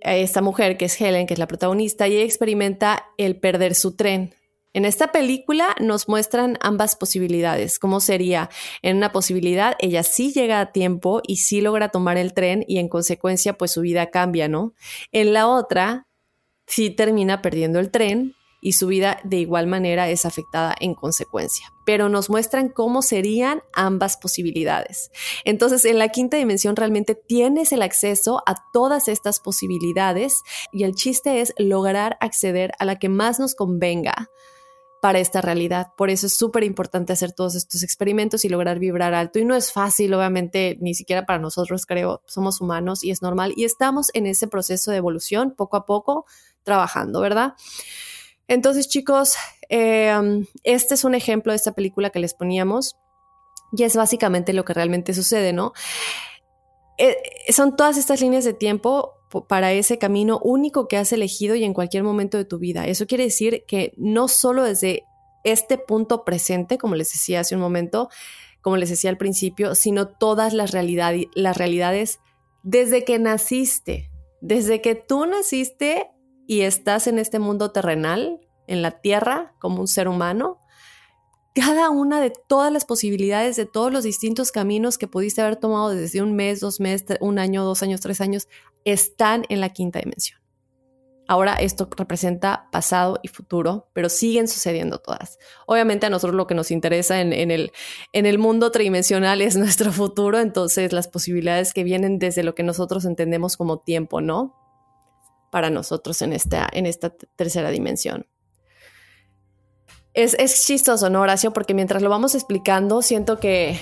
esta 0.00 0.42
mujer, 0.42 0.76
que 0.76 0.86
es 0.86 1.00
Helen, 1.00 1.26
que 1.26 1.34
es 1.34 1.38
la 1.38 1.46
protagonista, 1.46 2.08
y 2.08 2.16
experimenta 2.16 3.06
el 3.18 3.38
perder 3.38 3.74
su 3.74 3.94
tren 3.94 4.34
en 4.74 4.84
esta 4.84 5.12
película 5.12 5.76
nos 5.80 6.08
muestran 6.08 6.58
ambas 6.60 6.96
posibilidades. 6.96 7.78
¿Cómo 7.78 8.00
sería? 8.00 8.48
En 8.80 8.96
una 8.96 9.12
posibilidad, 9.12 9.76
ella 9.78 10.02
sí 10.02 10.32
llega 10.32 10.60
a 10.60 10.72
tiempo 10.72 11.20
y 11.26 11.36
sí 11.36 11.60
logra 11.60 11.90
tomar 11.90 12.16
el 12.16 12.32
tren 12.32 12.64
y 12.66 12.78
en 12.78 12.88
consecuencia, 12.88 13.58
pues 13.58 13.72
su 13.72 13.82
vida 13.82 14.10
cambia, 14.10 14.48
¿no? 14.48 14.74
En 15.10 15.32
la 15.32 15.48
otra, 15.48 16.06
sí 16.66 16.90
termina 16.90 17.42
perdiendo 17.42 17.80
el 17.80 17.90
tren 17.90 18.34
y 18.62 18.72
su 18.72 18.86
vida 18.86 19.18
de 19.24 19.38
igual 19.38 19.66
manera 19.66 20.08
es 20.08 20.24
afectada 20.24 20.74
en 20.80 20.94
consecuencia. 20.94 21.66
Pero 21.84 22.08
nos 22.08 22.30
muestran 22.30 22.68
cómo 22.68 23.02
serían 23.02 23.60
ambas 23.74 24.16
posibilidades. 24.16 25.10
Entonces, 25.44 25.84
en 25.84 25.98
la 25.98 26.08
quinta 26.08 26.36
dimensión 26.36 26.76
realmente 26.76 27.14
tienes 27.14 27.72
el 27.72 27.82
acceso 27.82 28.42
a 28.46 28.54
todas 28.72 29.08
estas 29.08 29.40
posibilidades 29.40 30.42
y 30.72 30.84
el 30.84 30.94
chiste 30.94 31.40
es 31.40 31.52
lograr 31.58 32.16
acceder 32.20 32.72
a 32.78 32.84
la 32.84 32.98
que 32.98 33.08
más 33.08 33.40
nos 33.40 33.54
convenga 33.56 34.30
para 35.02 35.18
esta 35.18 35.40
realidad. 35.40 35.88
Por 35.96 36.10
eso 36.10 36.28
es 36.28 36.36
súper 36.36 36.62
importante 36.62 37.12
hacer 37.12 37.32
todos 37.32 37.56
estos 37.56 37.82
experimentos 37.82 38.44
y 38.44 38.48
lograr 38.48 38.78
vibrar 38.78 39.14
alto. 39.14 39.40
Y 39.40 39.44
no 39.44 39.56
es 39.56 39.72
fácil, 39.72 40.14
obviamente, 40.14 40.78
ni 40.80 40.94
siquiera 40.94 41.26
para 41.26 41.40
nosotros, 41.40 41.86
creo, 41.86 42.22
somos 42.24 42.60
humanos 42.60 43.02
y 43.02 43.10
es 43.10 43.20
normal. 43.20 43.52
Y 43.56 43.64
estamos 43.64 44.10
en 44.14 44.26
ese 44.26 44.46
proceso 44.46 44.92
de 44.92 44.98
evolución, 44.98 45.56
poco 45.56 45.76
a 45.76 45.86
poco, 45.86 46.24
trabajando, 46.62 47.20
¿verdad? 47.20 47.54
Entonces, 48.46 48.88
chicos, 48.88 49.34
em, 49.68 50.46
este 50.62 50.94
es 50.94 51.02
un 51.02 51.16
ejemplo 51.16 51.50
de 51.50 51.56
esta 51.56 51.72
película 51.72 52.10
que 52.10 52.20
les 52.20 52.32
poníamos 52.32 52.94
y 53.72 53.82
es 53.82 53.96
básicamente 53.96 54.52
lo 54.52 54.64
que 54.64 54.72
realmente 54.72 55.14
sucede, 55.14 55.52
¿no? 55.52 55.72
Eh, 56.96 57.16
son 57.50 57.74
todas 57.74 57.96
estas 57.96 58.20
líneas 58.20 58.44
de 58.44 58.54
tiempo 58.54 59.14
para 59.48 59.72
ese 59.72 59.98
camino 59.98 60.38
único 60.42 60.88
que 60.88 60.96
has 60.96 61.12
elegido 61.12 61.54
y 61.54 61.64
en 61.64 61.74
cualquier 61.74 62.02
momento 62.02 62.38
de 62.38 62.44
tu 62.44 62.58
vida. 62.58 62.86
Eso 62.86 63.06
quiere 63.06 63.24
decir 63.24 63.64
que 63.66 63.92
no 63.96 64.28
solo 64.28 64.62
desde 64.62 65.04
este 65.44 65.78
punto 65.78 66.24
presente, 66.24 66.78
como 66.78 66.94
les 66.94 67.12
decía 67.12 67.40
hace 67.40 67.54
un 67.54 67.60
momento, 67.60 68.08
como 68.60 68.76
les 68.76 68.90
decía 68.90 69.10
al 69.10 69.18
principio, 69.18 69.74
sino 69.74 70.08
todas 70.08 70.52
las, 70.52 70.72
las 70.72 71.56
realidades 71.56 72.20
desde 72.62 73.04
que 73.04 73.18
naciste, 73.18 74.10
desde 74.40 74.80
que 74.80 74.94
tú 74.94 75.26
naciste 75.26 76.10
y 76.46 76.60
estás 76.60 77.06
en 77.06 77.18
este 77.18 77.38
mundo 77.38 77.72
terrenal, 77.72 78.40
en 78.66 78.82
la 78.82 79.00
tierra, 79.00 79.54
como 79.58 79.80
un 79.80 79.88
ser 79.88 80.08
humano, 80.08 80.61
cada 81.54 81.90
una 81.90 82.20
de 82.20 82.30
todas 82.30 82.72
las 82.72 82.84
posibilidades, 82.84 83.56
de 83.56 83.66
todos 83.66 83.92
los 83.92 84.04
distintos 84.04 84.52
caminos 84.52 84.98
que 84.98 85.08
pudiste 85.08 85.42
haber 85.42 85.56
tomado 85.56 85.90
desde 85.90 86.22
un 86.22 86.34
mes, 86.34 86.60
dos 86.60 86.80
meses, 86.80 87.18
un 87.20 87.38
año, 87.38 87.64
dos 87.64 87.82
años, 87.82 88.00
tres 88.00 88.20
años, 88.20 88.48
están 88.84 89.44
en 89.48 89.60
la 89.60 89.68
quinta 89.68 89.98
dimensión. 89.98 90.40
Ahora 91.28 91.54
esto 91.54 91.88
representa 91.96 92.68
pasado 92.72 93.18
y 93.22 93.28
futuro, 93.28 93.88
pero 93.92 94.08
siguen 94.08 94.48
sucediendo 94.48 94.98
todas. 94.98 95.38
Obviamente 95.66 96.06
a 96.06 96.10
nosotros 96.10 96.36
lo 96.36 96.46
que 96.46 96.54
nos 96.54 96.70
interesa 96.70 97.20
en, 97.20 97.32
el, 97.32 97.72
en 98.12 98.26
el 98.26 98.38
mundo 98.38 98.70
tridimensional 98.70 99.40
es 99.40 99.56
nuestro 99.56 99.92
futuro, 99.92 100.40
entonces 100.40 100.92
las 100.92 101.08
posibilidades 101.08 101.72
que 101.72 101.84
vienen 101.84 102.18
desde 102.18 102.42
lo 102.42 102.54
que 102.54 102.64
nosotros 102.64 103.04
entendemos 103.04 103.56
como 103.56 103.78
tiempo, 103.78 104.20
¿no? 104.20 104.56
Para 105.50 105.70
nosotros 105.70 106.22
en 106.22 106.32
esta, 106.32 106.68
en 106.72 106.86
esta 106.86 107.10
tercera 107.10 107.70
dimensión. 107.70 108.26
Es, 110.14 110.34
es 110.38 110.66
chistoso, 110.66 111.08
¿no, 111.10 111.20
Horacio? 111.22 111.52
Porque 111.52 111.74
mientras 111.74 112.02
lo 112.02 112.10
vamos 112.10 112.34
explicando, 112.34 113.02
siento 113.02 113.40
que 113.40 113.78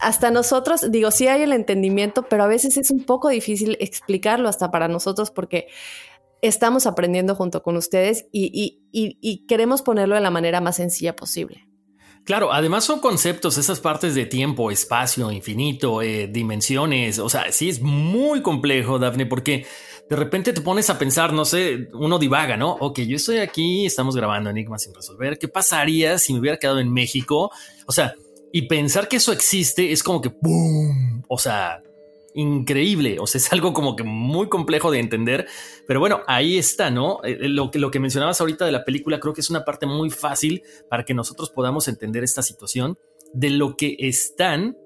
hasta 0.00 0.30
nosotros, 0.30 0.90
digo, 0.90 1.10
sí 1.10 1.28
hay 1.28 1.42
el 1.42 1.52
entendimiento, 1.52 2.22
pero 2.22 2.44
a 2.44 2.48
veces 2.48 2.76
es 2.76 2.90
un 2.90 3.04
poco 3.04 3.28
difícil 3.28 3.76
explicarlo 3.80 4.48
hasta 4.48 4.70
para 4.70 4.88
nosotros 4.88 5.30
porque 5.30 5.68
estamos 6.42 6.86
aprendiendo 6.86 7.34
junto 7.34 7.62
con 7.62 7.76
ustedes 7.76 8.26
y, 8.32 9.46
queremos 9.48 9.82
ponerlo 9.82 10.14
de 10.14 10.20
la 10.20 10.30
manera 10.30 10.60
más 10.60 10.76
sencilla 10.76 11.14
posible. 11.14 11.66
Claro, 12.24 12.52
además 12.52 12.84
son 12.84 13.00
conceptos, 13.00 13.56
esas 13.56 13.80
partes 13.80 14.14
de 14.14 14.26
tiempo, 14.26 14.70
espacio, 14.70 15.32
infinito, 15.32 16.02
eh, 16.02 16.26
dimensiones, 16.26 17.18
o 17.18 17.28
sea, 17.30 17.50
sí 17.52 17.70
es 17.70 17.80
muy 17.80 18.42
complejo, 18.42 18.98
Daphne, 18.98 19.24
porque 19.24 19.66
de 20.08 20.16
repente 20.16 20.52
te 20.52 20.60
pones 20.60 20.88
a 20.90 20.98
pensar, 20.98 21.32
no 21.32 21.44
sé, 21.44 21.88
uno 21.92 22.18
divaga, 22.18 22.56
¿no? 22.56 22.72
Ok, 22.80 23.00
yo 23.00 23.16
estoy 23.16 23.38
aquí, 23.38 23.86
estamos 23.86 24.16
grabando 24.16 24.50
Enigmas 24.50 24.82
sin 24.82 24.94
resolver, 24.94 25.38
¿qué 25.38 25.48
pasaría 25.48 26.18
si 26.18 26.32
me 26.32 26.40
hubiera 26.40 26.58
quedado 26.58 26.80
en 26.80 26.92
México? 26.92 27.50
O 27.86 27.92
sea, 27.92 28.14
y 28.52 28.62
pensar 28.62 29.08
que 29.08 29.16
eso 29.16 29.32
existe 29.32 29.92
es 29.92 30.02
como 30.02 30.20
que 30.22 30.30
¡boom! 30.40 31.22
O 31.28 31.38
sea, 31.38 31.82
increíble. 32.34 33.18
O 33.20 33.26
sea, 33.26 33.38
es 33.38 33.52
algo 33.52 33.72
como 33.72 33.96
que 33.96 34.04
muy 34.04 34.48
complejo 34.48 34.90
de 34.90 35.00
entender. 35.00 35.46
Pero 35.86 36.00
bueno, 36.00 36.20
ahí 36.26 36.56
está, 36.56 36.90
¿no? 36.90 37.20
Eh, 37.24 37.38
eh, 37.40 37.48
lo 37.48 37.70
que, 37.70 37.78
lo 37.78 37.90
que 37.90 38.00
mencionabas 38.00 38.40
ahorita 38.40 38.64
de 38.64 38.72
la 38.72 38.84
película 38.84 39.20
creo 39.20 39.34
que 39.34 39.40
es 39.40 39.50
una 39.50 39.64
parte 39.64 39.86
muy 39.86 40.10
fácil 40.10 40.62
para 40.88 41.04
que 41.04 41.14
nosotros 41.14 41.50
podamos 41.50 41.88
entender 41.88 42.24
esta 42.24 42.42
situación 42.42 42.98
de 43.32 43.50
lo 43.50 43.76
que 43.76 43.96
están. 43.98 44.76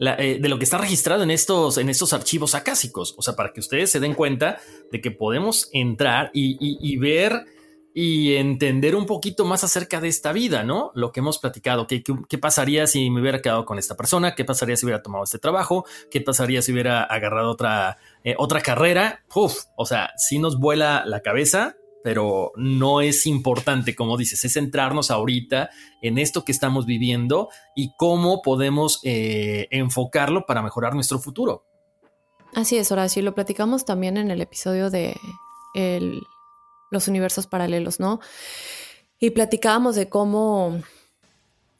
Eh, 0.00 0.38
de 0.40 0.48
lo 0.48 0.58
que 0.58 0.64
está 0.64 0.78
registrado 0.78 1.22
en 1.22 1.30
estos, 1.30 1.76
en 1.76 1.90
estos 1.90 2.12
archivos 2.12 2.54
acásicos. 2.54 3.14
O 3.18 3.22
sea, 3.22 3.36
para 3.36 3.52
que 3.52 3.60
ustedes 3.60 3.90
se 3.90 4.00
den 4.00 4.14
cuenta 4.14 4.58
de 4.90 5.00
que 5.00 5.10
podemos 5.10 5.68
entrar 5.72 6.30
y 6.32 6.96
ver 6.96 7.44
y 7.92 8.36
entender 8.36 8.94
un 8.94 9.06
poquito 9.06 9.44
más 9.44 9.64
acerca 9.64 10.00
de 10.00 10.08
esta 10.08 10.32
vida, 10.32 10.62
¿no? 10.62 10.92
Lo 10.94 11.10
que 11.10 11.20
hemos 11.20 11.38
platicado, 11.38 11.86
¿qué, 11.86 12.02
qué, 12.02 12.38
pasaría 12.38 12.86
si 12.86 13.10
me 13.10 13.20
hubiera 13.20 13.42
quedado 13.42 13.64
con 13.64 13.78
esta 13.78 13.96
persona? 13.96 14.34
¿Qué 14.34 14.44
pasaría 14.44 14.76
si 14.76 14.86
hubiera 14.86 15.02
tomado 15.02 15.24
este 15.24 15.38
trabajo? 15.38 15.84
¿Qué 16.10 16.20
pasaría 16.20 16.62
si 16.62 16.72
hubiera 16.72 17.02
agarrado 17.02 17.50
otra, 17.50 17.98
eh, 18.22 18.36
otra 18.38 18.60
carrera? 18.60 19.24
Uf, 19.34 19.64
o 19.76 19.86
sea, 19.86 20.12
si 20.16 20.38
nos 20.38 20.60
vuela 20.60 21.02
la 21.04 21.20
cabeza 21.20 21.76
pero 22.02 22.52
no 22.56 23.00
es 23.00 23.26
importante, 23.26 23.94
como 23.94 24.16
dices, 24.16 24.44
es 24.44 24.54
centrarnos 24.54 25.10
ahorita 25.10 25.70
en 26.02 26.18
esto 26.18 26.44
que 26.44 26.52
estamos 26.52 26.86
viviendo 26.86 27.48
y 27.74 27.92
cómo 27.96 28.42
podemos 28.42 29.00
eh, 29.04 29.68
enfocarlo 29.70 30.46
para 30.46 30.62
mejorar 30.62 30.94
nuestro 30.94 31.18
futuro. 31.18 31.64
Así 32.54 32.76
es, 32.76 32.90
Horacio, 32.90 33.20
y 33.20 33.24
lo 33.24 33.34
platicamos 33.34 33.84
también 33.84 34.16
en 34.16 34.30
el 34.30 34.40
episodio 34.40 34.90
de 34.90 35.16
los 36.90 37.06
universos 37.06 37.46
paralelos, 37.46 38.00
¿no? 38.00 38.20
Y 39.20 39.30
platicábamos 39.30 39.94
de 39.94 40.08
cómo 40.08 40.80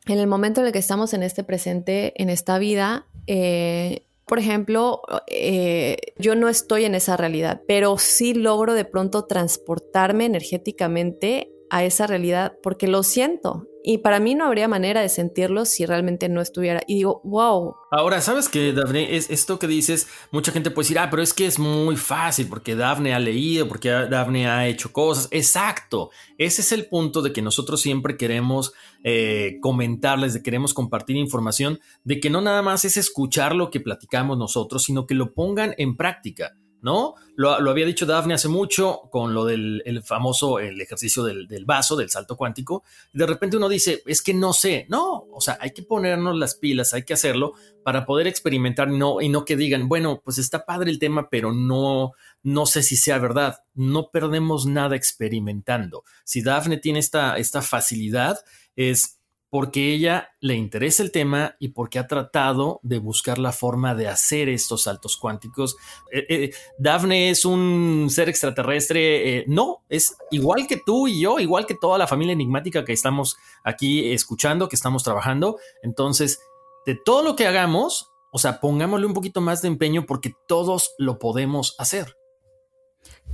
en 0.07 0.18
el 0.18 0.27
momento 0.27 0.61
en 0.61 0.68
el 0.68 0.73
que 0.73 0.79
estamos 0.79 1.12
en 1.14 1.23
este 1.23 1.45
presente, 1.45 2.21
en 2.21 2.31
esta 2.31 2.59
vida, 2.59 3.07
eh, 3.27 4.03
por 4.31 4.39
ejemplo, 4.39 5.03
eh, 5.26 5.97
yo 6.16 6.37
no 6.37 6.49
estoy 6.49 6.85
en 6.85 6.95
esa 6.95 7.16
realidad, 7.16 7.62
pero 7.66 7.99
sí 7.99 8.33
logro 8.33 8.74
de 8.74 8.85
pronto 8.85 9.24
transportarme 9.24 10.24
energéticamente 10.24 11.51
a 11.68 11.83
esa 11.83 12.07
realidad 12.07 12.53
porque 12.62 12.87
lo 12.87 13.03
siento. 13.03 13.66
Y 13.83 13.99
para 13.99 14.20
mí 14.20 14.35
no 14.35 14.45
habría 14.45 14.68
manera 14.68 15.01
de 15.01 15.09
sentirlo 15.09 15.64
si 15.64 15.87
realmente 15.87 16.28
no 16.28 16.41
estuviera. 16.41 16.83
Y 16.87 16.97
digo, 16.97 17.20
wow. 17.24 17.74
Ahora, 17.91 18.20
¿sabes 18.20 18.49
qué, 18.49 18.72
Daphne? 18.72 19.16
Es 19.16 19.31
esto 19.31 19.59
que 19.59 19.66
dices, 19.66 20.07
mucha 20.31 20.53
gente 20.53 20.70
puede 20.70 20.85
decir, 20.85 20.99
ah, 20.99 21.09
pero 21.11 21.22
es 21.22 21.33
que 21.33 21.47
es 21.47 21.59
muy 21.59 21.97
fácil 21.97 22.47
porque 22.49 22.76
Daphne 22.76 23.14
ha 23.14 23.18
leído, 23.18 23.68
porque 23.68 23.89
Daphne 23.89 24.49
ha 24.49 24.68
hecho 24.68 24.93
cosas. 24.93 25.28
Exacto. 25.31 26.11
Ese 26.37 26.61
es 26.61 26.72
el 26.72 26.89
punto 26.89 27.22
de 27.22 27.33
que 27.33 27.43
nosotros 27.43 27.81
siempre 27.81 28.16
queremos 28.16 28.72
eh, 29.03 29.57
comentarles, 29.61 30.35
de 30.35 30.43
queremos 30.43 30.74
compartir 30.74 31.16
información, 31.16 31.81
de 32.05 32.20
que 32.20 32.31
no 32.31 32.41
nada 32.41 32.62
más 32.62 32.85
es 32.85 32.97
escuchar 32.97 33.55
lo 33.55 33.70
que 33.70 33.81
platicamos 33.81 34.37
nosotros, 34.37 34.83
sino 34.83 35.07
que 35.07 35.14
lo 35.14 35.33
pongan 35.33 35.74
en 35.78 35.97
práctica. 35.97 36.53
¿No? 36.83 37.14
Lo, 37.37 37.53
había 37.53 37.87
dicho 37.87 38.07
Daphne 38.07 38.35
hace 38.35 38.49
mucho 38.49 39.03
con 39.11 39.33
lo 39.33 39.45
del 39.45 40.03
famoso 40.05 40.59
el 40.59 40.81
ejercicio 40.81 41.24
del, 41.24 41.64
vaso, 41.64 41.97
del 41.97 42.11
salto 42.11 42.37
cuántico. 42.37 42.83
De 43.12 43.26
repente 43.26 43.57
uno 43.57 43.68
dice, 43.68 44.03
es 44.07 44.22
que 44.22 44.35
no 44.35 44.53
sé, 44.53 44.87
no, 44.89 45.26
o 45.33 45.41
sea, 45.41 45.59
hay 45.61 45.70
que 45.70 45.83
ponernos 45.83 46.37
las 46.37 46.55
pilas, 46.55 46.93
hay 46.93 47.05
que 47.05 47.14
hacerlo 47.14 47.55
para 47.83 48.05
poder 48.05 48.26
experimentar 48.26 48.89
no, 48.89 49.20
y 49.20 49.28
no 49.28 49.45
que 49.45 49.57
digan, 49.57 49.89
bueno, 49.89 50.20
pues 50.24 50.39
está 50.39 50.64
padre 50.66 50.91
el 50.91 50.99
tema, 50.99 51.28
pero 51.31 51.53
no, 51.53 52.12
no 52.43 52.66
sé 52.66 52.83
si 52.83 52.97
sea 52.97 53.18
verdad. 53.18 53.61
No 53.74 54.11
perdemos 54.11 54.66
nada 54.66 54.97
experimentando. 54.97 56.05
Si 56.24 56.43
Daphne 56.43 56.76
tiene 56.76 56.99
esta, 56.99 57.37
esta 57.39 57.62
facilidad, 57.62 58.39
es 58.76 59.20
porque 59.51 59.93
ella 59.93 60.31
le 60.41 60.55
interesa 60.55 61.03
el 61.03 61.11
tema 61.11 61.57
y 61.59 61.69
porque 61.69 61.99
ha 61.99 62.07
tratado 62.07 62.79
de 62.85 62.99
buscar 62.99 63.39
la 63.39 63.51
forma 63.51 63.97
de 63.97 64.07
hacer 64.07 64.49
estos 64.49 64.85
saltos 64.85 65.17
cuánticos. 65.17 65.77
Eh, 66.13 66.25
eh, 66.29 66.51
Daphne 66.79 67.31
es 67.31 67.45
un 67.45 68.07
ser 68.11 68.29
extraterrestre, 68.29 69.39
eh, 69.39 69.45
no, 69.49 69.85
es 69.89 70.17
igual 70.31 70.69
que 70.69 70.81
tú 70.85 71.09
y 71.09 71.21
yo, 71.21 71.41
igual 71.41 71.67
que 71.67 71.75
toda 71.75 71.99
la 71.99 72.07
familia 72.07 72.33
enigmática 72.33 72.85
que 72.85 72.93
estamos 72.93 73.37
aquí 73.65 74.13
escuchando, 74.13 74.69
que 74.69 74.77
estamos 74.77 75.03
trabajando. 75.03 75.59
Entonces, 75.83 76.41
de 76.87 76.95
todo 76.95 77.23
lo 77.25 77.35
que 77.35 77.49
hagamos, 77.49 78.13
o 78.33 78.39
sea, 78.39 78.61
pongámosle 78.61 79.07
un 79.07 79.15
poquito 79.15 79.41
más 79.41 79.63
de 79.63 79.69
empeño 79.69 80.07
porque 80.07 80.33
todos 80.47 80.95
lo 80.97 81.19
podemos 81.19 81.75
hacer. 81.79 82.17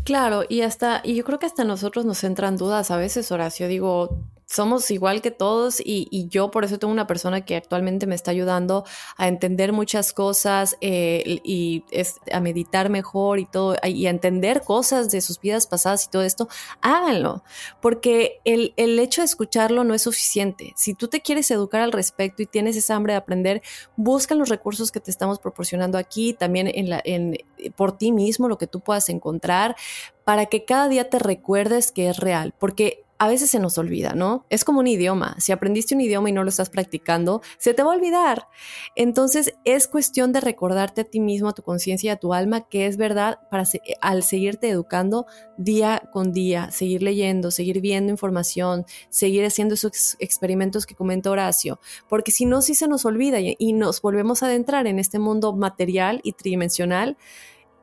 Claro, 0.04 0.44
y 0.48 0.62
hasta, 0.62 1.02
y 1.04 1.14
yo 1.14 1.24
creo 1.24 1.38
que 1.38 1.46
hasta 1.46 1.64
nosotros 1.64 2.06
nos 2.06 2.24
entran 2.24 2.56
dudas 2.56 2.90
a 2.90 2.96
veces, 2.96 3.30
Horacio. 3.32 3.68
Digo, 3.68 4.30
somos 4.46 4.90
igual 4.92 5.22
que 5.22 5.32
todos 5.32 5.80
y, 5.84 6.06
yo 6.28 6.50
por 6.50 6.64
eso 6.64 6.78
tengo 6.78 6.92
una 6.92 7.06
persona 7.06 7.44
que 7.44 7.56
actualmente 7.56 8.06
me 8.06 8.14
está 8.14 8.30
ayudando 8.30 8.84
a 9.16 9.28
entender 9.28 9.72
muchas 9.72 10.12
cosas 10.12 10.76
eh, 10.80 11.40
y 11.44 11.84
a 12.32 12.40
meditar 12.40 12.88
mejor 12.88 13.38
y 13.38 13.46
todo 13.46 13.76
y 13.84 14.06
a 14.06 14.10
entender 14.10 14.62
cosas 14.62 15.10
de 15.10 15.20
sus 15.20 15.40
vidas 15.40 15.66
pasadas 15.66 16.04
y 16.04 16.10
todo 16.10 16.22
esto, 16.22 16.48
háganlo, 16.80 17.42
porque 17.80 18.40
el, 18.44 18.72
hecho 18.76 19.20
de 19.20 19.26
escucharlo 19.26 19.84
no 19.84 19.94
es 19.94 20.02
suficiente. 20.02 20.72
Si 20.76 20.94
tú 20.94 21.08
te 21.08 21.20
quieres 21.20 21.50
educar 21.50 21.82
al 21.82 21.92
respecto 21.92 22.42
y 22.42 22.46
tienes 22.46 22.76
esa 22.76 22.94
hambre 22.94 23.12
de 23.12 23.18
aprender, 23.18 23.62
busca 23.96 24.34
los 24.34 24.48
recursos 24.48 24.90
que 24.90 25.00
te 25.00 25.10
estamos 25.10 25.38
proporcionando 25.38 25.98
aquí, 25.98 26.32
también 26.32 26.70
en 26.72 26.88
la, 26.88 27.00
en, 27.04 27.38
por 27.74 27.98
ti 27.98 28.12
mismo, 28.12 28.48
lo 28.48 28.58
que 28.58 28.66
tú 28.66 28.80
puedas 28.80 29.08
encontrar, 29.08 29.76
para 30.24 30.46
que 30.46 30.64
cada 30.64 30.88
día 30.88 31.10
te 31.10 31.18
recuerdes 31.18 31.92
que 31.92 32.08
es 32.08 32.16
real, 32.16 32.54
porque 32.58 33.05
a 33.18 33.28
veces 33.28 33.50
se 33.50 33.58
nos 33.58 33.78
olvida, 33.78 34.12
¿no? 34.14 34.46
Es 34.50 34.64
como 34.64 34.80
un 34.80 34.86
idioma. 34.86 35.36
Si 35.38 35.52
aprendiste 35.52 35.94
un 35.94 36.00
idioma 36.00 36.28
y 36.28 36.32
no 36.32 36.42
lo 36.42 36.48
estás 36.48 36.70
practicando, 36.70 37.42
se 37.58 37.74
te 37.74 37.82
va 37.82 37.92
a 37.92 37.96
olvidar. 37.96 38.48
Entonces 38.94 39.54
es 39.64 39.88
cuestión 39.88 40.32
de 40.32 40.40
recordarte 40.40 41.02
a 41.02 41.04
ti 41.04 41.20
mismo, 41.20 41.48
a 41.48 41.54
tu 41.54 41.62
conciencia 41.62 42.08
y 42.08 42.10
a 42.10 42.16
tu 42.16 42.34
alma 42.34 42.68
que 42.68 42.86
es 42.86 42.96
verdad 42.96 43.38
para 43.50 43.64
al 44.00 44.22
seguirte 44.22 44.68
educando 44.68 45.26
día 45.56 46.02
con 46.12 46.32
día, 46.32 46.70
seguir 46.70 47.02
leyendo, 47.02 47.50
seguir 47.50 47.80
viendo 47.80 48.10
información, 48.10 48.84
seguir 49.08 49.44
haciendo 49.44 49.74
esos 49.74 50.16
experimentos 50.18 50.86
que 50.86 50.94
comenta 50.94 51.30
Horacio, 51.30 51.80
porque 52.08 52.30
si 52.30 52.46
no, 52.46 52.62
sí 52.62 52.74
se 52.74 52.88
nos 52.88 53.04
olvida 53.04 53.38
y 53.40 53.72
nos 53.72 54.00
volvemos 54.02 54.42
a 54.42 54.46
adentrar 54.46 54.86
en 54.86 54.98
este 54.98 55.18
mundo 55.18 55.54
material 55.54 56.20
y 56.22 56.32
tridimensional 56.32 57.16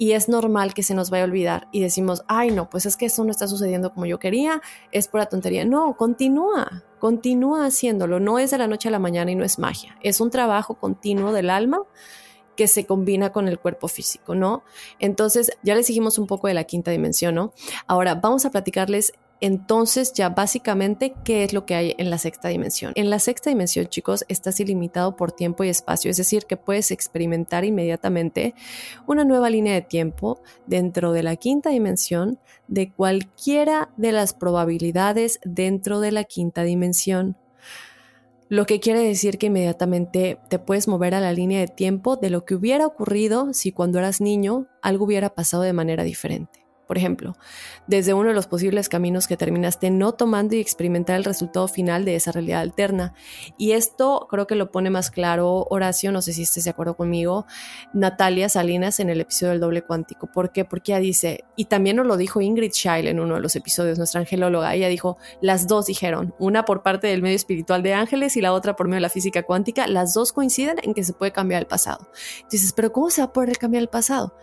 y 0.04 0.12
es 0.12 0.28
normal 0.28 0.74
que 0.74 0.84
se 0.84 0.95
nos 0.95 1.10
vaya 1.10 1.24
a 1.24 1.28
olvidar 1.28 1.70
y 1.72 1.80
decimos, 1.80 2.26
ay 2.28 2.51
no, 2.51 2.70
pues 2.70 2.86
es 2.86 2.97
que 2.97 3.06
eso 3.06 3.24
no 3.24 3.32
está 3.32 3.47
sucediendo 3.47 3.93
como 3.93 4.06
yo 4.06 4.20
quería, 4.20 4.62
es 4.91 5.08
pura 5.08 5.28
tontería. 5.28 5.64
No, 5.64 5.95
continúa, 5.95 6.84
continúa 6.99 7.68
haciéndolo, 7.68 8.20
no 8.20 8.38
es 8.38 8.51
de 8.51 8.58
la 8.58 8.68
noche 8.68 8.89
a 8.89 8.91
la 8.91 8.99
mañana 8.99 9.32
y 9.32 9.36
no 9.36 9.45
es 9.45 9.60
magia, 9.60 9.97
es 10.04 10.20
un 10.20 10.30
trabajo 10.30 10.74
continuo 10.74 11.32
del 11.32 11.49
alma 11.49 11.80
que 12.58 12.68
se 12.68 12.86
combina 12.86 13.32
con 13.32 13.47
el 13.47 13.60
cuerpo 13.60 13.88
físico, 13.88 14.36
¿no? 14.36 14.66
Entonces, 14.99 15.58
ya 15.64 15.74
les 15.74 15.88
dijimos 15.88 16.18
un 16.18 16.28
poco 16.28 16.49
de 16.49 16.54
la 16.54 16.66
quinta 16.66 16.91
dimensión, 16.91 17.36
¿no? 17.36 17.54
Ahora 17.88 18.16
vamos 18.16 18.43
a 18.43 18.51
platicarles 18.51 19.14
entonces 19.42 20.14
ya 20.14 20.30
básicamente, 20.30 21.14
¿qué 21.24 21.44
es 21.44 21.54
lo 21.54 21.66
que 21.66 21.76
hay 21.76 21.96
en 21.98 22.10
la 22.10 22.18
sexta 22.18 22.48
dimensión? 22.48 22.94
En 22.96 23.10
la 23.10 23.20
sexta 23.20 23.50
dimensión, 23.50 23.88
chicos, 23.88 24.26
estás 24.30 24.60
ilimitado 24.60 25.16
por 25.16 25.32
tiempo 25.32 25.64
y 25.64 25.70
espacio, 25.70 26.10
es 26.10 26.18
decir, 26.18 26.46
que 26.46 26.58
puedes 26.58 26.92
experimentar 26.92 27.66
inmediatamente 27.66 28.56
una 29.06 29.26
nueva 29.26 29.50
línea 29.50 29.74
de 29.74 29.82
tiempo 29.82 30.42
dentro 30.66 31.12
de 31.12 31.24
la 31.24 31.36
quinta 31.36 31.72
dimensión 31.72 32.40
de 32.68 32.92
cualquiera 32.92 33.90
de 33.98 34.14
las 34.14 34.34
probabilidades 34.34 35.40
dentro 35.44 36.00
de 36.00 36.12
la 36.12 36.24
quinta 36.24 36.64
dimensión. 36.64 37.36
Lo 38.50 38.66
que 38.66 38.80
quiere 38.80 39.00
decir 39.00 39.38
que 39.38 39.48
inmediatamente 39.48 40.40
te 40.48 40.60
puedes 40.60 40.88
mover 40.88 41.16
a 41.16 41.20
la 41.20 41.34
línea 41.34 41.60
de 41.60 41.68
tiempo 41.68 42.18
de 42.18 42.30
lo 42.30 42.46
que 42.46 42.56
hubiera 42.56 42.86
ocurrido 42.86 43.54
si 43.54 43.72
cuando 43.72 44.00
eras 44.00 44.22
niño 44.22 44.68
algo 44.82 45.06
hubiera 45.06 45.34
pasado 45.34 45.64
de 45.64 45.74
manera 45.74 46.04
diferente. 46.04 46.62
Por 46.88 46.98
ejemplo, 46.98 47.36
desde 47.88 48.14
uno 48.14 48.30
de 48.30 48.36
los 48.36 48.48
posibles 48.48 48.90
caminos 48.90 49.28
que 49.28 49.38
terminaste 49.38 49.90
no 49.90 50.12
tomando 50.12 50.56
y 50.56 50.60
experimentar 50.60 51.16
el 51.16 51.24
resultado 51.24 51.68
final 51.68 52.06
de 52.06 52.16
esa 52.16 52.32
realidad 52.32 52.62
alterna. 52.62 53.14
Y 53.58 53.72
esto 53.72 54.28
creo 54.30 54.48
que 54.48 54.56
lo 54.56 54.72
pone 54.72 54.90
más 54.90 55.10
claro 55.10 55.66
Horacio, 55.70 56.12
no 56.12 56.22
sé 56.22 56.34
si 56.34 56.44
estés 56.44 56.66
de 56.66 56.72
acuerdo 56.72 56.96
conmigo, 56.96 57.46
Natalia 57.94 58.50
Salinas 58.50 59.00
en 59.00 59.10
el 59.10 59.22
episodio 59.22 59.52
del 59.52 59.62
doble 59.62 59.84
cuántico. 59.84 60.28
¿Por 60.28 60.52
qué? 60.52 60.66
Porque 60.66 60.92
ella 60.92 61.00
dice, 61.00 61.46
y 61.56 61.66
también 61.66 61.96
nos 61.96 62.06
lo 62.06 62.18
dijo 62.18 62.42
Ingrid 62.42 62.74
Scheil 62.74 63.08
en 63.08 63.20
uno 63.20 63.36
de 63.36 63.42
los 63.42 63.56
episodios, 63.56 63.98
nuestra 63.98 64.22
angelóloga, 64.22 64.74
ella 64.76 64.90
dijo, 64.90 65.18
las 65.42 65.68
dos 65.68 65.86
dijeron, 65.86 66.36
una 66.40 66.66
por 66.66 66.84
parte 66.84 67.08
del 67.08 67.22
medio 67.22 67.36
espiritual 67.36 67.84
de 67.84 67.94
ángeles 67.94 68.36
y 68.36 68.42
la 68.42 68.54
otra 68.54 68.76
por 68.76 68.88
medio 68.88 68.98
de 68.98 69.02
la 69.02 69.10
física 69.10 69.44
cuántica, 69.44 69.88
las 69.88 70.14
dos 70.14 70.34
coinciden 70.34 70.78
en 70.84 70.94
que 70.94 71.04
se 71.04 71.14
puede 71.14 71.32
cambiar 71.32 71.62
el 71.62 71.68
pasado. 71.68 72.10
Dices, 72.52 72.74
pero 72.74 72.92
¿cómo 72.92 73.10
se 73.10 73.22
va 73.22 73.28
a 73.28 73.34
poder 73.34 73.58
cambiar 73.58 73.82
el 73.82 73.90
pasado? 73.90 74.36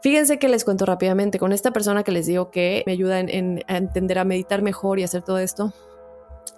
Fíjense 0.00 0.38
que 0.38 0.48
les 0.48 0.64
cuento 0.64 0.86
rápidamente 0.86 1.38
con 1.38 1.52
esta 1.52 1.72
persona 1.72 2.04
que 2.04 2.12
les 2.12 2.26
digo 2.26 2.50
que 2.50 2.82
me 2.86 2.92
ayuda 2.92 3.18
en, 3.18 3.64
a 3.66 3.76
entender, 3.76 4.18
a 4.18 4.24
meditar 4.24 4.62
mejor 4.62 4.98
y 4.98 5.02
hacer 5.02 5.22
todo 5.22 5.38
esto. 5.38 5.72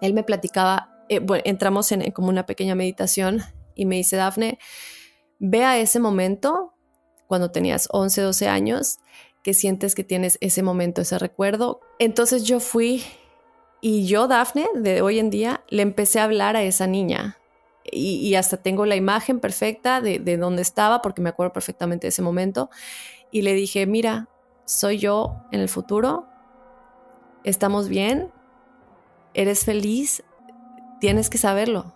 Él 0.00 0.12
me 0.12 0.22
platicaba, 0.22 0.90
eh, 1.08 1.20
bueno, 1.20 1.42
entramos 1.46 1.90
en, 1.92 2.10
como 2.12 2.28
una 2.28 2.44
pequeña 2.44 2.74
meditación 2.74 3.42
y 3.74 3.86
me 3.86 3.96
dice, 3.96 4.16
Dafne, 4.16 4.58
ve 5.38 5.64
a 5.64 5.78
ese 5.78 6.00
momento 6.00 6.74
cuando 7.26 7.50
tenías 7.50 7.88
11, 7.92 8.20
12 8.22 8.48
años, 8.48 8.98
que 9.42 9.54
sientes 9.54 9.94
que 9.94 10.04
tienes 10.04 10.36
ese 10.42 10.62
momento, 10.62 11.00
ese 11.00 11.18
recuerdo. 11.18 11.80
Entonces 11.98 12.44
yo 12.44 12.60
fui 12.60 13.04
y 13.80 14.06
yo, 14.06 14.28
Dafne, 14.28 14.66
de 14.74 15.00
hoy 15.00 15.18
en 15.18 15.30
día, 15.30 15.64
le 15.68 15.80
empecé 15.82 16.20
a 16.20 16.24
hablar 16.24 16.56
a 16.56 16.62
esa 16.62 16.86
niña. 16.86 17.38
Y, 17.92 18.34
hasta 18.34 18.58
tengo 18.58 18.84
la 18.84 18.94
imagen 18.94 19.40
perfecta 19.40 20.02
de, 20.02 20.18
de 20.18 20.36
dónde 20.36 20.60
estaba, 20.60 21.00
porque 21.00 21.22
me 21.22 21.30
acuerdo 21.30 21.54
perfectamente 21.54 22.06
de 22.06 22.10
ese 22.10 22.20
momento 22.20 22.68
y 23.30 23.42
le 23.42 23.54
dije, 23.54 23.86
mira, 23.86 24.28
soy 24.64 24.98
yo 24.98 25.36
en 25.52 25.60
el 25.60 25.68
futuro, 25.68 26.26
estamos 27.44 27.88
bien, 27.88 28.30
eres 29.34 29.64
feliz, 29.64 30.22
tienes 31.00 31.30
que 31.30 31.38
saberlo. 31.38 31.94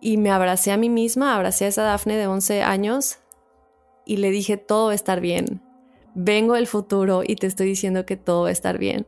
Y 0.00 0.16
me 0.16 0.30
abracé 0.30 0.72
a 0.72 0.76
mí 0.76 0.88
misma, 0.88 1.34
abracé 1.34 1.64
a 1.64 1.68
esa 1.68 1.82
Dafne 1.82 2.16
de 2.16 2.26
11 2.26 2.62
años 2.62 3.18
y 4.04 4.16
le 4.16 4.30
dije, 4.30 4.56
todo 4.56 4.86
va 4.86 4.92
a 4.92 4.96
estar 4.96 5.20
bien. 5.20 5.62
Vengo 6.14 6.54
del 6.54 6.66
futuro 6.66 7.22
y 7.24 7.36
te 7.36 7.46
estoy 7.46 7.66
diciendo 7.66 8.04
que 8.04 8.16
todo 8.16 8.42
va 8.42 8.48
a 8.48 8.52
estar 8.52 8.78
bien. 8.78 9.06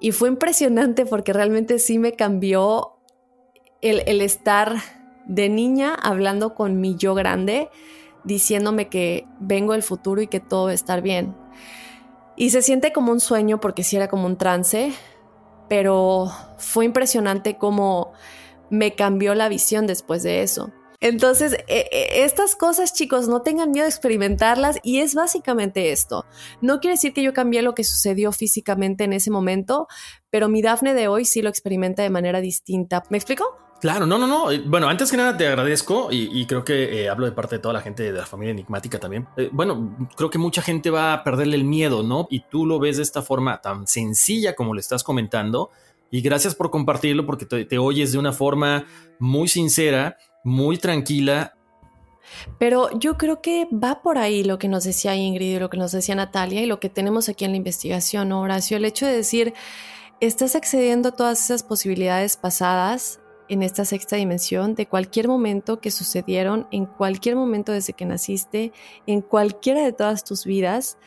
Y 0.00 0.12
fue 0.12 0.28
impresionante 0.28 1.06
porque 1.06 1.32
realmente 1.32 1.78
sí 1.78 1.98
me 1.98 2.12
cambió 2.12 2.94
el, 3.80 4.02
el 4.06 4.22
estar 4.22 4.76
de 5.26 5.48
niña 5.48 5.94
hablando 5.94 6.54
con 6.54 6.80
mi 6.80 6.96
yo 6.96 7.14
grande 7.14 7.68
diciéndome 8.24 8.88
que 8.88 9.26
vengo 9.38 9.72
del 9.72 9.82
futuro 9.82 10.20
y 10.20 10.26
que 10.26 10.40
todo 10.40 10.64
va 10.64 10.70
a 10.70 10.74
estar 10.74 11.02
bien. 11.02 11.34
Y 12.36 12.50
se 12.50 12.62
siente 12.62 12.92
como 12.92 13.12
un 13.12 13.20
sueño 13.20 13.60
porque 13.60 13.84
sí 13.84 13.96
era 13.96 14.08
como 14.08 14.26
un 14.26 14.36
trance, 14.36 14.92
pero 15.68 16.30
fue 16.58 16.84
impresionante 16.84 17.56
cómo 17.56 18.12
me 18.70 18.94
cambió 18.94 19.34
la 19.34 19.48
visión 19.48 19.86
después 19.86 20.22
de 20.22 20.42
eso. 20.42 20.72
Entonces, 21.00 21.52
e, 21.68 21.86
e, 21.92 22.24
estas 22.24 22.56
cosas, 22.56 22.94
chicos, 22.94 23.28
no 23.28 23.42
tengan 23.42 23.70
miedo 23.70 23.84
de 23.84 23.90
experimentarlas 23.90 24.78
y 24.82 25.00
es 25.00 25.14
básicamente 25.14 25.92
esto. 25.92 26.24
No 26.62 26.80
quiere 26.80 26.94
decir 26.94 27.12
que 27.12 27.22
yo 27.22 27.34
cambié 27.34 27.60
lo 27.60 27.74
que 27.74 27.84
sucedió 27.84 28.32
físicamente 28.32 29.04
en 29.04 29.12
ese 29.12 29.30
momento, 29.30 29.86
pero 30.30 30.48
mi 30.48 30.62
Dafne 30.62 30.94
de 30.94 31.08
hoy 31.08 31.26
sí 31.26 31.42
lo 31.42 31.50
experimenta 31.50 32.02
de 32.02 32.10
manera 32.10 32.40
distinta. 32.40 33.02
¿Me 33.10 33.18
explico? 33.18 33.63
Claro, 33.84 34.06
no, 34.06 34.16
no, 34.16 34.26
no. 34.26 34.50
Eh, 34.50 34.62
bueno, 34.64 34.88
antes 34.88 35.10
que 35.10 35.18
nada 35.18 35.36
te 35.36 35.46
agradezco 35.46 36.08
y, 36.10 36.46
creo 36.46 36.64
que 36.64 37.02
eh, 37.02 37.10
hablo 37.10 37.26
de 37.26 37.32
parte 37.32 37.56
de 37.56 37.58
toda 37.58 37.74
la 37.74 37.82
gente 37.82 38.02
de 38.02 38.18
la 38.18 38.24
familia 38.24 38.52
enigmática 38.52 38.98
también. 38.98 39.28
Eh, 39.36 39.50
bueno, 39.52 39.94
creo 40.16 40.30
que 40.30 40.38
mucha 40.38 40.62
gente 40.62 40.88
va 40.88 41.12
a 41.12 41.22
perderle 41.22 41.56
el 41.56 41.64
miedo, 41.64 42.02
¿no? 42.02 42.26
Y 42.30 42.40
tú 42.48 42.64
lo 42.64 42.78
ves 42.78 42.96
de 42.96 43.02
esta 43.02 43.20
forma 43.20 43.60
tan 43.60 43.86
sencilla 43.86 44.54
como 44.54 44.72
le 44.72 44.80
estás 44.80 45.04
comentando. 45.04 45.68
Y 46.10 46.22
gracias 46.22 46.54
por 46.54 46.70
compartirlo 46.70 47.26
porque 47.26 47.44
te 47.44 47.76
oyes 47.76 48.12
de 48.12 48.16
una 48.16 48.32
forma 48.32 48.86
muy 49.18 49.48
sincera 49.48 50.16
muy 50.44 50.78
tranquila. 50.78 51.54
Pero 52.58 52.88
yo 52.98 53.18
creo 53.18 53.42
que 53.42 53.68
va 53.70 54.00
por 54.00 54.16
ahí 54.16 54.44
lo 54.44 54.58
que 54.58 54.68
nos 54.68 54.84
decía 54.84 55.14
Ingrid 55.14 55.56
y 55.56 55.58
lo 55.58 55.68
que 55.68 55.76
nos 55.76 55.92
decía 55.92 56.14
Natalia 56.14 56.62
y 56.62 56.66
lo 56.66 56.80
que 56.80 56.88
tenemos 56.88 57.28
aquí 57.28 57.44
en 57.44 57.50
la 57.50 57.58
investigación, 57.58 58.32
Horacio. 58.32 58.78
El 58.78 58.86
hecho 58.86 59.04
de 59.04 59.14
decir, 59.14 59.52
estás 60.20 60.56
accediendo 60.56 61.10
a 61.10 61.12
todas 61.12 61.44
esas 61.44 61.62
posibilidades 61.62 62.38
pasadas 62.38 63.20
en 63.48 63.62
esta 63.62 63.84
sexta 63.84 64.16
dimensión 64.16 64.74
de 64.74 64.86
cualquier 64.86 65.28
momento 65.28 65.80
que 65.80 65.90
sucedieron, 65.90 66.66
en 66.70 66.86
cualquier 66.86 67.36
momento 67.36 67.72
desde 67.72 67.92
que 67.92 68.06
naciste, 68.06 68.72
en 69.06 69.20
cualquiera 69.20 69.82
de 69.82 69.92
todas 69.92 70.24
tus 70.24 70.44
vidas 70.44 70.98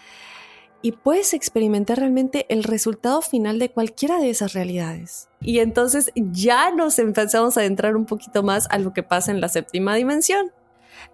y 0.82 0.92
puedes 0.92 1.34
experimentar 1.34 1.98
realmente 1.98 2.46
el 2.50 2.64
resultado 2.64 3.22
final 3.22 3.60
de 3.60 3.70
cualquiera 3.70 4.20
de 4.20 4.30
esas 4.30 4.54
realidades. 4.54 5.28
Y 5.42 5.60
entonces 5.60 6.12
ya 6.16 6.72
nos 6.72 7.00
empezamos 7.00 7.58
a 7.58 7.62
adentrar 7.62 7.96
un 7.96 8.06
poquito 8.06 8.44
más 8.44 8.68
a 8.70 8.78
lo 8.78 8.94
que 8.94 9.04
pasa 9.04 9.32
en 9.32 9.42
la 9.42 9.50
séptima 9.50 9.96
dimensión, 9.96 10.52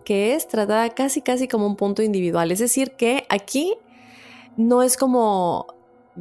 que 0.03 0.36
es 0.36 0.47
tratada 0.47 0.89
casi 0.89 1.21
casi 1.21 1.47
como 1.47 1.65
un 1.65 1.76
punto 1.76 2.03
individual. 2.03 2.51
Es 2.51 2.59
decir, 2.59 2.91
que 2.91 3.26
aquí 3.30 3.74
no 4.57 4.84
es 4.84 4.97
como 4.97 5.72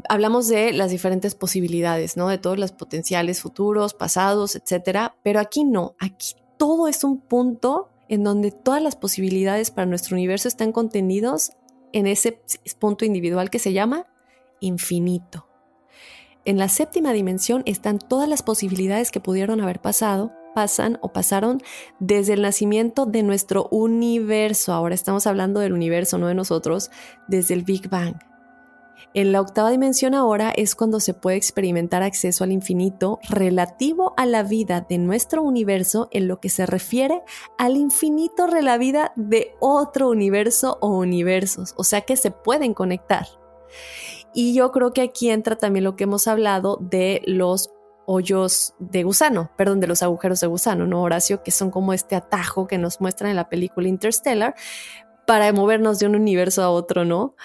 hablamos 0.08 0.48
de 0.48 0.72
las 0.72 0.90
diferentes 0.90 1.34
posibilidades, 1.34 2.16
¿no? 2.16 2.28
De 2.28 2.38
todos 2.38 2.58
los 2.58 2.72
potenciales 2.72 3.40
futuros, 3.40 3.94
pasados, 3.94 4.56
etcétera, 4.56 5.16
pero 5.22 5.40
aquí 5.40 5.64
no, 5.64 5.94
aquí 5.98 6.34
todo 6.56 6.88
es 6.88 7.04
un 7.04 7.20
punto 7.20 7.88
en 8.08 8.24
donde 8.24 8.50
todas 8.50 8.82
las 8.82 8.96
posibilidades 8.96 9.70
para 9.70 9.86
nuestro 9.86 10.14
universo 10.14 10.48
están 10.48 10.72
contenidos 10.72 11.52
en 11.92 12.06
ese 12.06 12.40
punto 12.78 13.04
individual 13.04 13.50
que 13.50 13.58
se 13.58 13.72
llama 13.72 14.06
infinito. 14.60 15.46
En 16.44 16.58
la 16.58 16.68
séptima 16.68 17.12
dimensión 17.12 17.62
están 17.66 17.98
todas 17.98 18.28
las 18.28 18.42
posibilidades 18.42 19.10
que 19.10 19.20
pudieron 19.20 19.60
haber 19.60 19.80
pasado, 19.80 20.32
pasan 20.54 20.98
o 21.00 21.12
pasaron 21.12 21.62
desde 22.00 22.34
el 22.34 22.42
nacimiento 22.42 23.06
de 23.06 23.22
nuestro 23.22 23.68
universo. 23.70 24.72
Ahora 24.72 24.94
estamos 24.94 25.26
hablando 25.26 25.60
del 25.60 25.72
universo, 25.72 26.18
no 26.18 26.26
de 26.26 26.34
nosotros, 26.34 26.90
desde 27.28 27.54
el 27.54 27.62
Big 27.62 27.88
Bang. 27.88 28.31
En 29.14 29.32
la 29.32 29.40
octava 29.40 29.70
dimensión 29.70 30.14
ahora 30.14 30.52
es 30.56 30.74
cuando 30.74 31.00
se 31.00 31.14
puede 31.14 31.36
experimentar 31.36 32.02
acceso 32.02 32.44
al 32.44 32.52
infinito 32.52 33.18
relativo 33.28 34.14
a 34.16 34.26
la 34.26 34.42
vida 34.42 34.86
de 34.88 34.98
nuestro 34.98 35.42
universo 35.42 36.08
en 36.10 36.28
lo 36.28 36.40
que 36.40 36.48
se 36.48 36.66
refiere 36.66 37.22
al 37.58 37.76
infinito 37.76 38.46
de 38.46 38.62
la 38.62 38.78
vida 38.78 39.12
de 39.16 39.54
otro 39.60 40.08
universo 40.08 40.78
o 40.80 40.88
universos, 40.88 41.74
o 41.76 41.84
sea 41.84 42.02
que 42.02 42.16
se 42.16 42.30
pueden 42.30 42.74
conectar. 42.74 43.26
Y 44.34 44.54
yo 44.54 44.72
creo 44.72 44.92
que 44.92 45.02
aquí 45.02 45.30
entra 45.30 45.56
también 45.56 45.84
lo 45.84 45.96
que 45.96 46.04
hemos 46.04 46.26
hablado 46.26 46.78
de 46.80 47.22
los 47.26 47.70
hoyos 48.06 48.74
de 48.78 49.04
gusano, 49.04 49.50
perdón, 49.56 49.80
de 49.80 49.86
los 49.86 50.02
agujeros 50.02 50.40
de 50.40 50.46
gusano, 50.46 50.86
¿no, 50.86 51.02
Horacio? 51.02 51.42
Que 51.42 51.50
son 51.50 51.70
como 51.70 51.92
este 51.92 52.16
atajo 52.16 52.66
que 52.66 52.78
nos 52.78 53.00
muestran 53.00 53.30
en 53.30 53.36
la 53.36 53.48
película 53.48 53.88
Interstellar, 53.88 54.54
para 55.26 55.52
movernos 55.52 55.98
de 55.98 56.06
un 56.06 56.16
universo 56.16 56.62
a 56.62 56.70
otro, 56.70 57.04
¿no? 57.04 57.36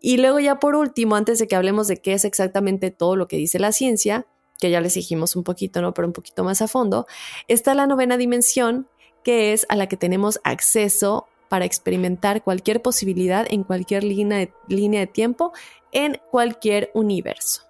Y 0.00 0.16
luego 0.16 0.40
ya 0.40 0.58
por 0.58 0.76
último, 0.76 1.16
antes 1.16 1.38
de 1.38 1.46
que 1.46 1.56
hablemos 1.56 1.86
de 1.88 1.98
qué 1.98 2.14
es 2.14 2.24
exactamente 2.24 2.90
todo 2.90 3.16
lo 3.16 3.28
que 3.28 3.36
dice 3.36 3.58
la 3.58 3.72
ciencia, 3.72 4.26
que 4.58 4.70
ya 4.70 4.80
les 4.80 4.94
dijimos 4.94 5.36
un 5.36 5.44
poquito, 5.44 5.82
¿no? 5.82 5.94
Pero 5.94 6.08
un 6.08 6.12
poquito 6.12 6.44
más 6.44 6.62
a 6.62 6.68
fondo, 6.68 7.06
está 7.48 7.74
la 7.74 7.86
novena 7.86 8.16
dimensión, 8.16 8.88
que 9.24 9.52
es 9.52 9.66
a 9.68 9.76
la 9.76 9.88
que 9.88 9.96
tenemos 9.96 10.40
acceso 10.44 11.26
para 11.48 11.64
experimentar 11.64 12.42
cualquier 12.42 12.80
posibilidad 12.80 13.46
en 13.50 13.64
cualquier 13.64 14.04
línea 14.04 14.38
de, 14.38 14.52
línea 14.68 15.00
de 15.00 15.06
tiempo, 15.06 15.52
en 15.92 16.20
cualquier 16.30 16.90
universo. 16.94 17.69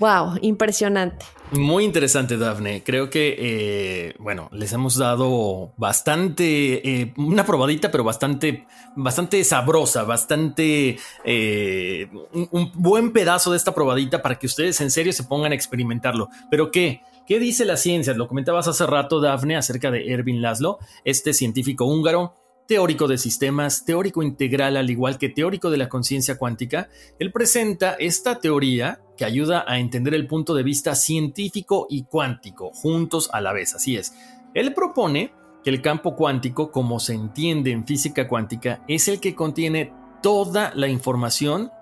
Wow, 0.00 0.38
impresionante. 0.40 1.26
Muy 1.52 1.84
interesante, 1.84 2.38
Dafne. 2.38 2.82
Creo 2.82 3.10
que, 3.10 3.36
eh, 3.38 4.14
bueno, 4.18 4.48
les 4.50 4.72
hemos 4.72 4.96
dado 4.96 5.74
bastante, 5.76 6.88
eh, 6.88 7.12
una 7.18 7.44
probadita, 7.44 7.90
pero 7.90 8.02
bastante, 8.02 8.66
bastante 8.96 9.44
sabrosa, 9.44 10.04
bastante, 10.04 10.98
eh, 11.24 12.08
un, 12.32 12.72
buen 12.74 13.12
pedazo 13.12 13.50
de 13.50 13.58
esta 13.58 13.74
probadita 13.74 14.22
para 14.22 14.38
que 14.38 14.46
ustedes 14.46 14.80
en 14.80 14.90
serio 14.90 15.12
se 15.12 15.24
pongan 15.24 15.52
a 15.52 15.54
experimentarlo. 15.54 16.30
Pero 16.50 16.70
¿qué? 16.70 17.02
¿Qué 17.26 17.38
dice 17.38 17.66
la 17.66 17.76
ciencia? 17.76 18.14
Lo 18.14 18.26
comentabas 18.26 18.66
hace 18.68 18.86
rato, 18.86 19.20
Dafne, 19.20 19.56
acerca 19.56 19.90
de 19.90 20.10
Erwin 20.12 20.40
Laszlo, 20.40 20.78
este 21.04 21.34
científico 21.34 21.84
húngaro 21.84 22.39
teórico 22.70 23.08
de 23.08 23.18
sistemas, 23.18 23.84
teórico 23.84 24.22
integral, 24.22 24.76
al 24.76 24.90
igual 24.90 25.18
que 25.18 25.28
teórico 25.28 25.70
de 25.70 25.76
la 25.76 25.88
conciencia 25.88 26.38
cuántica, 26.38 26.88
él 27.18 27.32
presenta 27.32 27.94
esta 27.94 28.38
teoría 28.38 29.00
que 29.16 29.24
ayuda 29.24 29.64
a 29.66 29.80
entender 29.80 30.14
el 30.14 30.28
punto 30.28 30.54
de 30.54 30.62
vista 30.62 30.94
científico 30.94 31.88
y 31.90 32.04
cuántico 32.04 32.70
juntos 32.70 33.28
a 33.32 33.40
la 33.40 33.52
vez. 33.52 33.74
Así 33.74 33.96
es. 33.96 34.14
Él 34.54 34.72
propone 34.72 35.32
que 35.64 35.70
el 35.70 35.82
campo 35.82 36.14
cuántico, 36.14 36.70
como 36.70 37.00
se 37.00 37.14
entiende 37.14 37.72
en 37.72 37.84
física 37.84 38.28
cuántica, 38.28 38.84
es 38.86 39.08
el 39.08 39.18
que 39.18 39.34
contiene 39.34 39.92
toda 40.22 40.70
la 40.76 40.86
información 40.86 41.72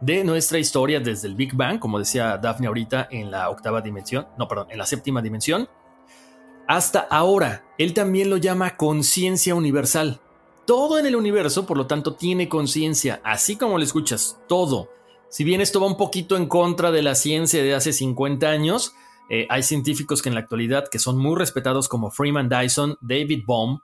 de 0.00 0.24
nuestra 0.24 0.58
historia 0.58 0.98
desde 0.98 1.28
el 1.28 1.36
Big 1.36 1.54
Bang, 1.54 1.78
como 1.78 2.00
decía 2.00 2.36
Daphne 2.36 2.66
ahorita 2.66 3.06
en 3.12 3.30
la 3.30 3.48
octava 3.48 3.80
dimensión, 3.80 4.26
no, 4.36 4.48
perdón, 4.48 4.66
en 4.72 4.78
la 4.78 4.86
séptima 4.86 5.22
dimensión, 5.22 5.68
hasta 6.66 6.98
ahora. 6.98 7.64
Él 7.78 7.94
también 7.94 8.28
lo 8.28 8.38
llama 8.38 8.76
conciencia 8.76 9.54
universal. 9.54 10.20
Todo 10.66 10.98
en 10.98 11.06
el 11.06 11.16
universo, 11.16 11.66
por 11.66 11.76
lo 11.76 11.86
tanto, 11.86 12.14
tiene 12.14 12.48
conciencia, 12.48 13.20
así 13.24 13.56
como 13.56 13.78
lo 13.78 13.84
escuchas, 13.84 14.38
todo. 14.48 14.90
Si 15.28 15.42
bien 15.42 15.60
esto 15.60 15.80
va 15.80 15.86
un 15.86 15.96
poquito 15.96 16.36
en 16.36 16.46
contra 16.46 16.92
de 16.92 17.02
la 17.02 17.16
ciencia 17.16 17.62
de 17.62 17.74
hace 17.74 17.92
50 17.92 18.48
años, 18.48 18.94
eh, 19.28 19.46
hay 19.48 19.62
científicos 19.62 20.22
que 20.22 20.28
en 20.28 20.34
la 20.34 20.42
actualidad 20.42 20.88
que 20.88 20.98
son 20.98 21.18
muy 21.18 21.36
respetados 21.36 21.88
como 21.88 22.10
Freeman 22.10 22.48
Dyson, 22.48 22.96
David 23.00 23.42
Bohm, 23.46 23.80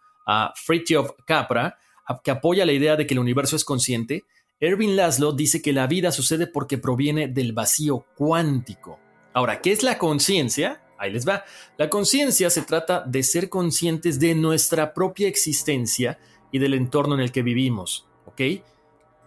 Fritjof 0.54 1.12
Capra, 1.24 1.78
que 2.22 2.30
apoya 2.30 2.66
la 2.66 2.72
idea 2.72 2.96
de 2.96 3.06
que 3.06 3.14
el 3.14 3.20
universo 3.20 3.56
es 3.56 3.64
consciente. 3.64 4.24
Erwin 4.60 4.94
Laszlo 4.94 5.32
dice 5.32 5.62
que 5.62 5.72
la 5.72 5.86
vida 5.86 6.12
sucede 6.12 6.46
porque 6.46 6.78
proviene 6.78 7.28
del 7.28 7.52
vacío 7.52 8.04
cuántico. 8.14 8.98
Ahora, 9.32 9.60
¿qué 9.60 9.72
es 9.72 9.82
la 9.82 9.98
conciencia? 9.98 10.82
Ahí 10.98 11.12
les 11.12 11.26
va. 11.26 11.44
La 11.76 11.88
conciencia 11.88 12.50
se 12.50 12.62
trata 12.62 13.02
de 13.06 13.22
ser 13.22 13.48
conscientes 13.48 14.18
de 14.18 14.34
nuestra 14.34 14.92
propia 14.92 15.28
existencia 15.28 16.18
y 16.52 16.58
del 16.58 16.74
entorno 16.74 17.14
en 17.14 17.20
el 17.20 17.32
que 17.32 17.42
vivimos, 17.42 18.06
¿ok? 18.26 18.40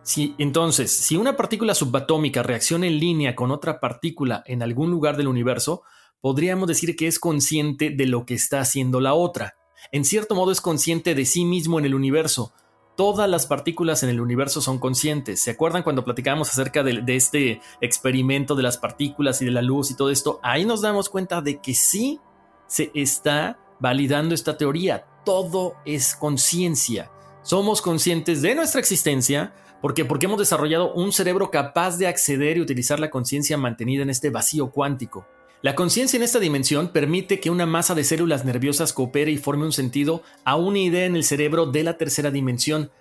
Si, 0.04 0.34
entonces, 0.40 0.92
si 0.92 1.16
una 1.16 1.38
partícula 1.38 1.76
subatómica 1.76 2.42
reacciona 2.42 2.88
en 2.88 3.00
línea 3.00 3.36
con 3.36 3.52
otra 3.52 3.80
partícula 3.80 4.44
en 4.48 4.64
algún 4.64 4.90
lugar 4.90 5.16
del 5.16 5.28
universo, 5.28 5.84
podríamos 6.22 6.68
decir 6.68 6.96
que 6.96 7.08
es 7.08 7.20
consciente 7.20 7.92
de 7.92 8.06
lo 8.08 8.26
que 8.26 8.34
está 8.34 8.62
haciendo 8.62 9.00
la 9.00 9.14
otra. 9.14 9.54
En 9.92 10.06
cierto 10.06 10.36
modo 10.36 10.52
es 10.52 10.62
consciente 10.62 11.14
de 11.14 11.26
sí 11.26 11.46
mismo 11.46 11.78
en 11.78 11.86
el 11.86 11.96
universo. 11.96 12.54
Todas 12.98 13.30
las 13.30 13.46
partículas 13.46 14.04
en 14.04 14.10
el 14.10 14.22
universo 14.22 14.62
son 14.62 14.80
conscientes. 14.80 15.40
¿Se 15.42 15.52
acuerdan 15.52 15.84
cuando 15.84 16.04
platicábamos 16.04 16.50
acerca 16.50 16.84
de, 16.84 17.02
de 17.02 17.16
este 17.16 17.62
experimento 17.80 18.56
de 18.56 18.64
las 18.64 18.78
partículas 18.78 19.42
y 19.42 19.46
de 19.46 19.52
la 19.52 19.62
luz 19.62 19.92
y 19.92 19.96
todo 19.96 20.10
esto? 20.10 20.40
Ahí 20.44 20.66
nos 20.66 20.82
damos 20.82 21.10
cuenta 21.10 21.42
de 21.42 21.62
que 21.62 21.74
sí 21.74 22.20
se 22.68 22.92
está 22.94 23.60
validando 23.80 24.36
esta 24.36 24.58
teoría 24.58 25.06
todo 25.24 25.76
es 25.86 26.16
conciencia. 26.16 27.12
Somos 27.44 27.82
conscientes 27.82 28.42
de 28.42 28.56
nuestra 28.56 28.80
existencia 28.80 29.54
porque 29.82 30.06
porque 30.06 30.28
hemos 30.28 30.40
desarrollado 30.40 30.94
un 30.94 31.12
cerebro 31.12 31.50
capaz 31.50 31.98
de 31.98 32.08
acceder 32.08 32.58
y 32.58 32.62
utilizar 32.62 33.00
la 33.00 33.10
conciencia 33.10 33.58
mantenida 33.58 34.04
en 34.04 34.12
este 34.12 34.30
vacío 34.30 34.70
cuántico. 34.72 35.26
La 35.64 35.76
conciencia 35.76 36.18
en 36.18 36.24
esta 36.24 36.40
dimensión 36.40 36.90
permite 36.90 37.40
que 37.40 37.50
una 37.50 37.66
masa 37.66 37.94
de 37.94 38.04
células 38.04 38.46
nerviosas 38.46 38.94
coopere 38.94 39.32
y 39.32 39.38
forme 39.38 39.66
un 39.66 39.72
sentido 39.72 40.24
a 40.44 40.56
una 40.56 40.80
idea 40.80 41.06
en 41.06 41.16
el 41.16 41.24
cerebro 41.24 41.66
de 41.68 41.84
la 41.84 41.98
tercera 41.98 42.32
dimensión. 42.32 42.92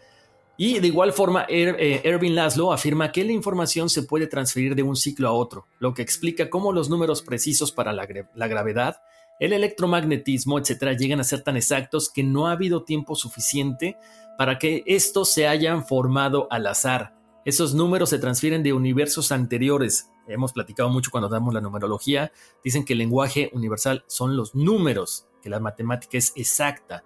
Y 0.59 0.79
de 0.79 0.89
igual 0.89 1.14
forma, 1.14 1.47
er, 1.49 1.77
eh, 1.79 2.03
Erwin 2.05 2.35
Laszlo 2.35 2.73
afirma 2.73 3.12
que 3.12 3.25
la 3.25 3.33
información 3.33 3.89
se 3.89 4.03
puede 4.03 4.27
transferir 4.27 4.75
de 4.75 4.83
un 4.83 4.97
ciclo 4.97 5.29
a 5.29 5.33
otro, 5.33 5.66
lo 5.79 5.95
que 5.95 6.03
explica 6.03 6.51
cómo 6.51 6.73
los 6.73 6.91
números 6.91 7.23
precisos 7.23 7.73
para 7.73 7.95
la 7.95 8.49
gravedad 8.49 9.01
el 9.41 9.55
electromagnetismo, 9.55 10.59
etcétera, 10.59 10.93
llegan 10.93 11.18
a 11.18 11.24
ser 11.24 11.43
tan 11.43 11.57
exactos 11.57 12.11
que 12.11 12.22
no 12.22 12.47
ha 12.47 12.53
habido 12.53 12.84
tiempo 12.84 13.16
suficiente 13.16 13.97
para 14.38 14.59
que 14.59 14.84
estos 14.86 15.30
se 15.30 15.49
hayan 15.49 15.86
formado 15.86 16.47
al 16.51 16.66
azar. 16.66 17.16
Esos 17.47 17.74
números 17.74 18.11
se 18.11 18.18
transfieren 18.18 18.62
de 18.62 18.74
universos 18.74 19.32
anteriores. 19.32 20.11
Hemos 20.28 20.53
platicado 20.53 20.91
mucho 20.91 21.11
cuando 21.11 21.28
damos 21.28 21.55
la 21.55 21.62
numerología. 21.62 22.32
Dicen 22.62 22.84
que 22.84 22.93
el 22.93 22.99
lenguaje 22.99 23.51
universal 23.55 24.05
son 24.07 24.36
los 24.36 24.55
números, 24.55 25.26
que 25.43 25.49
la 25.49 25.59
matemática 25.59 26.18
es 26.18 26.32
exacta. 26.36 27.03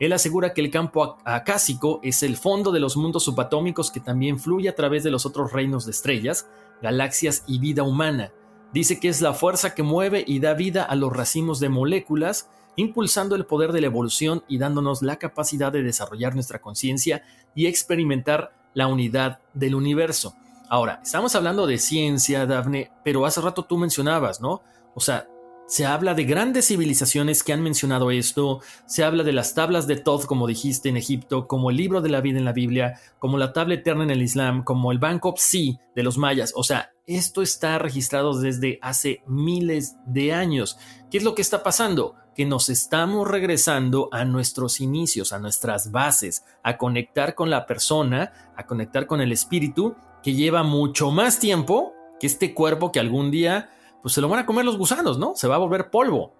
Él 0.00 0.12
asegura 0.12 0.52
que 0.52 0.60
el 0.60 0.70
campo 0.72 1.18
acásico 1.24 2.00
es 2.02 2.22
el 2.24 2.36
fondo 2.36 2.72
de 2.72 2.80
los 2.80 2.96
mundos 2.96 3.24
subatómicos 3.24 3.92
que 3.92 4.00
también 4.00 4.40
fluye 4.40 4.68
a 4.68 4.74
través 4.74 5.04
de 5.04 5.10
los 5.10 5.24
otros 5.24 5.52
reinos 5.52 5.86
de 5.86 5.92
estrellas, 5.92 6.48
galaxias 6.82 7.44
y 7.46 7.60
vida 7.60 7.84
humana. 7.84 8.32
Dice 8.72 9.00
que 9.00 9.08
es 9.08 9.20
la 9.20 9.32
fuerza 9.32 9.74
que 9.74 9.82
mueve 9.82 10.24
y 10.26 10.40
da 10.40 10.54
vida 10.54 10.82
a 10.82 10.94
los 10.96 11.12
racimos 11.12 11.60
de 11.60 11.68
moléculas, 11.68 12.48
impulsando 12.76 13.34
el 13.34 13.46
poder 13.46 13.72
de 13.72 13.80
la 13.80 13.86
evolución 13.86 14.44
y 14.48 14.58
dándonos 14.58 15.02
la 15.02 15.16
capacidad 15.16 15.72
de 15.72 15.82
desarrollar 15.82 16.34
nuestra 16.34 16.60
conciencia 16.60 17.22
y 17.54 17.66
experimentar 17.66 18.52
la 18.74 18.86
unidad 18.86 19.40
del 19.54 19.74
universo. 19.74 20.34
Ahora, 20.68 21.00
estamos 21.02 21.34
hablando 21.34 21.66
de 21.66 21.78
ciencia, 21.78 22.44
Dafne, 22.44 22.90
pero 23.04 23.24
hace 23.24 23.40
rato 23.40 23.64
tú 23.64 23.78
mencionabas, 23.78 24.40
¿no? 24.40 24.62
O 24.94 25.00
sea, 25.00 25.28
se 25.66 25.84
habla 25.84 26.14
de 26.14 26.24
grandes 26.24 26.68
civilizaciones 26.68 27.42
que 27.42 27.52
han 27.52 27.62
mencionado 27.62 28.10
esto, 28.10 28.60
se 28.86 29.04
habla 29.04 29.24
de 29.24 29.32
las 29.32 29.54
tablas 29.54 29.86
de 29.86 29.96
Thoth, 29.96 30.26
como 30.26 30.46
dijiste, 30.46 30.88
en 30.88 30.96
Egipto, 30.96 31.48
como 31.48 31.70
el 31.70 31.76
libro 31.76 32.00
de 32.00 32.08
la 32.08 32.20
vida 32.20 32.38
en 32.38 32.44
la 32.44 32.52
Biblia, 32.52 33.00
como 33.18 33.36
la 33.36 33.52
tabla 33.52 33.74
eterna 33.74 34.04
en 34.04 34.10
el 34.10 34.22
Islam, 34.22 34.62
como 34.62 34.92
el 34.92 34.98
Bank 34.98 35.24
of 35.24 35.40
Sea 35.40 35.74
de 35.94 36.02
los 36.02 36.18
mayas. 36.18 36.52
O 36.54 36.62
sea, 36.62 36.92
esto 37.06 37.42
está 37.42 37.78
registrado 37.78 38.38
desde 38.38 38.78
hace 38.80 39.22
miles 39.26 39.96
de 40.06 40.32
años. 40.32 40.78
¿Qué 41.10 41.18
es 41.18 41.24
lo 41.24 41.34
que 41.34 41.42
está 41.42 41.62
pasando? 41.62 42.14
Que 42.34 42.44
nos 42.44 42.68
estamos 42.68 43.28
regresando 43.28 44.08
a 44.12 44.24
nuestros 44.24 44.80
inicios, 44.80 45.32
a 45.32 45.38
nuestras 45.38 45.90
bases, 45.90 46.44
a 46.62 46.76
conectar 46.76 47.34
con 47.34 47.50
la 47.50 47.66
persona, 47.66 48.52
a 48.56 48.66
conectar 48.66 49.06
con 49.06 49.20
el 49.20 49.32
espíritu, 49.32 49.96
que 50.22 50.34
lleva 50.34 50.62
mucho 50.62 51.10
más 51.10 51.38
tiempo 51.38 51.92
que 52.18 52.26
este 52.26 52.54
cuerpo 52.54 52.92
que 52.92 53.00
algún 53.00 53.30
día 53.30 53.70
pues 54.06 54.14
se 54.14 54.20
lo 54.20 54.28
van 54.28 54.38
a 54.38 54.46
comer 54.46 54.64
los 54.64 54.78
gusanos, 54.78 55.18
¿no? 55.18 55.34
Se 55.34 55.48
va 55.48 55.56
a 55.56 55.58
volver 55.58 55.90
polvo. 55.90 56.32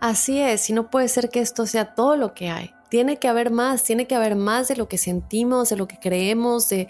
Así 0.00 0.40
es, 0.40 0.70
y 0.70 0.72
no 0.72 0.88
puede 0.88 1.06
ser 1.06 1.28
que 1.28 1.40
esto 1.40 1.66
sea 1.66 1.94
todo 1.94 2.16
lo 2.16 2.32
que 2.32 2.48
hay 2.48 2.74
tiene 2.92 3.16
que 3.16 3.26
haber 3.26 3.50
más, 3.50 3.84
tiene 3.84 4.06
que 4.06 4.14
haber 4.14 4.36
más 4.36 4.68
de 4.68 4.76
lo 4.76 4.86
que 4.86 4.98
sentimos, 4.98 5.70
de 5.70 5.76
lo 5.76 5.88
que 5.88 5.98
creemos, 5.98 6.68
de, 6.68 6.88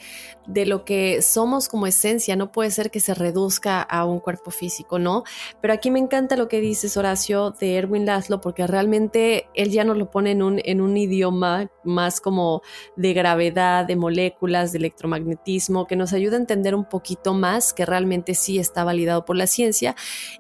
de 0.49 0.67
lo 0.67 0.85
que 0.85 1.23
somos 1.23 1.69
como 1.69 1.87
esencia. 1.87 2.35
No 2.35 2.51
puede 2.51 2.73
ser 2.73 2.91
que 2.91 2.99
se 2.99 3.15
reduzca 3.15 3.81
a 3.81 4.05
un 4.05 4.19
cuerpo 4.19 4.51
físico, 4.51 4.99
¿no? 4.99 5.23
Pero 5.61 5.73
aquí 5.73 5.93
me 5.93 6.01
encanta 6.01 6.35
lo 6.35 6.49
que 6.49 6.61
dices, 6.61 6.97
Horacio, 6.97 7.53
de 7.53 7.77
Erwin 7.77 8.05
Laszlo, 8.05 8.41
porque 8.41 8.67
realmente 8.67 9.47
él 9.55 9.71
ya 9.71 9.85
nos 9.85 9.97
lo 9.97 10.11
pone 10.11 10.33
en 10.33 10.43
un, 10.43 10.61
en 10.65 10.81
un 10.81 10.97
idioma 10.97 11.71
más 11.85 12.21
como 12.21 12.63
de 12.97 13.13
gravedad, 13.13 13.85
de 13.85 13.95
moléculas, 13.95 14.73
de 14.73 14.79
electromagnetismo, 14.79 15.87
que 15.87 15.95
nos 15.95 16.13
ayuda 16.13 16.37
a 16.37 16.41
entender 16.41 16.75
un 16.75 16.85
poquito 16.85 17.33
más 17.33 17.73
que 17.73 17.87
realmente 17.87 18.35
sí 18.35 18.59
está 18.59 18.83
validado 18.83 19.25
por 19.25 19.37
la 19.37 19.47
ciencia 19.47 19.95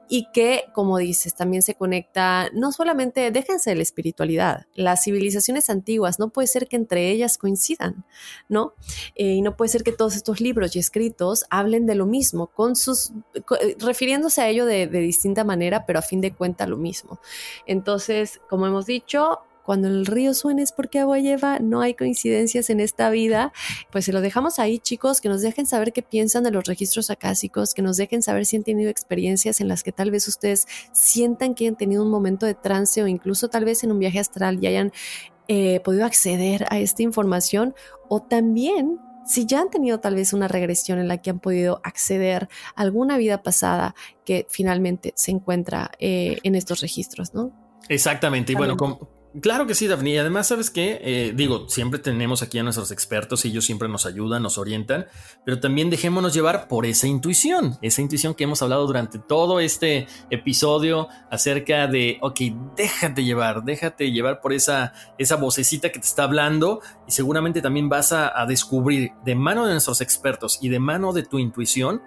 y 0.08 0.26
que, 0.32 0.64
como 0.72 0.98
dices, 0.98 1.36
también 1.36 1.62
se 1.62 1.76
conecta, 1.76 2.50
no 2.52 2.72
solamente, 2.72 3.30
déjense 3.30 3.70
de 3.70 3.76
la 3.76 3.82
espiritualidad, 3.82 4.66
la 4.74 4.96
civilización 4.96 5.51
antiguas, 5.70 6.18
no 6.18 6.30
puede 6.30 6.48
ser 6.48 6.68
que 6.68 6.76
entre 6.76 7.10
ellas 7.10 7.38
coincidan, 7.38 8.04
¿no? 8.48 8.74
Eh, 9.14 9.34
y 9.34 9.42
no 9.42 9.56
puede 9.56 9.68
ser 9.68 9.82
que 9.82 9.92
todos 9.92 10.16
estos 10.16 10.40
libros 10.40 10.76
y 10.76 10.78
escritos 10.78 11.44
hablen 11.50 11.86
de 11.86 11.94
lo 11.94 12.06
mismo, 12.06 12.48
con 12.48 12.76
sus, 12.76 13.12
eh, 13.34 13.76
refiriéndose 13.78 14.40
a 14.42 14.48
ello 14.48 14.66
de, 14.66 14.86
de 14.86 15.00
distinta 15.00 15.44
manera, 15.44 15.86
pero 15.86 15.98
a 15.98 16.02
fin 16.02 16.20
de 16.20 16.32
cuentas 16.32 16.68
lo 16.68 16.76
mismo. 16.76 17.20
Entonces, 17.66 18.40
como 18.48 18.66
hemos 18.66 18.86
dicho, 18.86 19.40
cuando 19.62 19.88
el 19.88 20.06
río 20.06 20.34
suene 20.34 20.62
es 20.62 20.72
porque 20.72 20.98
agua 20.98 21.18
lleva, 21.18 21.58
no 21.60 21.80
hay 21.80 21.94
coincidencias 21.94 22.70
en 22.70 22.80
esta 22.80 23.10
vida. 23.10 23.52
Pues 23.90 24.04
se 24.04 24.12
lo 24.12 24.20
dejamos 24.20 24.58
ahí, 24.58 24.78
chicos, 24.78 25.20
que 25.20 25.28
nos 25.28 25.42
dejen 25.42 25.66
saber 25.66 25.92
qué 25.92 26.02
piensan 26.02 26.42
de 26.42 26.50
los 26.50 26.64
registros 26.64 27.10
acásicos, 27.10 27.74
que 27.74 27.82
nos 27.82 27.96
dejen 27.96 28.22
saber 28.22 28.44
si 28.44 28.56
han 28.56 28.64
tenido 28.64 28.90
experiencias 28.90 29.60
en 29.60 29.68
las 29.68 29.82
que 29.82 29.92
tal 29.92 30.10
vez 30.10 30.26
ustedes 30.26 30.66
sientan 30.92 31.54
que 31.54 31.68
han 31.68 31.76
tenido 31.76 32.02
un 32.02 32.10
momento 32.10 32.46
de 32.46 32.54
trance 32.54 33.02
o 33.02 33.06
incluso 33.06 33.48
tal 33.48 33.64
vez 33.64 33.84
en 33.84 33.92
un 33.92 33.98
viaje 33.98 34.18
astral 34.18 34.58
y 34.60 34.66
hayan 34.66 34.92
eh, 35.48 35.80
podido 35.80 36.04
acceder 36.04 36.66
a 36.70 36.78
esta 36.78 37.02
información 37.02 37.74
o 38.08 38.22
también 38.22 38.98
si 39.24 39.46
ya 39.46 39.60
han 39.60 39.70
tenido 39.70 40.00
tal 40.00 40.14
vez 40.14 40.32
una 40.32 40.48
regresión 40.48 40.98
en 40.98 41.08
la 41.08 41.18
que 41.18 41.30
han 41.30 41.38
podido 41.38 41.80
acceder 41.84 42.48
a 42.74 42.82
alguna 42.82 43.16
vida 43.16 43.42
pasada 43.42 43.94
que 44.24 44.46
finalmente 44.50 45.12
se 45.16 45.30
encuentra 45.30 45.92
eh, 45.98 46.38
en 46.42 46.54
estos 46.54 46.80
registros, 46.80 47.34
¿no? 47.34 47.52
Exactamente. 47.88 48.52
Y 48.52 48.54
bueno, 48.56 48.76
como, 48.76 49.08
Claro 49.40 49.66
que 49.66 49.74
sí, 49.74 49.86
Daphne. 49.86 50.10
Y 50.10 50.18
además, 50.18 50.48
¿sabes 50.48 50.70
qué? 50.70 51.00
Eh, 51.02 51.32
digo, 51.34 51.66
siempre 51.68 51.98
tenemos 51.98 52.42
aquí 52.42 52.58
a 52.58 52.62
nuestros 52.62 52.90
expertos 52.90 53.44
y 53.44 53.48
ellos 53.48 53.64
siempre 53.64 53.88
nos 53.88 54.04
ayudan, 54.04 54.42
nos 54.42 54.58
orientan, 54.58 55.06
pero 55.46 55.58
también 55.58 55.88
dejémonos 55.88 56.34
llevar 56.34 56.68
por 56.68 56.84
esa 56.84 57.06
intuición, 57.06 57.78
esa 57.80 58.02
intuición 58.02 58.34
que 58.34 58.44
hemos 58.44 58.60
hablado 58.60 58.86
durante 58.86 59.18
todo 59.18 59.58
este 59.58 60.06
episodio 60.28 61.08
acerca 61.30 61.86
de, 61.86 62.18
ok, 62.20 62.40
déjate 62.76 63.24
llevar, 63.24 63.64
déjate 63.64 64.12
llevar 64.12 64.42
por 64.42 64.52
esa, 64.52 64.92
esa 65.16 65.36
vocecita 65.36 65.90
que 65.90 65.98
te 65.98 66.06
está 66.06 66.24
hablando 66.24 66.80
y 67.08 67.12
seguramente 67.12 67.62
también 67.62 67.88
vas 67.88 68.12
a 68.12 68.44
descubrir 68.46 69.12
de 69.24 69.34
mano 69.34 69.64
de 69.64 69.72
nuestros 69.72 70.02
expertos 70.02 70.58
y 70.60 70.68
de 70.68 70.78
mano 70.78 71.14
de 71.14 71.22
tu 71.22 71.38
intuición 71.38 72.02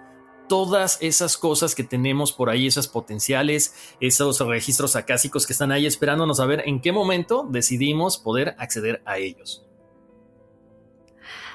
todas 0.48 0.98
esas 1.00 1.36
cosas 1.36 1.74
que 1.74 1.84
tenemos 1.84 2.32
por 2.32 2.50
ahí, 2.50 2.66
esas 2.66 2.88
potenciales, 2.88 3.74
esos 4.00 4.40
registros 4.40 4.96
acásicos 4.96 5.46
que 5.46 5.52
están 5.52 5.70
ahí 5.72 5.86
esperándonos 5.86 6.40
a 6.40 6.46
ver 6.46 6.62
en 6.66 6.80
qué 6.80 6.92
momento 6.92 7.46
decidimos 7.48 8.18
poder 8.18 8.56
acceder 8.58 9.02
a 9.04 9.18
ellos. 9.18 9.62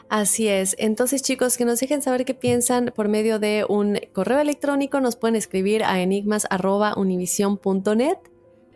Así 0.09 0.47
es. 0.49 0.75
Entonces, 0.77 1.21
chicos, 1.21 1.57
que 1.57 1.63
nos 1.63 1.79
dejen 1.79 2.01
saber 2.01 2.25
qué 2.25 2.33
piensan 2.33 2.91
por 2.93 3.07
medio 3.07 3.39
de 3.39 3.65
un 3.67 3.97
correo 4.11 4.41
electrónico. 4.41 4.99
Nos 4.99 5.15
pueden 5.15 5.37
escribir 5.37 5.85
a 5.85 6.01
enigmas.univision.net 6.01 8.17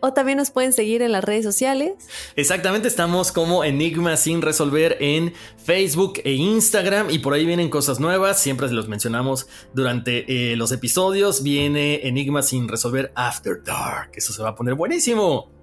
o 0.00 0.12
también 0.12 0.38
nos 0.38 0.50
pueden 0.50 0.72
seguir 0.72 1.02
en 1.02 1.12
las 1.12 1.24
redes 1.24 1.44
sociales. 1.44 1.92
Exactamente, 2.36 2.88
estamos 2.88 3.32
como 3.32 3.64
Enigma 3.64 4.16
sin 4.16 4.42
resolver 4.42 4.96
en 5.00 5.32
Facebook 5.56 6.20
e 6.24 6.32
Instagram 6.32 7.10
y 7.10 7.18
por 7.18 7.34
ahí 7.34 7.46
vienen 7.46 7.70
cosas 7.70 8.00
nuevas, 8.00 8.40
siempre 8.40 8.70
los 8.70 8.88
mencionamos 8.88 9.48
durante 9.74 10.52
eh, 10.52 10.56
los 10.56 10.72
episodios, 10.72 11.42
viene 11.42 12.06
Enigma 12.06 12.42
sin 12.42 12.68
resolver 12.68 13.12
After 13.14 13.62
Dark, 13.62 14.10
eso 14.14 14.32
se 14.32 14.42
va 14.42 14.50
a 14.50 14.54
poner 14.54 14.74
buenísimo. 14.74 15.55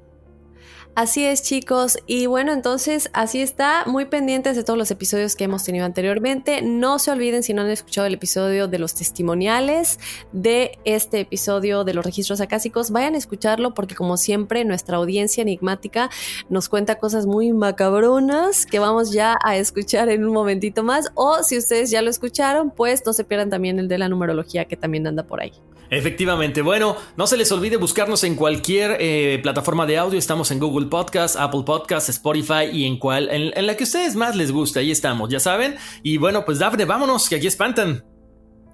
Así 0.95 1.25
es, 1.25 1.41
chicos. 1.41 1.97
Y 2.05 2.27
bueno, 2.27 2.53
entonces 2.53 3.09
así 3.13 3.41
está. 3.41 3.83
Muy 3.87 4.05
pendientes 4.05 4.55
de 4.55 4.63
todos 4.63 4.77
los 4.77 4.91
episodios 4.91 5.35
que 5.35 5.45
hemos 5.45 5.63
tenido 5.63 5.85
anteriormente. 5.85 6.61
No 6.61 6.99
se 6.99 7.09
olviden 7.09 7.41
si 7.41 7.55
no 7.55 7.63
han 7.63 7.69
escuchado 7.71 8.05
el 8.05 8.13
episodio 8.13 8.67
de 8.67 8.77
los 8.77 8.93
testimoniales 8.93 9.99
de 10.33 10.77
este 10.85 11.21
episodio 11.21 11.83
de 11.83 11.95
los 11.95 12.05
registros 12.05 12.41
acásicos, 12.41 12.91
vayan 12.91 13.15
a 13.15 13.17
escucharlo 13.17 13.73
porque 13.73 13.95
como 13.95 14.17
siempre 14.17 14.65
nuestra 14.65 14.97
audiencia 14.97 15.41
enigmática 15.41 16.11
nos 16.49 16.69
cuenta 16.69 16.99
cosas 16.99 17.25
muy 17.25 17.53
macabronas 17.53 18.67
que 18.67 18.77
vamos 18.77 19.11
ya 19.11 19.39
a 19.43 19.57
escuchar 19.57 20.09
en 20.09 20.23
un 20.23 20.31
momentito 20.31 20.83
más. 20.83 21.11
O 21.15 21.41
si 21.41 21.57
ustedes 21.57 21.89
ya 21.89 22.03
lo 22.03 22.11
escucharon, 22.11 22.69
pues 22.69 23.01
no 23.03 23.13
se 23.13 23.23
pierdan 23.23 23.49
también 23.49 23.79
el 23.79 23.87
de 23.87 23.97
la 23.97 24.09
numerología 24.09 24.65
que 24.65 24.77
también 24.77 25.07
anda 25.07 25.23
por 25.23 25.41
ahí. 25.41 25.53
Efectivamente. 25.89 26.61
Bueno, 26.61 26.95
no 27.15 27.27
se 27.27 27.37
les 27.37 27.51
olvide 27.51 27.77
buscarnos 27.77 28.23
en 28.23 28.35
cualquier 28.35 28.97
eh, 28.99 29.39
plataforma 29.41 29.85
de 29.85 29.97
audio. 29.97 30.17
Estamos 30.17 30.51
en 30.51 30.59
Google 30.59 30.87
Podcast, 30.87 31.35
Apple 31.35 31.63
Podcast, 31.65 32.09
Spotify 32.09 32.65
y 32.71 32.85
en 32.85 32.97
cual, 32.97 33.29
en, 33.29 33.65
la 33.65 33.77
que 33.77 33.83
a 33.83 33.85
ustedes 33.85 34.15
más 34.15 34.35
les 34.35 34.51
guste. 34.51 34.79
Ahí 34.79 34.91
estamos, 34.91 35.29
ya 35.29 35.39
saben. 35.39 35.75
Y 36.01 36.17
bueno, 36.17 36.45
pues 36.45 36.59
Dafne, 36.59 36.85
vámonos, 36.85 37.29
que 37.29 37.35
aquí 37.35 37.47
espantan. 37.47 38.03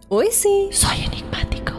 Uy, 0.09 0.27
sí. 0.31 0.69
Soy 0.71 1.03
enigmático. 1.05 1.78